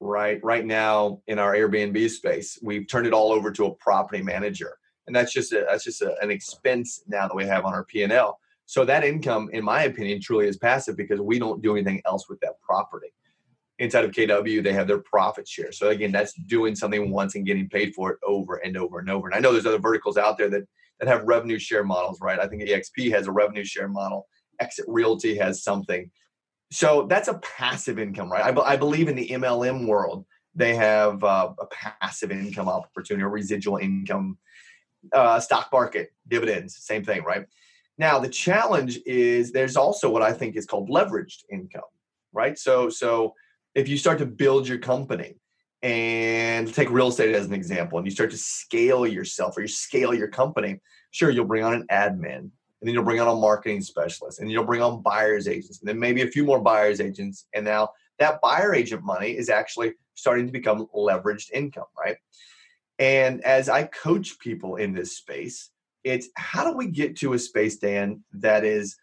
right? 0.00 0.42
Right 0.42 0.64
now 0.64 1.20
in 1.26 1.38
our 1.38 1.54
Airbnb 1.54 2.10
space, 2.10 2.58
we've 2.62 2.86
turned 2.86 3.06
it 3.06 3.12
all 3.12 3.32
over 3.32 3.50
to 3.52 3.66
a 3.66 3.74
property 3.74 4.22
manager, 4.22 4.78
and 5.06 5.14
that's 5.14 5.32
just 5.32 5.52
a, 5.52 5.66
that's 5.68 5.84
just 5.84 6.02
a, 6.02 6.14
an 6.20 6.30
expense 6.30 7.02
now 7.06 7.28
that 7.28 7.34
we 7.34 7.44
have 7.44 7.64
on 7.64 7.74
our 7.74 7.84
P 7.84 8.02
and 8.02 8.12
L. 8.12 8.38
So 8.66 8.84
that 8.84 9.04
income, 9.04 9.48
in 9.52 9.64
my 9.64 9.84
opinion, 9.84 10.20
truly 10.20 10.46
is 10.46 10.58
passive 10.58 10.96
because 10.96 11.20
we 11.20 11.38
don't 11.38 11.62
do 11.62 11.74
anything 11.74 12.02
else 12.04 12.28
with 12.28 12.38
that 12.40 12.60
property. 12.60 13.08
Inside 13.78 14.04
of 14.04 14.10
KW, 14.10 14.62
they 14.62 14.72
have 14.72 14.88
their 14.88 14.98
profit 14.98 15.48
share. 15.48 15.72
So 15.72 15.88
again, 15.88 16.12
that's 16.12 16.34
doing 16.34 16.74
something 16.74 17.10
once 17.10 17.34
and 17.34 17.46
getting 17.46 17.68
paid 17.68 17.94
for 17.94 18.10
it 18.10 18.18
over 18.26 18.56
and 18.56 18.76
over 18.76 18.98
and 18.98 19.08
over. 19.08 19.28
And 19.28 19.34
I 19.34 19.38
know 19.38 19.52
there's 19.52 19.66
other 19.66 19.78
verticals 19.78 20.18
out 20.18 20.36
there 20.36 20.50
that 20.50 20.64
that 20.98 21.08
have 21.08 21.22
revenue 21.24 21.58
share 21.58 21.84
models, 21.84 22.20
right? 22.20 22.40
I 22.40 22.46
think 22.46 22.62
EXP 22.62 23.10
has 23.12 23.26
a 23.26 23.32
revenue 23.32 23.64
share 23.64 23.88
model. 23.88 24.26
Exit 24.60 24.84
Realty 24.88 25.36
has 25.36 25.62
something 25.62 26.10
so 26.70 27.06
that's 27.08 27.28
a 27.28 27.38
passive 27.38 27.98
income, 27.98 28.30
right? 28.30 28.44
I, 28.44 28.60
I 28.60 28.76
believe 28.76 29.08
in 29.08 29.16
the 29.16 29.28
MLM 29.28 29.86
world, 29.86 30.26
they 30.54 30.74
have 30.74 31.22
uh, 31.24 31.52
a 31.58 31.66
passive 31.66 32.30
income 32.30 32.68
opportunity, 32.68 33.22
or 33.22 33.30
residual 33.30 33.78
income, 33.78 34.38
uh, 35.12 35.40
stock 35.40 35.68
market, 35.72 36.12
dividends, 36.26 36.76
same 36.76 37.04
thing, 37.04 37.22
right? 37.22 37.46
Now 37.96 38.18
the 38.18 38.28
challenge 38.28 38.98
is 39.06 39.52
there's 39.52 39.76
also 39.76 40.10
what 40.10 40.22
I 40.22 40.32
think 40.32 40.56
is 40.56 40.66
called 40.66 40.88
leveraged 40.88 41.44
income, 41.50 41.82
right? 42.32 42.58
So 42.58 42.90
so 42.90 43.34
if 43.74 43.88
you 43.88 43.96
start 43.96 44.18
to 44.18 44.26
build 44.26 44.68
your 44.68 44.78
company 44.78 45.36
and 45.82 46.72
take 46.72 46.90
real 46.90 47.08
estate 47.08 47.34
as 47.34 47.46
an 47.46 47.54
example, 47.54 47.98
and 47.98 48.06
you 48.06 48.10
start 48.10 48.30
to 48.30 48.36
scale 48.36 49.06
yourself 49.06 49.56
or 49.56 49.62
you 49.62 49.68
scale 49.68 50.12
your 50.12 50.28
company, 50.28 50.80
sure 51.12 51.30
you'll 51.30 51.44
bring 51.44 51.64
on 51.64 51.74
an 51.74 51.86
admin, 51.90 52.50
and 52.80 52.88
then 52.88 52.94
you'll 52.94 53.04
bring 53.04 53.20
on 53.20 53.28
a 53.28 53.34
marketing 53.34 53.80
specialist, 53.80 54.40
and 54.40 54.50
you'll 54.50 54.64
bring 54.64 54.82
on 54.82 55.02
buyer's 55.02 55.48
agents, 55.48 55.80
and 55.80 55.88
then 55.88 55.98
maybe 55.98 56.22
a 56.22 56.28
few 56.28 56.44
more 56.44 56.60
buyer's 56.60 57.00
agents. 57.00 57.46
And 57.54 57.64
now 57.64 57.90
that 58.18 58.40
buyer 58.40 58.74
agent 58.74 59.02
money 59.02 59.36
is 59.36 59.48
actually 59.48 59.94
starting 60.14 60.46
to 60.46 60.52
become 60.52 60.86
leveraged 60.94 61.50
income, 61.52 61.86
right? 61.98 62.16
And 62.98 63.42
as 63.44 63.68
I 63.68 63.84
coach 63.84 64.38
people 64.38 64.76
in 64.76 64.92
this 64.92 65.16
space, 65.16 65.70
it's 66.04 66.28
how 66.36 66.64
do 66.64 66.76
we 66.76 66.86
get 66.86 67.16
to 67.18 67.34
a 67.34 67.38
space, 67.38 67.76
Dan, 67.78 68.24
that 68.32 68.64
is 68.64 68.96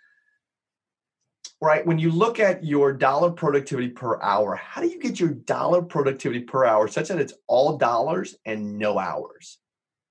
right 1.62 1.86
when 1.86 1.98
you 1.98 2.12
look 2.12 2.40
at 2.40 2.64
your 2.64 2.92
dollar 2.92 3.32
productivity 3.32 3.90
per 3.90 4.22
hour 4.22 4.56
how 4.56 4.82
do 4.82 4.88
you 4.88 5.00
get 5.00 5.20
your 5.20 5.30
dollar 5.30 5.82
productivity 5.82 6.42
per 6.42 6.66
hour 6.66 6.88
such 6.88 7.08
that 7.08 7.20
it's 7.20 7.34
all 7.48 7.78
dollars 7.78 8.36
and 8.46 8.78
no 8.78 9.00
hours 9.00 9.58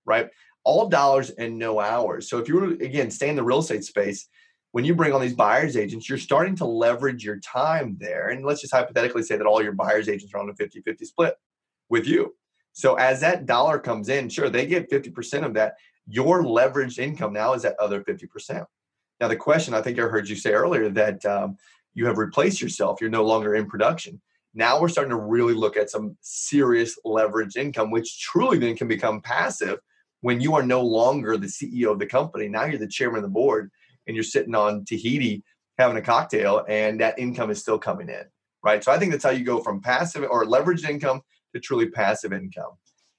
right 0.07 0.31
all 0.65 0.89
dollars 0.89 1.31
and 1.31 1.59
no 1.59 1.81
hours. 1.81 2.29
So 2.29 2.39
if 2.39 2.49
you 2.49 2.57
were 2.57 2.65
again 2.65 3.11
stay 3.11 3.29
in 3.29 3.37
the 3.37 3.45
real 3.45 3.59
estate 3.59 3.85
space, 3.85 4.29
when 4.73 4.85
you 4.85 4.95
bring 4.95 5.13
on 5.13 5.21
these 5.21 5.35
buyers 5.35 5.77
agents, 5.77 6.09
you're 6.09 6.19
starting 6.19 6.57
to 6.57 6.65
leverage 6.65 7.25
your 7.25 7.39
time 7.39 7.97
there. 8.01 8.31
And 8.31 8.45
let's 8.45 8.61
just 8.61 8.75
hypothetically 8.75 9.23
say 9.23 9.37
that 9.37 9.47
all 9.47 9.63
your 9.63 9.73
buyers 9.73 10.09
agents 10.09 10.35
are 10.35 10.41
on 10.41 10.51
a 10.51 10.55
50-50 10.55 11.05
split 11.05 11.37
with 11.89 12.07
you. 12.07 12.35
So 12.73 12.95
as 12.97 13.21
that 13.21 13.47
dollar 13.47 13.79
comes 13.79 14.09
in, 14.09 14.29
sure, 14.29 14.51
they 14.51 14.67
get 14.67 14.91
50% 14.91 15.45
of 15.45 15.55
that. 15.55 15.75
Your 16.09 16.43
leveraged 16.43 16.99
income 16.99 17.33
now 17.33 17.53
is 17.53 17.63
that 17.63 17.79
other 17.79 18.03
50%. 18.03 18.67
Now 19.21 19.29
the 19.29 19.37
question 19.37 19.75
I 19.75 19.81
think 19.81 19.99
I 19.99 20.03
heard 20.03 20.29
you 20.29 20.35
say 20.35 20.53
earlier 20.53 20.89
that 20.91 21.25
um, 21.25 21.57
you 21.95 22.07
have 22.07 22.19
replaced 22.19 22.61
yourself. 22.61 23.01
You're 23.01 23.11
no 23.11 23.25
longer 23.25 23.55
in 23.55 23.67
production. 23.67 24.21
Now 24.55 24.81
we're 24.81 24.89
starting 24.89 25.11
to 25.11 25.17
really 25.17 25.55
look 25.55 25.77
at 25.77 25.91
some 25.91 26.17
serious 26.21 26.99
leveraged 27.07 27.57
income, 27.57 27.93
which 27.93 28.21
truly 28.21 28.59
then 28.59 28.77
can 28.77 28.89
become 28.89 29.21
passive 29.21 29.79
when 30.25 30.41
you 30.41 30.55
are 30.55 30.63
no 30.63 30.81
longer 30.81 31.37
the 31.37 31.47
CEO 31.47 31.91
of 31.91 31.99
the 31.99 32.07
company. 32.07 32.49
Now 32.49 32.65
you're 32.65 32.79
the 32.79 32.89
chairman 32.89 33.19
of 33.19 33.25
the 33.25 33.29
board 33.29 33.71
and 34.07 34.17
you're 34.17 34.25
sitting 34.25 34.55
on 34.55 34.87
Tahiti 34.87 35.45
having 35.77 35.99
a 35.99 36.01
cocktail 36.01 36.65
and 36.67 36.99
that 37.01 37.19
income 37.19 37.51
is 37.51 37.61
still 37.61 37.79
coming 37.79 38.09
in. 38.09 38.25
Right. 38.63 38.83
So 38.83 38.91
I 38.91 38.99
think 38.99 39.13
that's 39.13 39.23
how 39.23 39.33
you 39.33 39.45
go 39.45 39.61
from 39.61 39.83
passive 39.83 40.25
or 40.25 40.47
leveraged 40.47 40.89
income 40.89 41.21
to 41.53 41.61
truly 41.61 41.91
passive 41.91 42.33
income. 42.33 42.71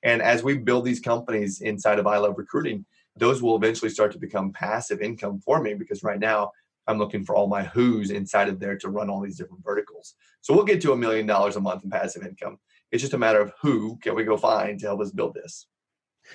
And 0.02 0.20
as 0.20 0.41
we 0.41 0.58
build 0.58 0.84
these 0.84 1.00
companies 1.00 1.62
inside 1.62 2.00
of 2.00 2.08
I 2.08 2.18
Love 2.18 2.39
Recruiting, 2.39 2.88
those 3.15 3.39
will 3.39 3.56
eventually 3.56 3.91
start 3.91 4.12
to 4.13 4.18
become 4.20 4.52
passive 4.52 5.00
income 5.00 5.41
for 5.46 5.62
me 5.62 5.76
because 5.76 6.02
right 6.02 6.20
now 6.20 6.50
I'm 6.88 6.98
looking 6.98 7.24
for 7.24 7.36
all 7.36 7.46
my 7.46 7.65
who's 7.65 8.10
inside 8.10 8.50
of 8.50 8.60
there 8.60 8.80
to 8.80 8.89
run 8.89 9.12
all 9.12 9.22
these 9.22 9.38
different 9.38 9.63
verticals. 9.63 10.15
So 10.41 10.56
we'll 10.56 10.65
get 10.65 10.82
to 10.82 10.94
a 10.94 10.98
million 10.98 11.28
dollars 11.28 11.56
a 11.56 11.62
month 11.62 11.84
in 11.84 11.91
passive 11.91 12.26
income. 12.26 12.58
It's 12.91 13.02
just 13.02 13.13
a 13.13 13.20
matter 13.20 13.41
of 13.41 13.52
who 13.62 14.00
can 14.02 14.15
we 14.15 14.24
go 14.24 14.38
find 14.38 14.80
to 14.80 14.88
help 14.88 15.02
us 15.02 15.12
build 15.12 15.36
this. 15.36 15.68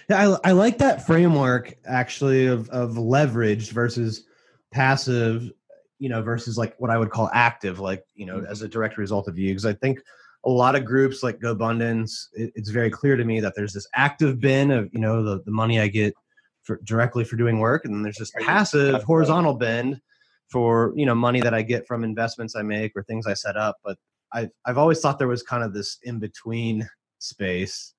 Yeah, 0.08 0.36
I, 0.44 0.50
I 0.50 0.52
like 0.52 0.78
that 0.78 1.06
framework 1.06 1.74
actually 1.86 2.46
of 2.46 2.68
of 2.70 2.92
leveraged 2.92 3.72
versus 3.72 4.24
passive, 4.72 5.50
you 5.98 6.08
know, 6.08 6.22
versus 6.22 6.56
like 6.56 6.74
what 6.78 6.90
I 6.90 6.98
would 6.98 7.10
call 7.10 7.30
active, 7.32 7.80
like 7.80 8.04
you 8.14 8.26
know, 8.26 8.44
as 8.48 8.62
a 8.62 8.68
direct 8.68 8.98
result 8.98 9.28
of 9.28 9.38
you. 9.38 9.50
Because 9.50 9.66
I 9.66 9.74
think 9.74 10.00
a 10.44 10.50
lot 10.50 10.74
of 10.74 10.84
groups 10.84 11.22
like 11.22 11.38
GoBundance, 11.38 12.26
it, 12.32 12.52
it's 12.54 12.70
very 12.70 12.90
clear 12.90 13.16
to 13.16 13.24
me 13.24 13.40
that 13.40 13.54
there's 13.56 13.72
this 13.72 13.86
active 13.94 14.40
bin 14.40 14.70
of 14.70 14.88
you 14.92 15.00
know 15.00 15.22
the 15.22 15.42
the 15.42 15.50
money 15.50 15.80
I 15.80 15.88
get 15.88 16.14
for 16.62 16.80
directly 16.84 17.24
for 17.24 17.36
doing 17.36 17.58
work, 17.58 17.84
and 17.84 17.94
then 17.94 18.02
there's 18.02 18.18
this 18.18 18.32
passive 18.40 19.02
horizontal 19.02 19.54
bin 19.54 20.00
for 20.48 20.92
you 20.96 21.06
know 21.06 21.14
money 21.14 21.40
that 21.40 21.54
I 21.54 21.62
get 21.62 21.86
from 21.86 22.04
investments 22.04 22.56
I 22.56 22.62
make 22.62 22.92
or 22.96 23.02
things 23.02 23.26
I 23.26 23.34
set 23.34 23.56
up. 23.56 23.76
But 23.84 23.98
I've 24.32 24.50
I've 24.66 24.78
always 24.78 25.00
thought 25.00 25.18
there 25.18 25.28
was 25.28 25.42
kind 25.42 25.64
of 25.64 25.74
this 25.74 25.98
in 26.02 26.18
between 26.18 26.88
space 27.18 27.94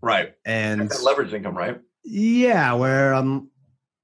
Right. 0.00 0.34
And 0.44 0.90
leverage 1.02 1.32
income, 1.32 1.56
right? 1.56 1.80
Yeah, 2.04 2.72
where 2.74 3.12
I'm 3.12 3.50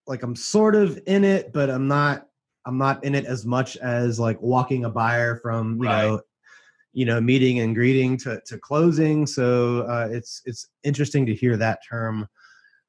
like 0.07 0.23
I'm 0.23 0.37
sort 0.37 0.75
of 0.75 1.01
in 1.07 1.25
it, 1.25 1.53
but 1.53 1.71
I'm 1.71 1.89
not 1.89 2.27
I'm 2.67 2.79
not 2.79 3.05
in 3.05 3.15
it 3.15 3.27
as 3.27 3.45
much 3.45 3.77
as 3.77 4.19
like 4.19 4.41
walking 4.41 4.85
a 4.85 4.91
buyer 4.91 5.37
from, 5.37 5.79
you 5.79 5.89
right. 5.89 6.03
know, 6.03 6.21
you 6.93 7.05
know, 7.05 7.21
meeting 7.21 7.61
and 7.61 7.75
greeting 7.75 8.17
to, 8.19 8.41
to 8.47 8.59
closing. 8.59 9.27
So 9.27 9.83
uh, 9.83 10.09
it's 10.11 10.43
it's 10.45 10.69
interesting 10.83 11.27
to 11.27 11.35
hear 11.35 11.57
that 11.57 11.81
term 11.89 12.27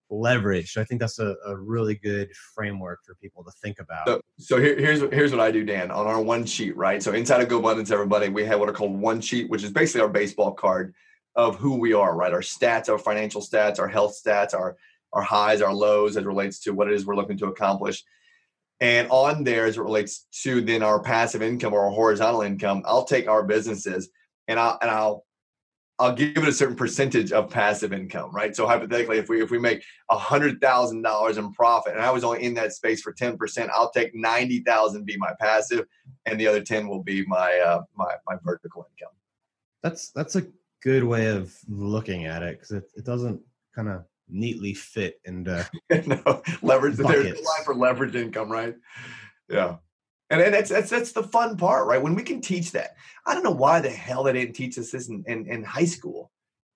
leverage. 0.10 0.78
I 0.78 0.84
think 0.84 1.02
that's 1.02 1.20
a, 1.20 1.36
a 1.46 1.58
really 1.58 1.96
good 1.96 2.30
framework 2.54 3.00
for 3.06 3.16
people 3.16 3.44
to 3.44 3.52
think 3.64 3.80
about. 3.80 4.08
So, 4.08 4.22
so 4.38 4.62
here, 4.62 4.78
here's 4.78 5.02
here's 5.14 5.32
what 5.32 5.42
I 5.42 5.52
do, 5.52 5.64
Dan. 5.64 5.92
On 5.92 6.08
our 6.08 6.22
one 6.22 6.46
sheet, 6.46 6.76
right? 6.78 7.02
So 7.02 7.14
inside 7.14 7.42
of 7.42 7.50
GoBundance, 7.50 7.92
everybody, 7.92 8.30
we 8.30 8.46
have 8.46 8.60
what 8.60 8.70
are 8.70 8.74
called 8.74 9.00
one 9.00 9.22
sheet, 9.22 9.50
which 9.50 9.64
is 9.64 9.72
basically 9.72 10.02
our 10.02 10.10
baseball 10.10 10.52
card 10.52 10.94
of 11.36 11.58
who 11.58 11.76
we 11.76 11.94
are, 11.94 12.16
right? 12.16 12.34
Our 12.34 12.42
stats, 12.42 12.90
our 12.90 12.98
financial 12.98 13.42
stats, 13.42 13.80
our 13.80 13.88
health 13.88 14.18
stats, 14.24 14.54
our 14.54 14.78
our 15.14 15.22
highs, 15.22 15.62
our 15.62 15.74
lows 15.74 16.18
as 16.18 16.24
it 16.24 16.28
relates 16.28 16.60
to 16.60 16.74
what 16.74 16.88
it 16.88 16.94
is 16.94 17.06
we're 17.06 17.16
looking 17.16 17.38
to 17.38 17.48
accomplish. 17.48 18.04
And 18.82 19.08
on 19.10 19.46
there, 19.46 19.66
as 19.66 19.78
it 19.78 19.82
relates 19.82 20.28
to 20.44 20.60
then 20.60 20.84
our 20.84 21.02
passive 21.02 21.42
income 21.42 21.74
or 21.74 21.86
our 21.86 21.92
horizontal 21.92 22.42
income, 22.42 22.84
I'll 22.86 23.06
take 23.06 23.28
our 23.30 23.44
businesses 23.44 24.10
and 24.48 24.60
I'll 24.60 24.78
and 24.82 24.92
I'll 24.92 25.26
I'll 25.98 26.14
give 26.14 26.38
it 26.38 26.50
a 26.50 26.52
certain 26.52 26.76
percentage 26.76 27.32
of 27.32 27.50
passive 27.50 27.94
income, 27.94 28.36
right? 28.36 28.54
So 28.54 28.68
hypothetically, 28.68 29.18
if 29.18 29.30
we 29.30 29.42
if 29.42 29.50
we 29.50 29.60
make 29.60 29.82
hundred 30.10 30.60
thousand 30.60 31.04
dollars 31.04 31.38
in 31.38 31.54
profit, 31.54 31.94
and 31.94 32.04
I 32.04 32.12
was 32.12 32.26
only 32.26 32.44
in 32.44 32.54
that 32.56 32.74
space 32.74 33.02
for 33.02 33.14
ten 33.14 33.38
percent, 33.38 33.72
I'll 33.74 33.92
take 33.92 34.14
ninety 34.14 34.60
thousand 34.60 35.06
be 35.06 35.16
my 35.18 35.34
passive, 35.40 35.86
and 36.26 36.38
the 36.38 36.48
other 36.48 36.62
ten 36.62 36.90
will 36.90 37.04
be 37.04 37.24
my 37.26 37.58
uh, 37.60 37.84
my 37.96 38.14
my 38.28 38.36
vertical 38.44 38.86
income. 38.92 39.14
That's 39.84 40.12
that's 40.12 40.36
a 40.36 40.46
good 40.86 41.04
way 41.04 41.26
of 41.26 41.52
looking 41.68 42.26
at 42.26 42.44
it 42.44 42.60
because 42.60 42.72
it, 42.72 42.84
it 42.96 43.04
doesn't 43.04 43.42
kind 43.76 43.90
of 43.90 44.06
neatly 44.30 44.74
fit 44.74 45.20
into 45.26 45.68
no 46.06 46.44
leverage. 46.62 46.98
Buckets. 46.98 47.24
There's 47.24 47.40
a 47.40 47.44
line 47.44 47.64
for 47.66 47.76
leverage 47.76 48.16
income, 48.16 48.52
right? 48.52 48.76
Yeah. 49.50 49.78
And, 50.30 50.42
and 50.42 50.54
that's, 50.54 50.70
that's 50.70 50.90
that's 50.90 51.12
the 51.12 51.24
fun 51.24 51.58
part, 51.58 51.88
right? 51.88 52.02
When 52.02 52.16
we 52.16 52.24
can 52.24 52.40
teach 52.40 52.72
that. 52.72 52.96
I 53.26 53.34
don't 53.34 53.44
know 53.44 53.52
why 53.52 53.80
the 53.82 53.90
hell 53.90 54.24
they 54.24 54.34
didn't 54.34 54.54
teach 54.54 54.78
us 54.78 54.92
this 54.92 55.10
in, 55.10 55.24
in, 55.28 55.48
in 55.48 55.64
high 55.64 55.86
school, 55.86 56.32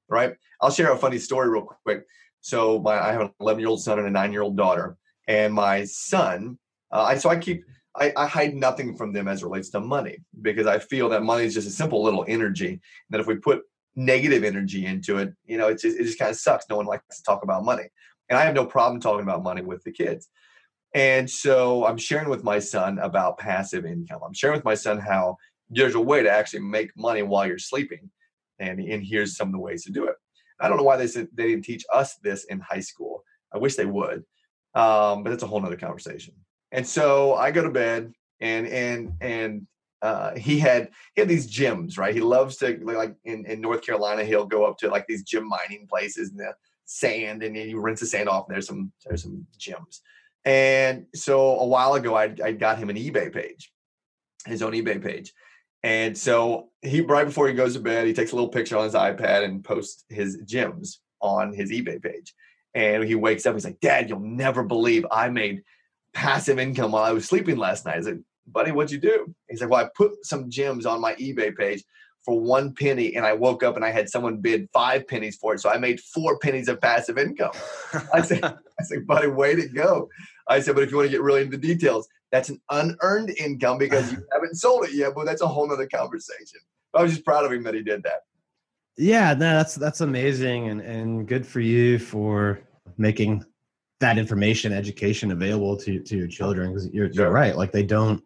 right? 0.08 0.34
I'll 0.60 0.72
share 0.72 0.92
a 0.92 0.98
funny 0.98 1.20
story 1.20 1.50
real 1.50 1.68
quick. 1.84 2.04
So 2.42 2.80
my 2.80 3.00
I 3.00 3.12
have 3.12 3.22
an 3.22 3.32
11 3.40 3.60
year 3.60 3.70
old 3.70 3.82
son 3.82 4.00
and 4.00 4.08
a 4.08 4.12
nine 4.12 4.32
year 4.32 4.42
old 4.42 4.58
daughter, 4.58 4.98
and 5.28 5.54
my 5.54 5.84
son, 5.86 6.58
uh, 6.92 7.04
I 7.04 7.18
so 7.18 7.30
I 7.30 7.38
keep 7.38 7.64
I, 7.96 8.14
I, 8.16 8.28
hide 8.28 8.54
nothing 8.54 8.96
from 8.96 9.12
them 9.14 9.28
as 9.28 9.42
it 9.42 9.46
relates 9.46 9.70
to 9.72 9.80
money 9.80 10.20
because 10.42 10.68
I 10.68 10.80
feel 10.80 11.10
that 11.10 11.24
money 11.24 11.44
is 11.44 11.54
just 11.54 11.68
a 11.68 11.72
simple 11.72 12.04
little 12.04 12.24
energy. 12.28 12.80
That 13.10 13.20
if 13.20 13.28
we 13.28 13.36
put 13.36 13.64
negative 14.00 14.44
energy 14.44 14.86
into 14.86 15.18
it, 15.18 15.34
you 15.46 15.58
know, 15.58 15.68
it 15.68 15.80
just, 15.80 16.00
it 16.00 16.04
just 16.04 16.18
kind 16.18 16.32
of 16.32 16.38
sucks. 16.38 16.66
No 16.70 16.78
one 16.78 16.86
likes 16.86 17.18
to 17.18 17.24
talk 17.24 17.44
about 17.44 17.66
money. 17.66 17.84
And 18.30 18.40
I 18.40 18.46
have 18.46 18.56
no 18.56 18.66
problem 18.66 19.02
talking 19.02 19.24
about 19.24 19.44
money 19.44 19.62
with 19.62 19.84
the 19.84 19.92
kids. 19.92 20.30
And 20.96 21.30
so 21.30 21.86
I'm 21.86 21.98
sharing 21.98 22.30
with 22.30 22.44
my 22.44 22.60
son 22.60 22.98
about 23.00 23.38
passive 23.38 23.86
income. 23.86 24.22
I'm 24.26 24.34
sharing 24.34 24.56
with 24.56 24.66
my 24.66 24.76
son 24.76 25.00
how 25.00 25.38
there's 25.70 25.96
a 25.96 26.00
way 26.00 26.24
to 26.24 26.30
actually 26.30 26.62
make 26.62 26.96
money 26.96 27.24
while 27.24 27.46
you're 27.46 27.60
sleeping. 27.60 28.10
And, 28.60 28.80
and 28.80 29.04
here's 29.04 29.36
some 29.36 29.50
of 29.50 29.52
the 29.52 29.60
ways 29.60 29.84
to 29.84 29.92
do 29.92 30.06
it. 30.06 30.16
I 30.60 30.68
don't 30.68 30.78
know 30.78 30.84
why 30.84 30.98
they 30.98 31.08
said 31.08 31.28
they 31.34 31.48
didn't 31.48 31.66
teach 31.66 31.86
us 31.94 32.16
this 32.24 32.46
in 32.46 32.60
high 32.60 32.80
school. 32.80 33.24
I 33.54 33.58
wish 33.58 33.76
they 33.76 33.86
would. 33.86 34.24
Um, 34.76 35.24
but 35.24 35.30
that's 35.30 35.44
a 35.44 35.48
whole 35.48 35.60
nother 35.60 35.76
conversation. 35.76 36.34
And 36.72 36.88
so 36.88 37.36
I 37.36 37.52
go 37.52 37.64
to 37.64 37.72
bed 37.72 38.12
and 38.40 38.68
and 38.68 39.14
and 39.22 39.68
uh, 40.02 40.36
he 40.36 40.60
had 40.60 40.90
he 41.14 41.22
had 41.22 41.28
these 41.28 41.50
gyms, 41.50 41.98
right? 41.98 42.14
He 42.14 42.22
loves 42.22 42.58
to 42.58 42.80
like 42.84 43.16
in, 43.26 43.46
in 43.46 43.62
North 43.62 43.82
Carolina, 43.82 44.24
he'll 44.24 44.46
go 44.46 44.66
up 44.66 44.78
to 44.80 44.90
like 44.90 45.08
these 45.08 45.24
gym 45.24 45.48
mining 45.48 45.88
places 45.90 46.32
in 46.32 46.38
the 46.38 46.54
sand, 46.86 47.44
and 47.44 47.56
you 47.56 47.80
rinse 47.80 48.00
the 48.00 48.06
sand 48.06 48.30
off. 48.30 48.46
And 48.48 48.56
there's 48.56 48.68
some 48.68 48.92
there's 49.06 49.24
some 49.24 49.46
gyms, 49.58 50.00
and 50.46 51.06
so 51.14 51.60
a 51.60 51.66
while 51.66 51.96
ago, 51.96 52.16
I 52.16 52.34
I 52.44 52.54
got 52.54 52.78
him 52.78 52.90
an 52.90 52.96
eBay 52.96 53.34
page, 53.34 53.72
his 54.46 54.62
own 54.62 54.74
eBay 54.74 55.04
page, 55.04 55.34
and 55.84 56.18
so 56.18 56.70
he 56.82 57.02
right 57.02 57.26
before 57.26 57.48
he 57.48 57.54
goes 57.54 57.74
to 57.74 57.80
bed, 57.80 58.08
he 58.08 58.14
takes 58.14 58.32
a 58.32 58.36
little 58.36 58.50
picture 58.50 58.78
on 58.78 58.86
his 58.86 58.94
iPad 58.94 59.44
and 59.44 59.64
posts 59.64 60.06
his 60.10 60.38
gyms 60.44 60.98
on 61.22 61.54
his 61.54 61.72
eBay 61.72 62.02
page, 62.02 62.34
and 62.74 63.04
he 63.04 63.16
wakes 63.16 63.46
up, 63.46 63.56
he's 63.56 63.66
like, 63.66 63.82
Dad, 63.82 64.10
you'll 64.10 64.20
never 64.20 64.64
believe 64.64 65.06
I 65.12 65.30
made 65.30 65.64
passive 66.14 66.58
income 66.58 66.94
while 66.94 67.04
I 67.04 67.12
was 67.12 67.26
sleeping 67.26 67.58
last 67.58 67.86
night. 67.86 67.98
I 67.98 68.02
said, 68.02 68.24
buddy, 68.52 68.72
what'd 68.72 68.92
you 68.92 69.00
do? 69.00 69.34
He's 69.50 69.62
like, 69.62 69.70
well, 69.70 69.86
I 69.86 69.90
put 69.96 70.26
some 70.26 70.50
gems 70.50 70.86
on 70.86 71.02
my 71.02 71.16
eBay 71.16 71.56
page 71.56 71.84
for 72.26 72.40
one 72.40 72.74
penny 72.74 73.16
and 73.16 73.26
I 73.26 73.34
woke 73.34 73.64
up 73.64 73.76
and 73.76 73.86
I 73.86 73.92
had 73.92 74.10
someone 74.10 74.38
bid 74.38 74.70
five 74.74 75.08
pennies 75.08 75.38
for 75.38 75.54
it. 75.54 75.60
So 75.60 75.70
I 75.70 75.78
made 75.78 76.00
four 76.00 76.38
pennies 76.40 76.68
of 76.68 76.82
passive 76.82 77.18
income. 77.18 77.52
I 78.14 78.22
said, 78.22 78.44
I 78.44 78.84
said, 78.84 79.08
buddy, 79.08 79.28
way 79.28 79.56
to 79.56 79.68
go. 79.68 80.10
I 80.48 80.60
said, 80.60 80.76
but 80.76 80.84
if 80.84 80.92
you 80.92 80.98
want 80.98 81.08
to 81.08 81.12
get 81.12 81.22
really 81.22 81.42
into 81.42 81.58
the 81.58 81.68
details, 81.68 82.08
That's 82.32 82.50
an 82.50 82.62
unearned 82.70 83.32
income 83.40 83.78
because 83.78 84.12
you 84.12 84.24
haven't 84.34 84.56
sold 84.56 84.86
it 84.86 84.94
yet, 84.94 85.14
but 85.16 85.26
that's 85.26 85.42
a 85.42 85.48
whole 85.48 85.68
nother 85.68 85.88
conversation. 85.88 86.60
I 86.94 87.04
was 87.04 87.12
just 87.12 87.26
proud 87.26 87.46
of 87.46 87.52
him 87.52 87.64
that 87.64 87.74
he 87.74 87.84
did 87.84 88.04
that. 88.04 88.22
Yeah, 88.98 89.34
no, 89.34 89.56
that's 89.56 89.76
that's 89.76 90.02
amazing 90.02 90.68
and, 90.68 90.82
and 90.82 91.28
good 91.28 91.48
for 91.48 91.62
you 91.62 92.00
for 92.00 92.60
making 92.98 93.46
that 94.00 94.18
information 94.18 94.74
education 94.74 95.32
available 95.32 95.78
to, 95.78 96.00
to 96.00 96.18
your 96.18 96.28
children 96.28 96.74
because 96.74 96.90
you're, 96.90 97.08
you're 97.08 97.32
right 97.32 97.56
like 97.56 97.72
they 97.72 97.84
don't 97.84 98.24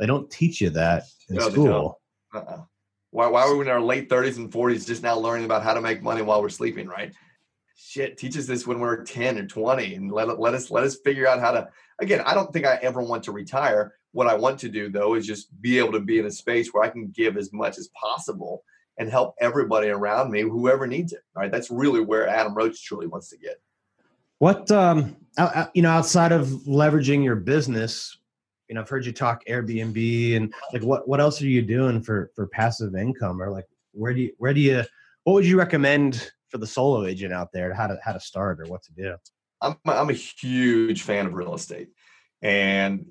they 0.00 0.06
don't 0.06 0.30
teach 0.30 0.60
you 0.60 0.70
that 0.70 1.04
in 1.28 1.36
no, 1.36 1.50
school. 1.50 2.00
uh-uh. 2.34 2.62
why, 3.10 3.28
why 3.28 3.42
are 3.42 3.54
we 3.54 3.66
in 3.66 3.70
our 3.70 3.82
late 3.82 4.08
30s 4.08 4.38
and 4.38 4.50
40s 4.50 4.86
just 4.86 5.02
now 5.02 5.16
learning 5.16 5.44
about 5.44 5.62
how 5.62 5.74
to 5.74 5.80
make 5.80 6.02
money 6.02 6.22
while 6.22 6.42
we're 6.42 6.48
sleeping 6.48 6.88
right? 6.88 7.12
Shit 7.76 8.16
teach 8.16 8.36
us 8.36 8.46
this 8.46 8.66
when 8.66 8.80
we're 8.80 9.04
10 9.04 9.38
or 9.38 9.46
20 9.46 9.94
and 9.94 10.10
let, 10.10 10.40
let 10.40 10.54
us 10.54 10.70
let 10.70 10.84
us 10.84 10.96
figure 11.04 11.28
out 11.28 11.40
how 11.40 11.52
to 11.52 11.68
again 11.98 12.20
i 12.26 12.34
don't 12.34 12.52
think 12.52 12.66
i 12.66 12.76
ever 12.82 13.00
want 13.00 13.22
to 13.24 13.32
retire. 13.32 13.94
What 14.12 14.26
i 14.26 14.34
want 14.34 14.58
to 14.60 14.68
do 14.68 14.88
though 14.90 15.14
is 15.14 15.26
just 15.26 15.48
be 15.60 15.78
able 15.78 15.92
to 15.92 16.00
be 16.00 16.18
in 16.18 16.26
a 16.26 16.30
space 16.30 16.72
where 16.72 16.82
i 16.82 16.88
can 16.88 17.08
give 17.08 17.36
as 17.36 17.52
much 17.52 17.78
as 17.78 17.88
possible 17.88 18.64
and 18.98 19.08
help 19.08 19.34
everybody 19.40 19.88
around 19.88 20.30
me 20.30 20.42
whoever 20.42 20.86
needs 20.86 21.12
it 21.12 21.22
right? 21.34 21.50
That's 21.50 21.70
really 21.70 22.00
where 22.00 22.26
adam 22.26 22.54
roach 22.54 22.84
truly 22.84 23.06
wants 23.06 23.28
to 23.30 23.38
get. 23.38 23.60
What 24.38 24.70
um, 24.70 25.16
you 25.74 25.82
know, 25.82 25.90
outside 25.90 26.32
of 26.32 26.46
leveraging 26.66 27.24
your 27.24 27.36
business, 27.36 28.16
you 28.70 28.74
know, 28.74 28.82
I've 28.82 28.88
heard 28.88 29.04
you 29.04 29.12
talk 29.12 29.44
Airbnb 29.46 30.36
and 30.36 30.54
like 30.72 30.82
what 30.82 31.08
what 31.08 31.20
else 31.20 31.42
are 31.42 31.48
you 31.48 31.60
doing 31.60 32.00
for 32.00 32.30
for 32.36 32.46
passive 32.46 32.94
income? 32.94 33.42
Or 33.42 33.50
like 33.50 33.66
where 33.90 34.14
do 34.14 34.20
you 34.20 34.32
where 34.38 34.54
do 34.54 34.60
you 34.60 34.84
what 35.24 35.32
would 35.32 35.44
you 35.44 35.58
recommend 35.58 36.30
for 36.48 36.58
the 36.58 36.68
solo 36.68 37.04
agent 37.04 37.32
out 37.32 37.50
there 37.52 37.74
how 37.74 37.88
to 37.88 37.98
how 38.02 38.12
to 38.12 38.20
start 38.20 38.60
or 38.60 38.66
what 38.66 38.84
to 38.84 38.92
do? 38.92 39.16
I'm 39.60 39.76
I'm 39.84 40.08
a 40.08 40.12
huge 40.12 41.02
fan 41.02 41.26
of 41.26 41.34
real 41.34 41.52
estate, 41.52 41.88
and 42.42 43.04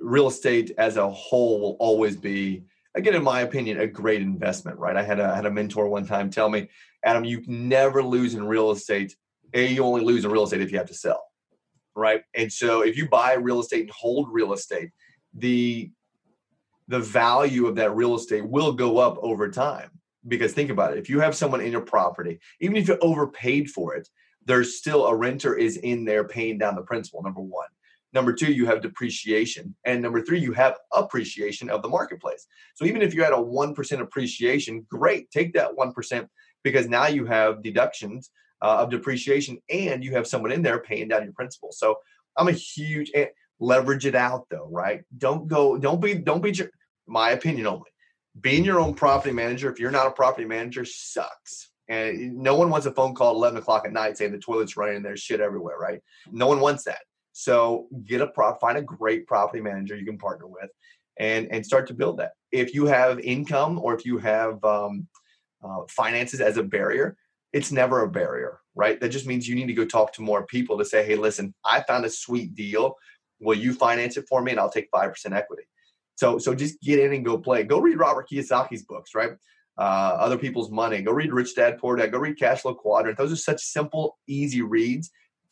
real 0.00 0.26
estate 0.26 0.72
as 0.78 0.96
a 0.96 1.08
whole 1.08 1.60
will 1.60 1.76
always 1.78 2.16
be 2.16 2.64
again 2.96 3.14
in 3.14 3.22
my 3.22 3.42
opinion 3.42 3.78
a 3.78 3.86
great 3.86 4.20
investment 4.20 4.78
right? 4.78 4.96
I 4.96 5.04
had 5.04 5.20
a, 5.20 5.30
I 5.30 5.36
had 5.36 5.46
a 5.46 5.50
mentor 5.50 5.86
one 5.86 6.06
time 6.06 6.28
tell 6.28 6.48
me 6.48 6.68
adam 7.04 7.24
you 7.24 7.44
never 7.46 8.02
lose 8.02 8.34
in 8.34 8.44
real 8.44 8.72
estate. 8.72 9.14
A, 9.54 9.66
you 9.66 9.84
only 9.84 10.04
lose 10.04 10.24
in 10.24 10.30
real 10.32 10.42
estate 10.42 10.60
if 10.60 10.72
you 10.72 10.78
have 10.78 10.88
to 10.88 10.94
sell, 10.94 11.22
right? 11.98 12.22
And 12.34 12.52
so 12.52 12.82
if 12.82 12.96
you 12.96 13.08
buy 13.08 13.34
real 13.34 13.60
estate 13.60 13.82
and 13.82 13.90
hold 13.90 14.28
real 14.32 14.52
estate, 14.52 14.90
the 15.34 15.90
the 16.86 17.00
value 17.00 17.66
of 17.66 17.76
that 17.76 17.94
real 17.94 18.14
estate 18.14 18.48
will 18.48 18.72
go 18.72 18.96
up 18.96 19.18
over 19.20 19.50
time. 19.50 19.90
Because 20.26 20.52
think 20.54 20.70
about 20.70 20.92
it, 20.92 20.98
if 20.98 21.10
you 21.10 21.20
have 21.20 21.36
someone 21.36 21.60
in 21.60 21.70
your 21.70 21.82
property, 21.82 22.40
even 22.60 22.76
if 22.76 22.88
you 22.88 22.96
overpaid 23.02 23.70
for 23.70 23.94
it, 23.94 24.08
there's 24.46 24.78
still 24.78 25.06
a 25.06 25.14
renter 25.14 25.54
is 25.54 25.76
in 25.76 26.06
there 26.06 26.24
paying 26.24 26.56
down 26.56 26.74
the 26.74 26.82
principal. 26.82 27.22
Number 27.22 27.40
one. 27.42 27.68
Number 28.14 28.32
two, 28.32 28.50
you 28.50 28.64
have 28.66 28.80
depreciation. 28.80 29.74
And 29.84 30.00
number 30.00 30.22
three, 30.22 30.40
you 30.40 30.52
have 30.52 30.78
appreciation 30.92 31.68
of 31.68 31.82
the 31.82 31.88
marketplace. 31.88 32.46
So 32.74 32.86
even 32.86 33.02
if 33.02 33.12
you're 33.12 33.26
at 33.26 33.34
a 33.34 33.36
1% 33.36 34.00
appreciation, 34.00 34.86
great, 34.88 35.30
take 35.30 35.52
that 35.52 35.76
1% 35.76 36.26
because 36.64 36.88
now 36.88 37.06
you 37.06 37.26
have 37.26 37.62
deductions 37.62 38.30
uh, 38.62 38.78
of 38.78 38.90
depreciation 38.90 39.58
and 39.70 40.02
you 40.02 40.12
have 40.12 40.26
someone 40.26 40.52
in 40.52 40.62
there 40.62 40.80
paying 40.80 41.08
down 41.08 41.24
your 41.24 41.32
principal. 41.32 41.70
So 41.72 41.96
I'm 42.36 42.48
a 42.48 42.52
huge 42.52 43.10
eh, 43.14 43.26
leverage 43.60 44.06
it 44.06 44.14
out 44.14 44.46
though, 44.50 44.68
right? 44.70 45.02
Don't 45.16 45.48
go, 45.48 45.78
don't 45.78 46.00
be, 46.00 46.14
don't 46.14 46.42
be 46.42 46.54
my 47.06 47.30
opinion 47.30 47.66
only. 47.66 47.90
Being 48.40 48.64
your 48.64 48.80
own 48.80 48.94
property 48.94 49.32
manager, 49.32 49.70
if 49.70 49.80
you're 49.80 49.90
not 49.90 50.06
a 50.06 50.12
property 50.12 50.46
manager, 50.46 50.84
sucks. 50.84 51.70
And 51.88 52.36
no 52.36 52.54
one 52.54 52.70
wants 52.70 52.86
a 52.86 52.92
phone 52.92 53.14
call 53.14 53.30
at 53.30 53.36
11 53.36 53.58
o'clock 53.58 53.86
at 53.86 53.92
night 53.92 54.18
saying 54.18 54.32
the 54.32 54.38
toilet's 54.38 54.76
running 54.76 55.02
there's 55.02 55.20
shit 55.20 55.40
everywhere, 55.40 55.78
right? 55.78 56.00
No 56.30 56.46
one 56.46 56.60
wants 56.60 56.84
that. 56.84 56.98
So 57.38 57.86
get 58.04 58.20
a 58.20 58.26
prop, 58.26 58.60
find 58.60 58.76
a 58.76 58.82
great 58.82 59.28
property 59.28 59.62
manager 59.62 59.96
you 59.96 60.04
can 60.04 60.18
partner 60.18 60.48
with, 60.48 60.70
and 61.20 61.46
and 61.52 61.64
start 61.64 61.86
to 61.86 61.94
build 61.94 62.18
that. 62.18 62.32
If 62.50 62.74
you 62.74 62.86
have 62.86 63.20
income 63.20 63.78
or 63.78 63.94
if 63.94 64.04
you 64.04 64.18
have 64.18 64.62
um, 64.64 65.06
uh, 65.62 65.82
finances 65.88 66.40
as 66.40 66.56
a 66.56 66.64
barrier, 66.64 67.16
it's 67.52 67.72
never 67.72 68.02
a 68.02 68.10
barrier, 68.10 68.60
right? 68.74 69.00
That 69.00 69.08
just 69.08 69.26
means 69.26 69.48
you 69.48 69.54
need 69.54 69.66
to 69.66 69.72
go 69.72 69.84
talk 69.84 70.12
to 70.14 70.22
more 70.22 70.46
people 70.46 70.78
to 70.78 70.84
say, 70.84 71.04
hey, 71.04 71.16
listen, 71.16 71.54
I 71.64 71.82
found 71.82 72.04
a 72.04 72.10
sweet 72.10 72.54
deal. 72.54 72.96
Will 73.40 73.56
you 73.56 73.72
finance 73.72 74.16
it 74.16 74.26
for 74.28 74.42
me? 74.42 74.52
And 74.52 74.60
I'll 74.60 74.70
take 74.70 74.90
5% 74.90 75.32
equity. 75.32 75.64
So, 76.16 76.38
so 76.38 76.54
just 76.54 76.80
get 76.82 76.98
in 76.98 77.12
and 77.12 77.24
go 77.24 77.38
play. 77.38 77.62
Go 77.62 77.78
read 77.78 77.98
Robert 77.98 78.28
Kiyosaki's 78.28 78.82
books, 78.82 79.14
right? 79.14 79.30
Uh, 79.78 80.16
other 80.18 80.36
people's 80.36 80.70
money. 80.70 81.00
Go 81.00 81.12
read 81.12 81.32
Rich 81.32 81.54
Dad 81.54 81.78
Poor 81.78 81.96
Dad. 81.96 82.10
Go 82.10 82.18
read 82.18 82.38
Cash 82.38 82.62
Flow 82.62 82.74
Quadrant. 82.74 83.16
Those 83.16 83.32
are 83.32 83.36
such 83.36 83.62
simple, 83.62 84.18
easy 84.26 84.60
reads 84.60 85.10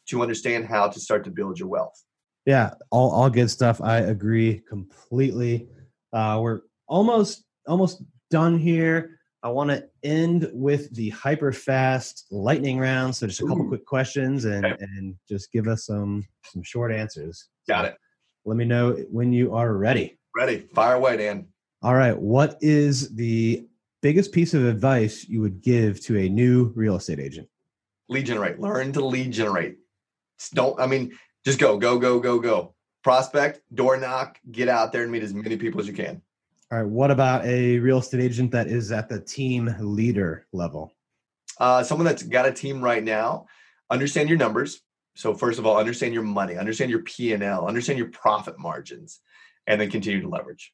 to 0.08 0.22
understand 0.22 0.66
how 0.66 0.88
to 0.88 0.98
start 0.98 1.24
to 1.24 1.30
build 1.30 1.58
your 1.58 1.68
wealth. 1.68 2.02
Yeah, 2.44 2.74
all, 2.90 3.10
all 3.10 3.30
good 3.30 3.50
stuff. 3.50 3.80
I 3.80 3.98
agree 3.98 4.62
completely. 4.68 5.68
Uh, 6.12 6.40
we're 6.42 6.62
almost 6.88 7.44
almost 7.66 8.02
done 8.30 8.58
here. 8.58 9.18
I 9.46 9.48
want 9.48 9.70
to 9.70 9.88
end 10.02 10.50
with 10.52 10.92
the 10.92 11.10
hyper 11.10 11.52
fast 11.52 12.26
lightning 12.32 12.80
round. 12.80 13.14
So 13.14 13.28
just 13.28 13.40
a 13.40 13.46
couple 13.46 13.64
Ooh. 13.64 13.68
quick 13.68 13.86
questions 13.86 14.44
and 14.44 14.66
okay. 14.66 14.76
and 14.80 15.14
just 15.28 15.52
give 15.52 15.68
us 15.68 15.86
some 15.86 16.26
some 16.42 16.64
short 16.64 16.90
answers. 16.90 17.48
Got 17.68 17.84
so 17.84 17.88
it. 17.90 17.96
Let 18.44 18.56
me 18.56 18.64
know 18.64 18.94
when 19.08 19.32
you 19.32 19.54
are 19.54 19.74
ready. 19.74 20.18
Ready. 20.34 20.66
Fire 20.74 20.96
away, 20.96 21.18
Dan. 21.18 21.46
All 21.82 21.94
right. 21.94 22.18
What 22.18 22.58
is 22.60 23.14
the 23.14 23.64
biggest 24.02 24.32
piece 24.32 24.52
of 24.52 24.66
advice 24.66 25.24
you 25.28 25.40
would 25.42 25.62
give 25.62 26.00
to 26.06 26.18
a 26.18 26.28
new 26.28 26.72
real 26.74 26.96
estate 26.96 27.20
agent? 27.20 27.48
Lead 28.08 28.26
generate. 28.26 28.58
Learn 28.58 28.92
to 28.94 29.06
lead 29.06 29.30
generate. 29.30 29.76
Don't 30.54 30.78
I 30.80 30.88
mean 30.88 31.16
just 31.44 31.60
go, 31.60 31.78
go, 31.78 32.00
go, 32.00 32.18
go, 32.18 32.40
go. 32.40 32.74
Prospect, 33.04 33.60
door 33.72 33.96
knock, 33.96 34.40
get 34.50 34.68
out 34.68 34.90
there 34.90 35.04
and 35.04 35.12
meet 35.12 35.22
as 35.22 35.32
many 35.32 35.56
people 35.56 35.80
as 35.80 35.86
you 35.86 35.92
can. 35.94 36.20
All 36.72 36.78
right. 36.78 36.88
What 36.88 37.12
about 37.12 37.44
a 37.44 37.78
real 37.78 37.98
estate 37.98 38.20
agent 38.20 38.50
that 38.50 38.66
is 38.66 38.90
at 38.90 39.08
the 39.08 39.20
team 39.20 39.72
leader 39.78 40.46
level? 40.52 40.92
Uh, 41.58 41.84
someone 41.84 42.04
that's 42.04 42.24
got 42.24 42.46
a 42.46 42.52
team 42.52 42.82
right 42.82 43.02
now. 43.02 43.46
Understand 43.88 44.28
your 44.28 44.38
numbers. 44.38 44.80
So 45.14 45.32
first 45.32 45.60
of 45.60 45.66
all, 45.66 45.78
understand 45.78 46.12
your 46.12 46.24
money, 46.24 46.56
understand 46.56 46.90
your 46.90 47.02
P 47.02 47.32
and 47.32 47.42
L, 47.42 47.68
understand 47.68 47.98
your 47.98 48.10
profit 48.10 48.58
margins, 48.58 49.20
and 49.68 49.80
then 49.80 49.90
continue 49.90 50.20
to 50.20 50.28
leverage. 50.28 50.72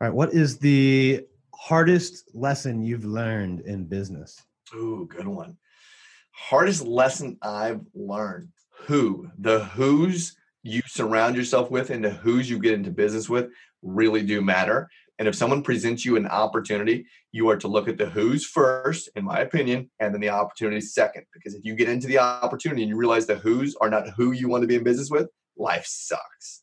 All 0.00 0.08
right. 0.08 0.14
What 0.14 0.32
is 0.32 0.58
the 0.58 1.26
hardest 1.54 2.30
lesson 2.34 2.82
you've 2.82 3.04
learned 3.04 3.60
in 3.60 3.84
business? 3.84 4.42
Ooh, 4.74 5.06
good 5.10 5.28
one. 5.28 5.58
Hardest 6.32 6.86
lesson 6.86 7.36
I've 7.42 7.82
learned. 7.94 8.48
Who 8.86 9.30
the 9.38 9.64
who's 9.64 10.36
you 10.62 10.80
surround 10.86 11.36
yourself 11.36 11.70
with 11.70 11.90
and 11.90 12.02
the 12.02 12.10
who's 12.10 12.48
you 12.48 12.58
get 12.58 12.72
into 12.72 12.90
business 12.90 13.28
with 13.28 13.50
really 13.82 14.22
do 14.22 14.40
matter 14.40 14.88
and 15.18 15.26
if 15.26 15.34
someone 15.34 15.62
presents 15.62 16.04
you 16.04 16.16
an 16.16 16.26
opportunity, 16.26 17.06
you 17.32 17.48
are 17.48 17.56
to 17.56 17.68
look 17.68 17.88
at 17.88 17.98
the 17.98 18.06
who's 18.06 18.46
first, 18.46 19.08
in 19.16 19.24
my 19.24 19.40
opinion, 19.40 19.90
and 19.98 20.14
then 20.14 20.20
the 20.20 20.28
opportunity 20.28 20.80
second. 20.80 21.24
Because 21.32 21.54
if 21.54 21.64
you 21.64 21.74
get 21.74 21.88
into 21.88 22.06
the 22.06 22.18
opportunity 22.18 22.82
and 22.82 22.88
you 22.88 22.96
realize 22.96 23.26
the 23.26 23.34
who's 23.34 23.74
are 23.80 23.90
not 23.90 24.08
who 24.10 24.32
you 24.32 24.48
want 24.48 24.62
to 24.62 24.68
be 24.68 24.76
in 24.76 24.84
business 24.84 25.10
with, 25.10 25.28
life 25.56 25.84
sucks. 25.86 26.62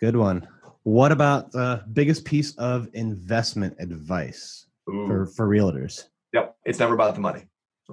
Good 0.00 0.16
one. 0.16 0.48
What 0.82 1.12
about 1.12 1.52
the 1.52 1.84
biggest 1.92 2.24
piece 2.24 2.56
of 2.56 2.88
investment 2.92 3.76
advice 3.78 4.66
for, 4.84 5.26
for 5.26 5.46
realtors? 5.46 6.06
Yep. 6.32 6.56
It's 6.64 6.80
never 6.80 6.94
about 6.94 7.14
the 7.14 7.20
money, 7.20 7.44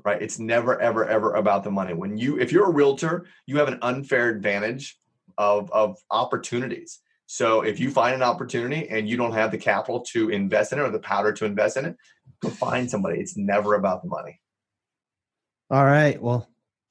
right? 0.04 0.20
It's 0.20 0.40
never, 0.40 0.82
ever, 0.82 1.08
ever 1.08 1.36
about 1.36 1.64
the 1.64 1.70
money. 1.70 1.94
When 1.94 2.18
you, 2.18 2.40
if 2.40 2.52
you're 2.52 2.66
a 2.66 2.72
realtor, 2.72 3.28
you 3.46 3.58
have 3.58 3.68
an 3.68 3.78
unfair 3.84 4.30
advantage 4.30 4.98
of, 5.38 5.72
of 5.72 5.98
opportunities 6.10 7.00
so 7.32 7.62
if 7.62 7.80
you 7.80 7.92
find 7.92 8.16
an 8.16 8.24
opportunity 8.24 8.90
and 8.90 9.08
you 9.08 9.16
don't 9.16 9.34
have 9.34 9.52
the 9.52 9.58
capital 9.60 10.00
to 10.00 10.30
invest 10.30 10.74
in 10.74 10.80
it 10.80 10.82
or 10.82 10.90
the 10.90 10.98
powder 10.98 11.32
to 11.34 11.46
invest 11.46 11.78
in 11.78 11.86
it, 11.86 11.96
go 12.42 12.50
find 12.50 12.90
somebody. 12.90 13.20
It's 13.20 13.38
never 13.38 13.76
about 13.76 14.02
the 14.02 14.10
money. 14.10 14.42
All 15.70 15.86
right. 15.86 16.20
Well, 16.20 16.50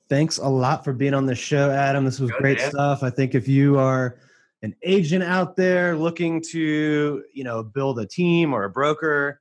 thanks 0.08 0.38
a 0.38 0.46
lot 0.48 0.84
for 0.84 0.92
being 0.92 1.12
on 1.12 1.26
the 1.26 1.34
show, 1.34 1.72
Adam. 1.72 2.04
This 2.04 2.20
was 2.20 2.30
Good, 2.30 2.38
great 2.38 2.58
man. 2.58 2.70
stuff. 2.70 3.02
I 3.02 3.10
think 3.10 3.34
if 3.34 3.48
you 3.48 3.80
are 3.80 4.20
an 4.62 4.76
agent 4.84 5.24
out 5.24 5.56
there 5.56 5.96
looking 5.96 6.40
to, 6.52 7.24
you 7.34 7.42
know, 7.42 7.64
build 7.64 7.98
a 7.98 8.06
team 8.06 8.54
or 8.54 8.62
a 8.62 8.70
broker, 8.70 9.40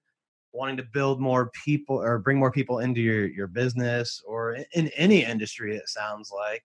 wanting 0.51 0.77
to 0.77 0.83
build 0.83 1.21
more 1.21 1.51
people 1.63 2.01
or 2.01 2.17
bring 2.17 2.39
more 2.39 2.51
people 2.51 2.79
into 2.79 3.01
your 3.01 3.27
your 3.27 3.45
business 3.45 4.23
or 4.25 4.57
in 4.73 4.87
any 4.95 5.23
industry, 5.23 5.75
it 5.75 5.87
sounds 5.89 6.31
like, 6.35 6.63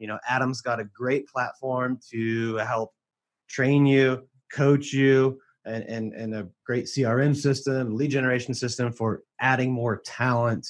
you 0.00 0.08
know, 0.08 0.18
Adam's 0.28 0.62
got 0.62 0.80
a 0.80 0.84
great 0.84 1.28
platform 1.28 2.00
to 2.10 2.56
help 2.56 2.92
train 3.48 3.86
you, 3.86 4.28
coach 4.52 4.92
you, 4.92 5.40
and, 5.64 5.84
and, 5.84 6.12
and 6.14 6.34
a 6.34 6.48
great 6.66 6.86
CRM 6.86 7.36
system, 7.36 7.94
lead 7.96 8.10
generation 8.10 8.54
system 8.54 8.92
for 8.92 9.22
adding 9.40 9.72
more 9.72 10.00
talent 10.04 10.66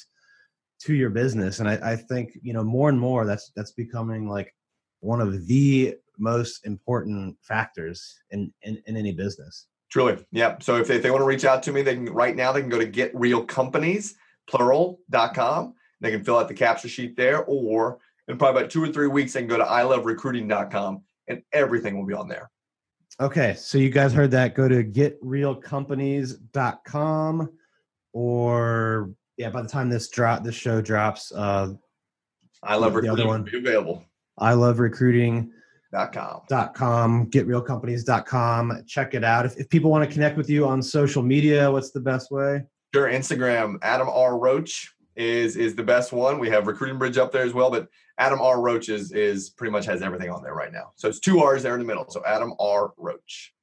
to 0.80 0.94
your 0.94 1.10
business. 1.10 1.60
And 1.60 1.68
I, 1.68 1.92
I 1.92 1.96
think, 1.96 2.38
you 2.42 2.52
know, 2.52 2.64
more 2.64 2.88
and 2.88 2.98
more 2.98 3.24
that's 3.24 3.50
that's 3.54 3.72
becoming 3.72 4.28
like 4.28 4.54
one 5.00 5.20
of 5.20 5.46
the 5.46 5.96
most 6.18 6.66
important 6.66 7.36
factors 7.42 8.20
in, 8.30 8.52
in, 8.62 8.82
in 8.86 8.96
any 8.96 9.12
business. 9.12 9.66
Truly. 9.90 10.18
Yeah. 10.32 10.56
So 10.60 10.76
if 10.76 10.88
they, 10.88 10.96
if 10.96 11.02
they 11.02 11.10
want 11.10 11.22
to 11.22 11.26
reach 11.26 11.44
out 11.44 11.62
to 11.64 11.72
me, 11.72 11.82
they 11.82 11.94
can 11.94 12.06
right 12.06 12.36
now 12.36 12.52
they 12.52 12.60
can 12.60 12.68
go 12.68 12.78
to 12.78 12.90
getrealcompanies, 12.90 14.14
plural.com. 14.48 15.74
They 16.00 16.10
can 16.10 16.22
fill 16.22 16.38
out 16.38 16.48
the 16.48 16.54
capture 16.54 16.88
sheet 16.88 17.16
there, 17.16 17.44
or 17.44 17.98
in 18.28 18.38
probably 18.38 18.60
about 18.60 18.70
two 18.70 18.84
or 18.84 18.88
three 18.88 19.08
weeks, 19.08 19.32
they 19.32 19.40
can 19.40 19.48
go 19.48 19.56
to 19.56 19.64
iloverecruiting.com 19.64 21.02
and 21.26 21.42
everything 21.52 21.96
will 21.96 22.06
be 22.06 22.14
on 22.14 22.28
there. 22.28 22.50
Okay, 23.20 23.54
so 23.58 23.78
you 23.78 23.90
guys 23.90 24.12
heard 24.12 24.30
that. 24.30 24.54
Go 24.54 24.68
to 24.68 24.84
getrealcompanies.com 24.84 27.50
or 28.12 29.10
yeah, 29.36 29.50
by 29.50 29.60
the 29.62 29.68
time 29.68 29.90
this 29.90 30.08
drop 30.08 30.44
this 30.44 30.54
show 30.54 30.80
drops, 30.80 31.32
uh 31.32 31.72
I 32.62 32.76
love 32.76 32.92
The 32.94 32.98
other 32.98 33.08
recruiting. 33.08 33.26
one. 33.26 33.42
Be 33.44 33.58
available. 33.58 34.04
I 34.38 34.52
love 34.54 34.78
recruiting. 34.78 35.50
Dot 35.90 36.12
com. 36.12 36.42
dot 36.50 36.74
com 36.74 37.30
getrealcompanies.com 37.30 38.84
check 38.86 39.14
it 39.14 39.24
out 39.24 39.46
if, 39.46 39.56
if 39.56 39.70
people 39.70 39.90
want 39.90 40.06
to 40.06 40.12
connect 40.12 40.36
with 40.36 40.50
you 40.50 40.66
on 40.66 40.82
social 40.82 41.22
media 41.22 41.72
what's 41.72 41.92
the 41.92 42.00
best 42.00 42.30
way 42.30 42.62
Sure. 42.94 43.10
Instagram, 43.10 43.78
Adam 43.80 44.06
R. 44.10 44.38
Roach 44.38 44.92
is 45.16 45.56
is 45.56 45.74
the 45.74 45.82
best 45.82 46.12
one. 46.12 46.38
We 46.38 46.50
have 46.50 46.66
Recruiting 46.66 46.98
Bridge 46.98 47.16
up 47.16 47.32
there 47.32 47.42
as 47.42 47.54
well, 47.54 47.70
but 47.70 47.88
Adam 48.18 48.40
R. 48.40 48.60
Roach 48.60 48.88
is 48.88 49.12
is 49.12 49.50
pretty 49.50 49.70
much 49.70 49.86
has 49.86 50.02
everything 50.02 50.30
on 50.30 50.42
there 50.42 50.54
right 50.54 50.72
now. 50.72 50.92
So 50.96 51.08
it's 51.08 51.20
two 51.20 51.40
R's 51.40 51.62
there 51.62 51.74
in 51.74 51.80
the 51.80 51.86
middle. 51.86 52.08
So 52.10 52.22
Adam 52.26 52.52
R. 52.60 52.92
Roach. 52.96 53.54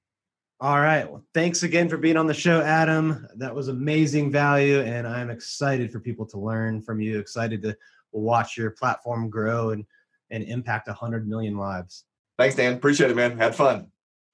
all 0.62 0.80
right 0.80 1.10
well 1.12 1.22
thanks 1.34 1.64
again 1.64 1.89
for 1.89 1.97
being 1.97 2.16
on 2.16 2.28
the 2.28 2.34
show 2.34 2.62
adam 2.62 3.28
that 3.36 3.53
was 3.53 3.68
amazing 3.68 4.32
value 4.32 4.80
and 4.80 5.06
i'm 5.06 5.30
excited 5.30 5.91
for 5.91 5.99
people 5.99 6.26
to 6.26 6.39
learn 6.39 6.82
from 6.82 7.01
you 7.01 7.20
excited 7.20 7.62
to 7.62 7.76
watch 8.14 8.56
your 8.58 8.72
platform 8.72 9.30
grow 9.30 9.72
and 9.72 9.84
and 10.32 10.43
impact 10.45 10.88
100 10.88 11.28
million 11.28 11.58
lives 11.58 12.06
Thanks, 12.38 12.56
Dan. 12.56 12.74
Appreciate 12.74 13.10
it, 13.12 13.16
man. 13.16 13.38
Had 13.38 13.56
fun. 13.56 13.88